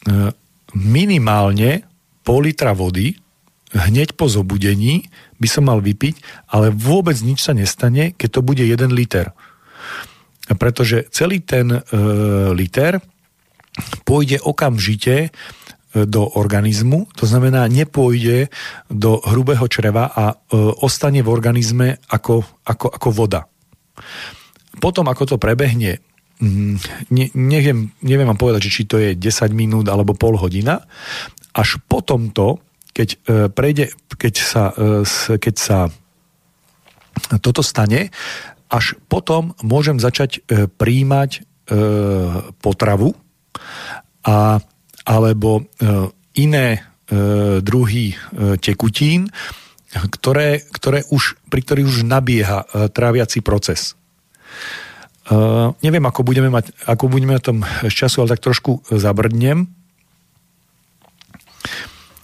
e, 0.06 0.30
minimálne 0.78 1.82
pol 2.22 2.46
litra 2.46 2.70
vody 2.70 3.18
hneď 3.74 4.18
po 4.18 4.26
zobudení 4.26 5.06
by 5.38 5.48
som 5.50 5.66
mal 5.66 5.78
vypiť, 5.78 6.46
ale 6.50 6.74
vôbec 6.74 7.14
nič 7.22 7.42
sa 7.46 7.54
nestane, 7.54 8.14
keď 8.14 8.28
to 8.38 8.40
bude 8.42 8.62
1 8.62 8.90
liter. 8.90 9.30
Pretože 10.50 11.06
celý 11.14 11.42
ten 11.42 11.70
e, 11.70 11.80
liter 12.54 12.98
pôjde 14.02 14.42
okamžite 14.42 15.30
do 15.90 16.22
organizmu, 16.38 17.10
to 17.18 17.26
znamená 17.26 17.66
nepôjde 17.66 18.46
do 18.86 19.18
hrubého 19.26 19.66
čreva 19.66 20.06
a 20.06 20.24
e, 20.30 20.36
ostane 20.86 21.18
v 21.18 21.28
organizme 21.28 21.98
ako, 22.06 22.46
ako, 22.62 22.86
ako 22.94 23.08
voda. 23.10 23.50
Potom, 24.78 25.10
ako 25.10 25.34
to 25.34 25.36
prebehne, 25.42 25.98
mm, 26.38 26.74
ne, 27.10 27.26
neviem, 27.34 27.90
neviem 28.06 28.28
vám 28.30 28.38
povedať, 28.38 28.70
či 28.70 28.86
to 28.86 29.02
je 29.02 29.18
10 29.18 29.50
minút 29.50 29.90
alebo 29.90 30.14
pol 30.14 30.38
hodina, 30.38 30.86
až 31.58 31.82
potom 31.90 32.30
to, 32.30 32.62
keď 32.94 33.08
e, 33.10 33.18
prejde, 33.50 33.90
keď 34.14 34.34
sa, 34.38 34.70
e, 34.70 35.02
keď 35.42 35.54
sa 35.58 35.78
toto 37.42 37.66
stane, 37.66 38.14
až 38.70 38.94
potom 39.10 39.58
môžem 39.66 39.98
začať 39.98 40.46
príjmať 40.78 41.42
potravu 42.62 43.14
a 44.22 44.62
alebo 45.04 45.60
e, 45.60 45.62
iné 46.40 46.68
e, 46.76 46.80
druhy 47.64 48.12
e, 48.12 48.16
tekutín, 48.60 49.28
ktoré, 49.90 50.62
ktoré 50.70 51.02
už, 51.10 51.40
pri 51.50 51.60
ktorých 51.66 51.88
už 51.90 51.98
nabieha 52.06 52.62
tráviaci 52.94 53.42
proces. 53.42 53.98
Uh, 55.30 55.74
neviem, 55.82 56.02
ako 56.02 56.22
budeme 56.26 56.46
mať, 56.46 56.74
ako 56.90 57.10
budeme 57.10 57.38
o 57.38 57.42
tom 57.42 57.62
z 57.62 57.90
času, 57.90 58.22
ale 58.22 58.34
tak 58.34 58.42
trošku 58.46 58.86
zabrdnem. 58.90 59.66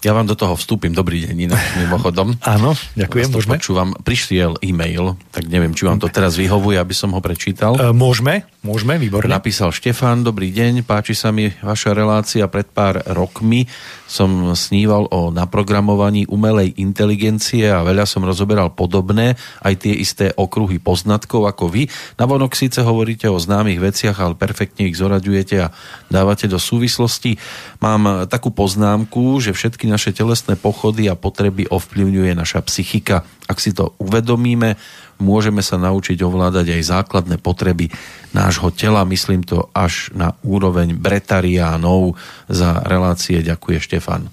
Ja 0.07 0.14
vám 0.14 0.30
do 0.30 0.38
toho 0.38 0.54
vstúpim. 0.54 0.94
Dobrý 0.94 1.26
deň, 1.26 1.50
inak 1.50 1.59
mimochodom. 1.82 2.38
Áno, 2.54 2.78
ďakujem, 2.94 3.26
môžeme. 3.26 3.59
Počúvam. 3.59 3.90
Prišiel 4.07 4.54
e-mail, 4.62 5.18
tak 5.34 5.50
neviem, 5.50 5.74
či 5.74 5.82
vám 5.82 5.98
to 5.98 6.07
teraz 6.07 6.38
vyhovuje, 6.38 6.78
aby 6.78 6.94
som 6.94 7.11
ho 7.11 7.18
prečítal. 7.18 7.74
E, 7.74 7.90
môžeme, 7.90 8.46
môžeme, 8.62 9.02
výborne. 9.02 9.26
Napísal 9.26 9.74
Štefan, 9.74 10.22
dobrý 10.22 10.54
deň, 10.54 10.86
páči 10.86 11.18
sa 11.18 11.34
mi 11.34 11.50
vaša 11.50 11.90
relácia. 11.90 12.46
Pred 12.46 12.70
pár 12.70 13.02
rokmi 13.02 13.66
som 14.07 14.54
sníval 14.54 15.11
o 15.11 15.34
naprogramovaní 15.34 16.30
umelej 16.30 16.78
inteligencie 16.78 17.66
a 17.66 17.82
veľa 17.82 18.07
som 18.07 18.22
rozoberal 18.22 18.70
podobné, 18.78 19.34
aj 19.66 19.74
tie 19.82 19.94
isté 19.98 20.30
okruhy 20.30 20.78
poznatkov 20.78 21.50
ako 21.50 21.66
vy. 21.66 21.90
Navonok 22.14 22.54
síce 22.54 22.78
hovoríte 22.78 23.26
o 23.26 23.42
známych 23.42 23.82
veciach, 23.82 24.14
ale 24.22 24.38
perfektne 24.38 24.86
ich 24.86 25.02
zoraďujete 25.02 25.66
a 25.66 25.74
dávate 26.07 26.46
do 26.46 26.62
súvislosti. 26.62 27.42
Mám 27.82 28.30
takú 28.30 28.54
poznámku, 28.54 29.42
že 29.42 29.50
všetky 29.50 29.95
naše 29.97 30.12
telesné 30.12 30.61
pochody 30.61 31.09
a 31.09 31.16
potreby 31.16 31.64
ovplyvňuje 31.72 32.36
naša 32.36 32.61
psychika. 32.68 33.24
Ak 33.49 33.57
si 33.57 33.72
to 33.72 33.97
uvedomíme, 33.97 34.76
môžeme 35.24 35.64
sa 35.64 35.80
naučiť 35.80 36.20
ovládať 36.20 36.76
aj 36.76 36.82
základné 36.84 37.40
potreby 37.40 37.88
nášho 38.36 38.68
tela. 38.76 39.09
Myslím 39.09 39.40
to 39.40 39.72
až 39.72 40.12
na 40.12 40.36
úroveň 40.44 40.92
bretariánov. 40.92 42.20
Za 42.53 42.84
relácie 42.84 43.40
ďakuje 43.40 43.78
Štefan. 43.80 44.28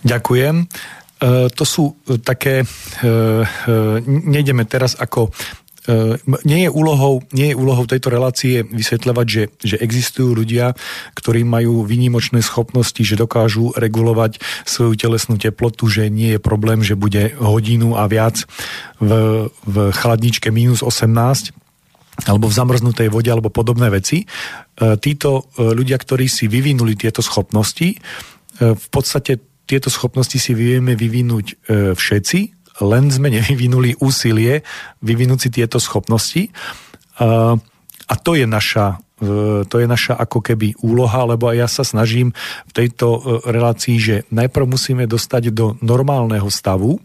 Ďakujem. 0.00 0.64
e, 0.64 0.66
to 1.52 1.64
sú 1.68 1.92
také, 2.24 2.64
e, 2.64 2.66
e, 3.04 3.46
nejdeme 4.08 4.64
teraz 4.64 4.96
ako 4.96 5.28
nie 6.48 6.64
je, 6.64 6.70
úlohou, 6.72 7.20
nie 7.36 7.52
je 7.52 7.58
úlohou 7.60 7.84
tejto 7.84 8.08
relácie 8.08 8.64
vysvetľovať, 8.64 9.26
že, 9.28 9.42
že 9.60 9.76
existujú 9.76 10.32
ľudia, 10.32 10.72
ktorí 11.12 11.44
majú 11.44 11.84
výnimočné 11.84 12.40
schopnosti, 12.40 13.04
že 13.04 13.20
dokážu 13.20 13.68
regulovať 13.76 14.40
svoju 14.64 14.96
telesnú 14.96 15.36
teplotu, 15.36 15.84
že 15.92 16.08
nie 16.08 16.36
je 16.36 16.40
problém, 16.40 16.80
že 16.80 16.96
bude 16.96 17.36
hodinu 17.36 18.00
a 18.00 18.08
viac 18.08 18.48
v, 18.96 19.10
v 19.68 19.76
chladničke 19.92 20.48
minus 20.48 20.80
18 20.80 21.52
alebo 22.22 22.46
v 22.46 22.54
zamrznutej 22.54 23.10
vode 23.10 23.26
alebo 23.26 23.50
podobné 23.50 23.90
veci. 23.90 24.22
E, 24.22 24.26
títo 25.02 25.50
e, 25.58 25.74
ľudia, 25.74 25.98
ktorí 25.98 26.30
si 26.30 26.46
vyvinuli 26.46 26.94
tieto 26.94 27.20
schopnosti, 27.26 27.90
e, 27.90 27.96
v 28.58 28.86
podstate 28.94 29.42
tieto 29.66 29.90
schopnosti 29.90 30.36
si 30.36 30.52
vieme 30.52 30.92
vyvinúť 30.92 31.56
všetci, 31.96 32.40
len 32.82 33.10
sme 33.12 33.30
nevyvinuli 33.30 34.00
úsilie 34.02 34.66
vyvinúť 35.04 35.38
si 35.46 35.48
tieto 35.52 35.78
schopnosti. 35.78 36.50
A 38.04 38.14
to 38.18 38.32
je 38.34 38.46
naša 38.48 38.98
to 39.70 39.78
je 39.78 39.86
naša 39.86 40.18
ako 40.18 40.42
keby 40.42 40.74
úloha, 40.82 41.24
lebo 41.24 41.48
aj 41.48 41.56
ja 41.56 41.68
sa 41.70 41.86
snažím 41.86 42.34
v 42.66 42.72
tejto 42.74 43.40
relácii, 43.46 43.96
že 43.96 44.16
najprv 44.28 44.66
musíme 44.66 45.06
dostať 45.06 45.54
do 45.54 45.78
normálneho 45.80 46.50
stavu, 46.50 46.98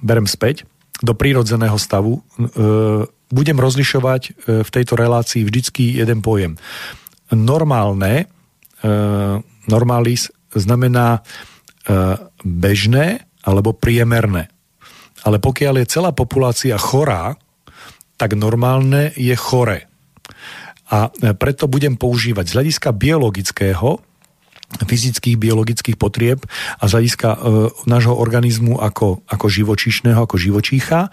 berem 0.00 0.24
späť, 0.26 0.64
do 1.04 1.12
prírodzeného 1.12 1.76
stavu, 1.76 2.24
budem 3.34 3.58
rozlišovať 3.58 4.22
e, 4.22 4.30
v 4.62 4.70
tejto 4.70 4.94
relácii 4.94 5.42
vždycky 5.42 5.98
jeden 5.98 6.22
pojem. 6.22 6.54
Normálne, 7.34 8.12
e, 8.14 8.24
normalis 9.66 10.30
znamená 10.54 11.18
e, 11.18 11.20
bežné 12.46 13.26
alebo 13.42 13.74
priemerné. 13.74 14.53
Ale 15.24 15.40
pokiaľ 15.40 15.82
je 15.82 15.90
celá 15.90 16.12
populácia 16.12 16.76
chorá, 16.76 17.40
tak 18.20 18.36
normálne 18.38 19.10
je 19.16 19.34
chore. 19.34 19.90
A 20.92 21.10
preto 21.40 21.66
budem 21.66 21.96
používať 21.96 22.44
z 22.46 22.54
hľadiska 22.54 22.92
biologického, 22.92 23.98
fyzických, 24.84 25.40
biologických 25.40 25.96
potrieb 25.96 26.44
a 26.78 26.84
z 26.86 26.92
hľadiska 26.98 27.28
e, 27.30 27.38
nášho 27.88 28.14
organizmu 28.14 28.78
ako, 28.78 29.24
ako 29.26 29.46
živočíšneho, 29.48 30.28
ako 30.28 30.36
živočícha, 30.36 31.08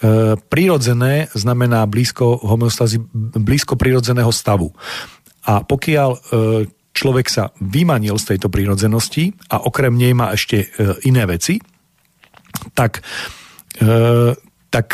E, 0.00 0.36
prirodzené 0.48 1.28
znamená 1.36 1.84
blízko 1.84 2.40
homeostazy, 2.40 3.04
blízko 3.36 3.76
prirodzeného 3.76 4.32
stavu. 4.32 4.72
A 5.44 5.60
pokiaľ 5.60 6.10
e, 6.16 6.18
človek 6.96 7.28
sa 7.28 7.52
vymanil 7.60 8.16
z 8.16 8.34
tejto 8.34 8.48
prírodzenosti 8.48 9.36
a 9.52 9.60
okrem 9.60 9.92
nej 9.92 10.16
má 10.16 10.32
ešte 10.32 10.64
e, 10.64 10.66
iné 11.04 11.28
veci, 11.28 11.60
tak, 12.72 13.04
tak 14.70 14.86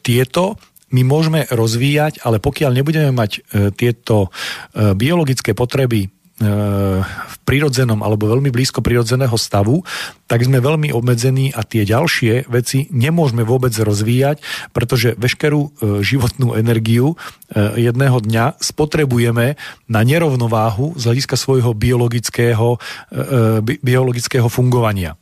tieto 0.00 0.56
my 0.94 1.02
môžeme 1.02 1.44
rozvíjať, 1.50 2.22
ale 2.24 2.40
pokiaľ 2.40 2.70
nebudeme 2.72 3.12
mať 3.12 3.42
tieto 3.76 4.30
biologické 4.72 5.52
potreby 5.52 6.08
v 6.36 7.36
prirodzenom 7.48 8.04
alebo 8.04 8.28
veľmi 8.28 8.52
blízko 8.52 8.84
prirodzeného 8.84 9.32
stavu, 9.40 9.80
tak 10.28 10.44
sme 10.44 10.60
veľmi 10.60 10.92
obmedzení 10.92 11.48
a 11.56 11.64
tie 11.64 11.88
ďalšie 11.88 12.52
veci 12.52 12.92
nemôžeme 12.92 13.40
vôbec 13.40 13.72
rozvíjať, 13.72 14.44
pretože 14.76 15.16
veškerú 15.16 15.60
e, 15.64 15.68
životnú 16.04 16.52
energiu 16.52 17.16
e, 17.16 17.88
jedného 17.88 18.20
dňa 18.20 18.60
spotrebujeme 18.60 19.56
na 19.88 20.00
nerovnováhu 20.04 20.92
z 21.00 21.08
hľadiska 21.08 21.40
svojho 21.40 21.72
biologického, 21.72 22.76
e, 22.76 23.78
biologického 23.80 24.52
fungovania. 24.52 25.16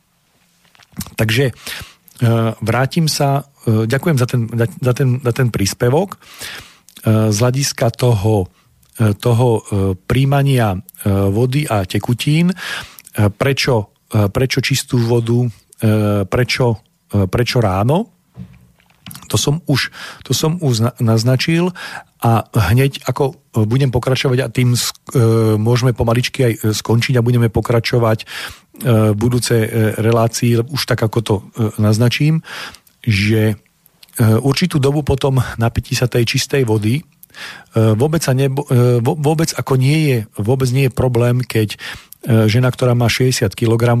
Takže 1.15 1.55
vrátim 2.63 3.11
sa, 3.11 3.43
ďakujem 3.65 4.17
za 4.17 4.27
ten, 4.29 4.41
za 4.79 4.93
ten, 4.95 5.19
za 5.19 5.33
ten 5.35 5.47
príspevok. 5.51 6.15
Z 7.05 7.37
hľadiska 7.37 7.91
toho 7.93 8.47
toho 8.95 9.59
príjmania 10.07 10.79
vody 11.05 11.67
a 11.67 11.83
tekutín, 11.83 12.55
prečo, 13.35 13.91
prečo 14.07 14.59
čistú 14.63 15.03
vodu, 15.03 15.43
prečo, 16.31 16.65
prečo 17.11 17.57
ráno, 17.59 18.14
to 19.27 19.35
som 19.39 19.63
už, 19.65 19.89
to 20.23 20.31
som 20.35 20.59
už 20.59 20.99
naznačil 20.99 21.71
a 22.19 22.47
hneď 22.71 23.05
ako 23.05 23.37
budem 23.67 23.93
pokračovať 23.93 24.39
a 24.43 24.51
tým 24.51 24.73
môžeme 25.61 25.93
pomaličky 25.93 26.39
aj 26.41 26.53
skončiť 26.73 27.15
a 27.19 27.25
budeme 27.25 27.47
pokračovať 27.53 28.25
v 28.81 29.15
budúcej 29.15 29.95
relácii, 29.95 30.59
už 30.67 30.81
tak 30.83 30.99
ako 30.99 31.19
to 31.23 31.35
naznačím, 31.79 32.43
že 33.05 33.55
určitú 34.19 34.81
dobu 34.81 35.05
potom 35.05 35.39
napití 35.55 35.95
sa 35.95 36.11
tej 36.11 36.27
čistej 36.27 36.67
vody 36.67 37.05
E, 37.75 37.93
vôbec, 37.95 38.23
sa 38.23 38.31
nebo, 38.31 38.63
e, 38.71 38.99
vôbec 39.03 39.51
ako 39.51 39.75
nie 39.75 39.99
je, 40.07 40.17
vôbec 40.39 40.69
nie 40.71 40.87
je 40.87 40.93
problém, 40.93 41.43
keď 41.43 41.75
e, 41.75 41.77
žena, 42.47 42.71
ktorá 42.71 42.95
má 42.95 43.11
60 43.11 43.51
kg, 43.51 43.99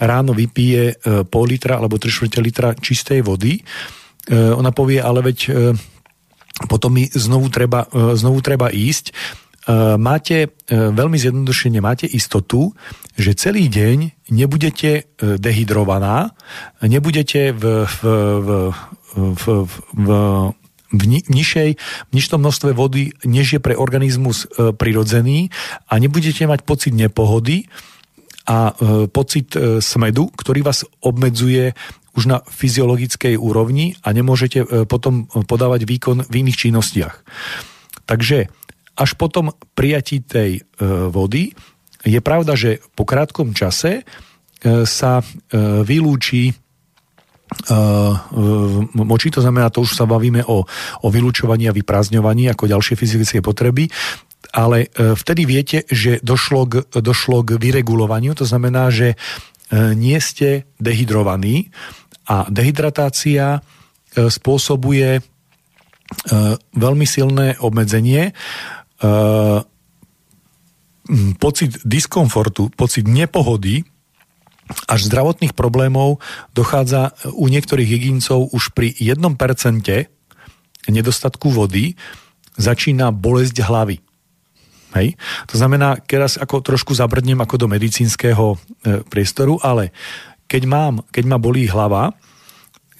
ráno 0.00 0.32
vypije 0.32 1.02
pol 1.28 1.44
litra 1.50 1.76
alebo 1.76 2.00
3 2.00 2.40
litra 2.40 2.72
čistej 2.78 3.20
vody. 3.20 3.60
Ona 4.30 4.70
povie, 4.70 5.02
ale 5.02 5.26
veď 5.26 5.38
potom 6.70 6.94
mi 6.94 7.08
znovu 7.10 7.50
treba, 7.50 7.90
znovu 8.14 8.38
treba 8.44 8.70
ísť. 8.70 9.10
Máte, 10.00 10.56
veľmi 10.70 11.20
zjednodušene, 11.20 11.84
máte 11.84 12.08
istotu, 12.08 12.72
že 13.14 13.36
celý 13.36 13.68
deň 13.68 14.28
nebudete 14.32 15.12
dehydrovaná, 15.20 16.32
nebudete 16.80 17.52
v, 17.52 17.84
v, 17.86 18.02
v, 18.40 18.48
v, 19.14 19.44
v, 19.94 20.08
v 20.90 21.04
ni- 21.06 21.26
nižšej, 21.28 21.70
v 22.08 22.12
nižšom 22.12 22.40
množstve 22.40 22.70
vody, 22.74 23.14
než 23.22 23.56
je 23.56 23.60
pre 23.62 23.78
organizmus 23.78 24.48
prirodzený 24.56 25.54
a 25.86 26.00
nebudete 26.02 26.48
mať 26.50 26.66
pocit 26.66 26.92
nepohody 26.96 27.70
a 28.50 28.74
e, 28.74 29.06
pocit 29.06 29.54
smedu, 29.78 30.32
ktorý 30.34 30.66
vás 30.66 30.82
obmedzuje 31.04 31.76
už 32.14 32.24
na 32.26 32.38
fyziologickej 32.42 33.38
úrovni 33.38 33.94
a 34.02 34.10
nemôžete 34.10 34.58
e, 34.64 34.66
potom 34.86 35.30
podávať 35.30 35.86
výkon 35.86 36.26
v 36.26 36.34
iných 36.42 36.58
činnostiach. 36.66 37.14
Takže 38.06 38.50
až 38.98 39.10
potom 39.14 39.54
prijatí 39.78 40.20
tej 40.20 40.50
e, 40.58 40.62
vody 41.08 41.54
je 42.02 42.20
pravda, 42.20 42.56
že 42.58 42.82
po 42.98 43.06
krátkom 43.06 43.54
čase 43.54 44.02
e, 44.02 44.84
sa 44.88 45.22
vylúči 45.84 46.54
močí, 48.94 49.26
to 49.34 49.42
znamená, 49.42 49.74
to 49.74 49.82
už 49.82 49.98
sa 49.98 50.06
bavíme 50.06 50.46
o, 50.46 50.62
o 51.02 51.08
vylúčovaní 51.10 51.66
a 51.66 51.74
vyprázdňovaní 51.74 52.46
ako 52.46 52.70
ďalšie 52.70 52.94
fyzické 52.94 53.42
potreby, 53.42 53.90
ale 54.54 54.86
vtedy 54.94 55.50
viete, 55.50 55.82
že 55.90 56.22
došlo 56.22 56.70
k, 56.70 56.74
došlo 57.02 57.42
k 57.42 57.58
vyregulovaniu, 57.58 58.38
to 58.38 58.46
znamená, 58.46 58.94
že 58.94 59.18
nie 59.74 60.14
ste 60.22 60.70
dehydrovaní 60.78 61.74
a 62.30 62.46
dehydratácia 62.46 63.58
spôsobuje 64.14 65.18
veľmi 66.74 67.06
silné 67.06 67.58
obmedzenie, 67.58 68.30
pocit 71.42 71.82
diskomfortu, 71.82 72.70
pocit 72.74 73.06
nepohody, 73.10 73.82
až 74.86 75.10
zdravotných 75.10 75.58
problémov 75.58 76.22
dochádza 76.54 77.10
u 77.34 77.50
niektorých 77.50 77.90
jedincov 77.90 78.54
už 78.54 78.70
pri 78.70 78.94
1% 78.94 79.26
nedostatku 80.86 81.50
vody 81.50 81.98
začína 82.54 83.10
bolesť 83.10 83.66
hlavy. 83.66 83.98
Hej? 84.94 85.14
To 85.50 85.54
znamená, 85.58 85.98
teraz 86.02 86.34
ako 86.38 86.62
trošku 86.62 86.94
zabrdnem 86.94 87.38
ako 87.38 87.62
do 87.62 87.66
medicínskeho 87.70 88.46
e, 88.54 88.56
priestoru, 89.06 89.58
ale 89.62 89.94
keď, 90.50 90.62
mám, 90.66 91.06
keď 91.14 91.24
ma 91.30 91.38
bolí 91.38 91.70
hlava, 91.70 92.10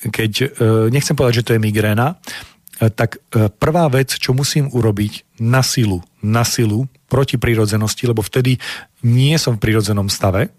keď, 0.07 0.32
e, 0.38 0.48
nechcem 0.94 1.18
povedať, 1.18 1.42
že 1.42 1.46
to 1.51 1.55
je 1.59 1.64
migréna, 1.66 2.14
e, 2.14 2.88
tak 2.94 3.18
e, 3.34 3.51
prvá 3.51 3.90
vec, 3.90 4.14
čo 4.14 4.30
musím 4.30 4.70
urobiť 4.70 5.42
na 5.42 5.66
silu, 5.66 5.98
na 6.22 6.46
silu, 6.46 6.86
proti 7.11 7.42
prírodzenosti, 7.42 8.07
lebo 8.07 8.22
vtedy 8.22 8.55
nie 9.03 9.34
som 9.34 9.59
v 9.59 9.66
prírodzenom 9.66 10.07
stave, 10.07 10.55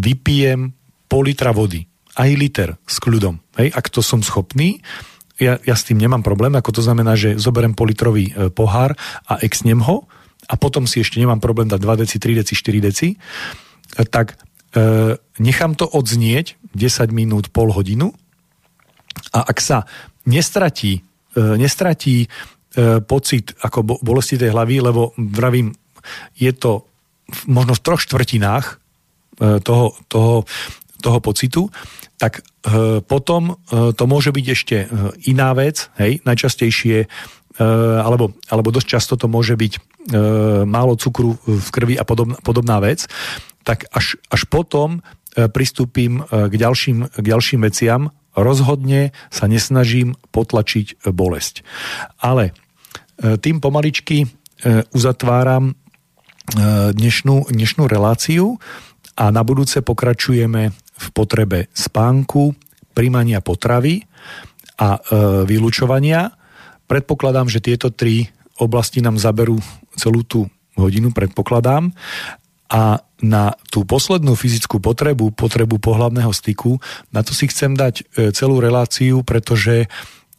vypijem 0.00 0.72
pol 1.04 1.28
litra 1.28 1.52
vody, 1.52 1.84
aj 2.16 2.30
liter 2.32 2.68
s 2.88 2.96
kľudom. 2.96 3.36
Hej, 3.60 3.76
ak 3.76 3.92
to 3.92 4.00
som 4.00 4.24
schopný, 4.24 4.80
ja, 5.36 5.60
ja 5.68 5.76
s 5.76 5.84
tým 5.84 6.00
nemám 6.00 6.24
problém, 6.24 6.56
ako 6.56 6.80
to 6.80 6.82
znamená, 6.84 7.12
že 7.12 7.36
zoberiem 7.36 7.76
politrový 7.76 8.32
pohár 8.52 8.96
a 9.24 9.40
exnem 9.40 9.80
ho 9.84 10.08
a 10.48 10.54
potom 10.56 10.84
si 10.84 11.00
ešte 11.00 11.20
nemám 11.20 11.40
problém 11.40 11.68
dať 11.68 11.80
2 11.80 12.02
deci, 12.04 12.16
3 12.20 12.40
deci, 12.40 12.52
4 12.56 12.88
deci, 12.88 13.08
tak 14.12 14.36
nechám 15.42 15.74
to 15.74 15.82
odznieť 15.82 16.54
10 16.78 17.10
minút, 17.10 17.50
pol 17.50 17.74
hodinu. 17.74 18.14
A 19.34 19.42
ak 19.42 19.58
sa 19.58 19.82
nestratí, 20.30 21.02
e, 21.34 21.40
nestratí 21.58 22.24
e, 22.24 22.28
pocit 23.02 23.58
ako 23.58 23.98
bolesti 23.98 24.38
tej 24.38 24.54
hlavy, 24.54 24.78
lebo 24.78 25.10
vravím, 25.18 25.74
je 26.38 26.54
to 26.54 26.86
možno 27.50 27.74
v 27.74 27.82
troch 27.82 28.00
štvrtinách 28.02 28.80
E, 29.40 29.60
toho, 29.60 29.96
toho, 30.08 30.44
toho 31.00 31.18
pocitu, 31.24 31.72
tak 32.20 32.44
e, 32.44 33.00
potom 33.00 33.56
e, 33.56 33.96
to 33.96 34.04
môže 34.04 34.36
byť 34.36 34.46
ešte 34.52 34.76
e, 34.84 34.86
iná 35.32 35.56
vec, 35.56 35.88
hej, 35.96 36.20
najčastejšie, 36.28 37.08
e, 37.56 37.64
alebo, 38.04 38.36
alebo 38.52 38.68
dosť 38.68 38.88
často 39.00 39.16
to 39.16 39.32
môže 39.32 39.56
byť 39.56 39.72
e, 39.72 39.80
málo 40.64 40.96
cukru 40.96 41.36
v 41.44 41.68
krvi 41.70 41.94
a 42.00 42.08
podobná, 42.08 42.40
podobná 42.40 42.80
vec, 42.80 43.04
tak 43.62 43.84
až, 43.92 44.16
až 44.32 44.48
potom 44.48 45.04
e, 45.36 45.46
pristúpim 45.52 46.24
e, 46.24 46.48
k 46.48 46.54
ďalším, 46.56 46.98
k 47.12 47.24
ďalším 47.24 47.60
veciam, 47.62 48.10
rozhodne 48.32 49.12
sa 49.28 49.44
nesnažím 49.46 50.16
potlačiť 50.32 50.86
e, 50.88 50.94
bolesť. 51.12 51.62
Ale 52.20 52.56
tým 53.20 53.60
pomaličky 53.60 54.24
uzatváram 54.96 55.76
dnešnú, 56.96 57.52
dnešnú 57.52 57.84
reláciu 57.84 58.56
a 59.12 59.28
na 59.28 59.44
budúce 59.44 59.84
pokračujeme 59.84 60.72
v 60.72 61.06
potrebe 61.12 61.68
spánku, 61.76 62.56
príjmania 62.96 63.44
potravy 63.44 64.08
a 64.80 64.96
e, 64.96 65.00
vylúčovania. 65.44 66.32
Predpokladám, 66.88 67.52
že 67.52 67.60
tieto 67.60 67.92
tri 67.92 68.32
oblasti 68.56 69.04
nám 69.04 69.20
zaberú 69.20 69.60
celú 70.00 70.24
tú 70.24 70.48
hodinu, 70.80 71.12
predpokladám 71.12 71.92
a 72.70 73.02
na 73.20 73.52
tú 73.68 73.84
poslednú 73.84 74.32
fyzickú 74.38 74.80
potrebu, 74.80 75.34
potrebu 75.34 75.76
pohľadného 75.82 76.32
styku, 76.32 76.80
na 77.12 77.20
to 77.20 77.36
si 77.36 77.50
chcem 77.50 77.76
dať 77.76 77.94
e, 78.00 78.32
celú 78.32 78.62
reláciu, 78.62 79.20
pretože 79.26 79.90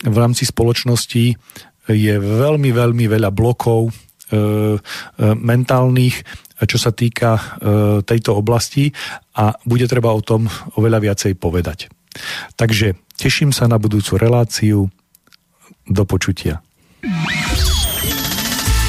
v 0.01 0.16
rámci 0.18 0.49
spoločnosti 0.49 1.38
je 1.91 2.16
veľmi, 2.18 2.72
veľmi 2.74 3.05
veľa 3.05 3.30
blokov 3.30 3.91
e, 3.91 3.93
e, 3.93 4.80
mentálnych, 5.38 6.24
čo 6.62 6.78
sa 6.78 6.93
týka 6.93 7.57
tejto 8.05 8.38
oblasti 8.38 8.93
a 9.34 9.49
bude 9.66 9.89
treba 9.89 10.14
o 10.14 10.22
tom 10.22 10.45
oveľa 10.78 11.01
viacej 11.09 11.34
povedať. 11.34 11.89
Takže 12.53 12.93
teším 13.18 13.49
sa 13.49 13.66
na 13.66 13.82
budúcu 13.82 14.22
reláciu. 14.22 14.86
Do 15.89 16.05
počutia. 16.05 16.62